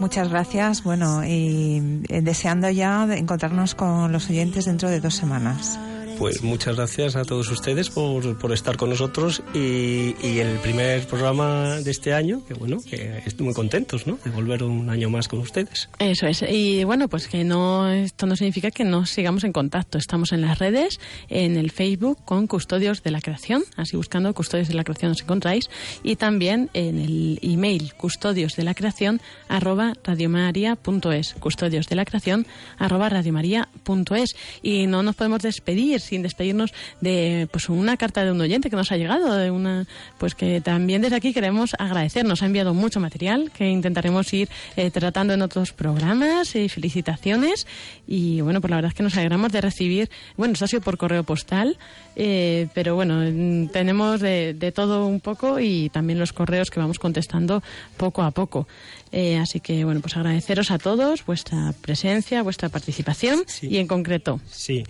Muchas 0.00 0.28
gracias. 0.28 0.82
Bueno, 0.82 1.24
y 1.24 2.02
eh, 2.08 2.22
deseando 2.22 2.68
ya 2.70 3.04
encontrarnos 3.16 3.74
con 3.74 4.12
los 4.12 4.28
oyentes 4.30 4.64
dentro 4.64 4.90
de 4.90 5.00
dos 5.00 5.14
semanas. 5.14 5.78
Pues 6.18 6.42
muchas 6.42 6.76
gracias 6.76 7.16
a 7.16 7.24
todos 7.24 7.50
ustedes 7.50 7.90
por, 7.90 8.38
por 8.38 8.52
estar 8.52 8.76
con 8.76 8.90
nosotros 8.90 9.42
y, 9.54 10.14
y, 10.22 10.38
el 10.38 10.58
primer 10.58 11.06
programa 11.06 11.80
de 11.80 11.90
este 11.90 12.12
año, 12.12 12.44
que 12.46 12.54
bueno, 12.54 12.78
que 12.88 13.22
estoy 13.26 13.46
muy 13.46 13.54
contentos, 13.54 14.06
¿no? 14.06 14.18
De 14.24 14.30
volver 14.30 14.62
un 14.62 14.88
año 14.90 15.10
más 15.10 15.28
con 15.28 15.40
ustedes. 15.40 15.88
Eso 15.98 16.26
es. 16.26 16.42
Y 16.48 16.84
bueno, 16.84 17.08
pues 17.08 17.28
que 17.28 17.44
no, 17.44 17.88
esto 17.90 18.26
no 18.26 18.36
significa 18.36 18.70
que 18.70 18.84
no 18.84 19.06
sigamos 19.06 19.44
en 19.44 19.52
contacto. 19.52 19.98
Estamos 19.98 20.32
en 20.32 20.42
las 20.42 20.58
redes, 20.58 21.00
en 21.28 21.56
el 21.56 21.70
Facebook 21.70 22.18
con 22.24 22.46
Custodios 22.46 23.02
de 23.02 23.10
la 23.10 23.20
Creación, 23.20 23.62
así 23.76 23.96
buscando 23.96 24.32
Custodios 24.34 24.68
de 24.68 24.74
la 24.74 24.84
Creación 24.84 25.12
os 25.12 25.22
encontráis, 25.22 25.70
y 26.02 26.16
también 26.16 26.70
en 26.74 26.98
el 26.98 27.38
email 27.42 27.94
custodios 27.94 28.54
de 28.56 28.64
la 28.64 28.74
creación 28.74 29.20
arroba 29.48 29.94
radiomaria.es, 30.04 31.34
custodios 31.34 31.88
de 31.88 31.96
la 31.96 32.04
creación 32.04 32.46
arroba 32.78 33.08
radiomaria.es. 33.08 34.34
Y 34.62 34.86
no 34.86 35.02
nos 35.02 35.16
podemos 35.16 35.40
despedir 35.42 36.01
sin 36.02 36.22
despedirnos 36.22 36.72
de 37.00 37.48
pues 37.50 37.68
una 37.68 37.96
carta 37.96 38.24
de 38.24 38.32
un 38.32 38.40
oyente 38.40 38.70
que 38.70 38.76
nos 38.76 38.92
ha 38.92 38.96
llegado, 38.96 39.34
de 39.34 39.50
una 39.50 39.86
pues 40.18 40.34
que 40.34 40.60
también 40.60 41.02
desde 41.02 41.16
aquí 41.16 41.32
queremos 41.32 41.72
agradecer. 41.78 42.24
Nos 42.24 42.42
ha 42.42 42.46
enviado 42.46 42.74
mucho 42.74 43.00
material 43.00 43.50
que 43.52 43.68
intentaremos 43.68 44.32
ir 44.32 44.48
eh, 44.76 44.90
tratando 44.90 45.34
en 45.34 45.42
otros 45.42 45.72
programas. 45.72 46.54
y 46.54 46.68
felicitaciones. 46.68 47.66
Y 48.06 48.40
bueno, 48.40 48.60
pues 48.60 48.70
la 48.70 48.76
verdad 48.76 48.90
es 48.90 48.94
que 48.96 49.02
nos 49.02 49.16
alegramos 49.16 49.52
de 49.52 49.60
recibir, 49.60 50.10
bueno, 50.36 50.54
eso 50.54 50.64
ha 50.64 50.68
sido 50.68 50.82
por 50.82 50.96
correo 50.98 51.22
postal, 51.24 51.78
eh, 52.16 52.68
pero 52.74 52.94
bueno, 52.94 53.68
tenemos 53.72 54.20
de, 54.20 54.54
de, 54.54 54.72
todo 54.72 55.06
un 55.06 55.20
poco 55.20 55.60
y 55.60 55.88
también 55.90 56.18
los 56.18 56.32
correos 56.32 56.70
que 56.70 56.80
vamos 56.80 56.98
contestando 56.98 57.62
poco 57.96 58.22
a 58.22 58.30
poco. 58.30 58.66
Eh, 59.12 59.36
así 59.38 59.60
que 59.60 59.84
bueno, 59.84 60.00
pues 60.00 60.16
agradeceros 60.16 60.70
a 60.70 60.78
todos 60.78 61.24
vuestra 61.24 61.72
presencia, 61.80 62.42
vuestra 62.42 62.68
participación 62.68 63.42
Sí. 63.46 63.68
y 63.70 63.78
en 63.78 63.86
concreto. 63.86 64.40
Sí. 64.50 64.84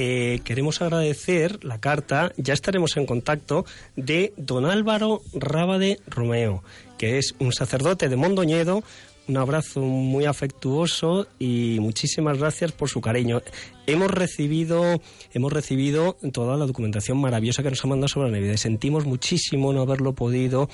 Eh, 0.00 0.38
queremos 0.44 0.80
agradecer 0.80 1.64
la 1.64 1.80
carta, 1.80 2.30
ya 2.36 2.54
estaremos 2.54 2.96
en 2.96 3.04
contacto, 3.04 3.66
de 3.96 4.32
don 4.36 4.64
Álvaro 4.64 5.22
Rábade 5.34 5.98
Romeo, 6.06 6.62
que 6.98 7.18
es 7.18 7.34
un 7.40 7.52
sacerdote 7.52 8.08
de 8.08 8.14
Mondoñedo. 8.14 8.84
Un 9.28 9.36
abrazo 9.36 9.82
muy 9.82 10.24
afectuoso 10.24 11.26
y 11.38 11.76
muchísimas 11.80 12.38
gracias 12.38 12.72
por 12.72 12.88
su 12.88 13.02
cariño. 13.02 13.42
Hemos 13.86 14.10
recibido, 14.10 15.02
hemos 15.34 15.52
recibido 15.52 16.16
toda 16.32 16.56
la 16.56 16.64
documentación 16.64 17.18
maravillosa 17.18 17.62
que 17.62 17.68
nos 17.68 17.84
ha 17.84 17.88
mandado 17.88 18.08
sobre 18.08 18.30
la 18.30 18.38
Navidad. 18.38 18.56
Sentimos 18.56 19.04
muchísimo 19.04 19.70
no 19.74 19.82
haberlo 19.82 20.14
podido 20.14 20.70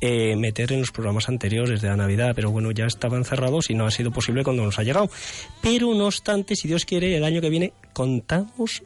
eh, 0.00 0.34
meter 0.34 0.72
en 0.72 0.80
los 0.80 0.90
programas 0.90 1.28
anteriores 1.28 1.80
de 1.80 1.88
la 1.88 1.96
Navidad, 1.96 2.32
pero 2.34 2.50
bueno, 2.50 2.72
ya 2.72 2.86
estaban 2.86 3.24
cerrados 3.24 3.70
y 3.70 3.74
no 3.74 3.86
ha 3.86 3.92
sido 3.92 4.10
posible 4.10 4.42
cuando 4.42 4.64
nos 4.64 4.80
ha 4.80 4.82
llegado. 4.82 5.08
Pero 5.62 5.94
no 5.94 6.06
obstante, 6.06 6.56
si 6.56 6.66
Dios 6.66 6.84
quiere, 6.84 7.16
el 7.16 7.22
año 7.22 7.40
que 7.40 7.50
viene 7.50 7.72
contamos 7.92 8.82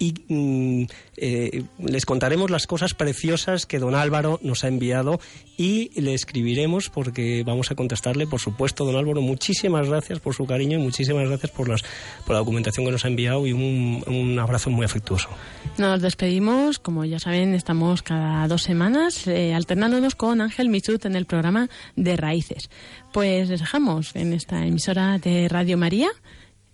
y 0.00 0.14
mm, 0.28 0.86
eh, 1.18 1.62
les 1.78 2.06
contaremos 2.06 2.50
las 2.50 2.66
cosas 2.66 2.94
preciosas 2.94 3.66
que 3.66 3.78
don 3.78 3.94
Álvaro 3.94 4.40
nos 4.42 4.64
ha 4.64 4.68
enviado 4.68 5.20
y 5.58 5.90
le 6.00 6.14
escribiremos 6.14 6.88
porque 6.88 7.44
vamos 7.44 7.70
a 7.70 7.74
contestarle, 7.74 8.26
por 8.26 8.40
supuesto, 8.40 8.86
don 8.86 8.96
Álvaro, 8.96 9.20
muchísimas 9.20 9.88
gracias 9.88 10.18
por 10.18 10.34
su 10.34 10.46
cariño 10.46 10.78
y 10.78 10.82
muchísimas 10.82 11.28
gracias 11.28 11.52
por, 11.52 11.68
las, 11.68 11.82
por 12.24 12.32
la 12.32 12.38
documentación 12.38 12.86
que 12.86 12.92
nos 12.92 13.04
ha 13.04 13.08
enviado 13.08 13.46
y 13.46 13.52
un, 13.52 14.02
un 14.06 14.38
abrazo 14.38 14.70
muy 14.70 14.86
afectuoso. 14.86 15.28
Nos 15.76 16.00
despedimos, 16.00 16.78
como 16.78 17.04
ya 17.04 17.18
saben, 17.18 17.52
estamos 17.52 18.02
cada 18.02 18.48
dos 18.48 18.62
semanas 18.62 19.26
eh, 19.26 19.52
alternándonos 19.52 20.14
con 20.14 20.40
Ángel 20.40 20.70
Michut 20.70 21.04
en 21.04 21.14
el 21.14 21.26
programa 21.26 21.68
de 21.94 22.16
Raíces. 22.16 22.70
Pues 23.12 23.50
les 23.50 23.60
dejamos 23.60 24.16
en 24.16 24.32
esta 24.32 24.64
emisora 24.64 25.18
de 25.18 25.46
Radio 25.50 25.76
María 25.76 26.08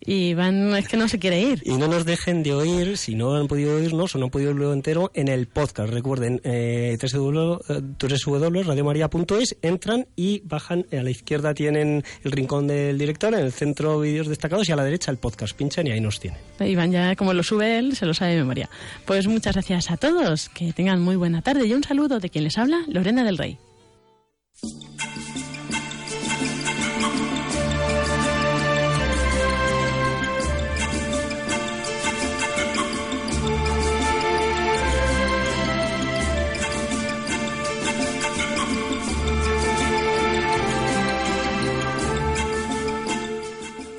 y 0.07 0.35
van, 0.35 0.77
es 0.77 0.87
que 0.89 0.97
no 0.97 1.09
se 1.09 1.19
quiere 1.19 1.41
ir. 1.41 1.63
Y 1.65 1.77
no 1.77 1.89
nos 1.89 2.05
dejen 2.05 2.45
de 2.45 2.55
oír, 2.55 2.97
si 2.97 3.17
no 3.17 3.35
han 3.35 3.49
podido 3.49 3.75
oírnos 3.77 4.15
o 4.15 4.19
no 4.19 4.27
han 4.27 4.31
podido 4.31 4.51
oírlo 4.51 4.73
entero, 4.73 5.11
en 5.15 5.27
el 5.29 5.49
podcast. 5.49 5.93
Recuerden, 5.93 6.41
eh, 6.45 6.97
www.radiomaria.es, 7.01 9.57
entran 9.63 10.07
y 10.15 10.43
bajan. 10.45 10.87
A 10.93 11.03
la 11.03 11.11
izquierda 11.11 11.55
tienen 11.55 12.05
el 12.23 12.33
rincón 12.33 12.69
del 12.69 12.99
director, 12.99 13.35
en 13.35 13.41
el 13.41 13.53
centro 13.53 13.99
vídeos 14.01 14.29
destacados 14.29 14.69
y 14.69 14.73
a 14.73 14.77
la 14.77 14.85
derecha 14.85 15.11
el 15.11 15.17
podcast. 15.19 15.57
Pinchan 15.57 15.89
y 15.89 15.91
ahí 15.91 16.01
nos 16.01 16.21
tienen. 16.21 16.39
Iván 16.61 16.93
ya, 16.93 17.17
como 17.17 17.35
lo 17.35 17.43
sube 17.43 17.79
él, 17.79 17.97
se 17.97 18.07
lo 18.07 18.15
sabe 18.15 18.31
de 18.33 18.39
memoria. 18.39 18.71
Pues 19.05 19.27
muchas 19.27 19.55
gracias 19.55 19.91
a 19.91 19.97
todos, 19.97 20.49
que 20.51 20.73
tengan 20.73 21.03
muy 21.03 21.17
buena 21.17 21.43
tarde 21.43 21.67
y 21.67 21.75
un 21.75 21.83
saludo 21.83 22.21
de 22.21 22.31
quien 22.31 22.45
les 22.45 22.57
habla, 22.59 22.85
Lorena 22.89 23.25
del 23.25 23.39
Rey. 23.39 23.59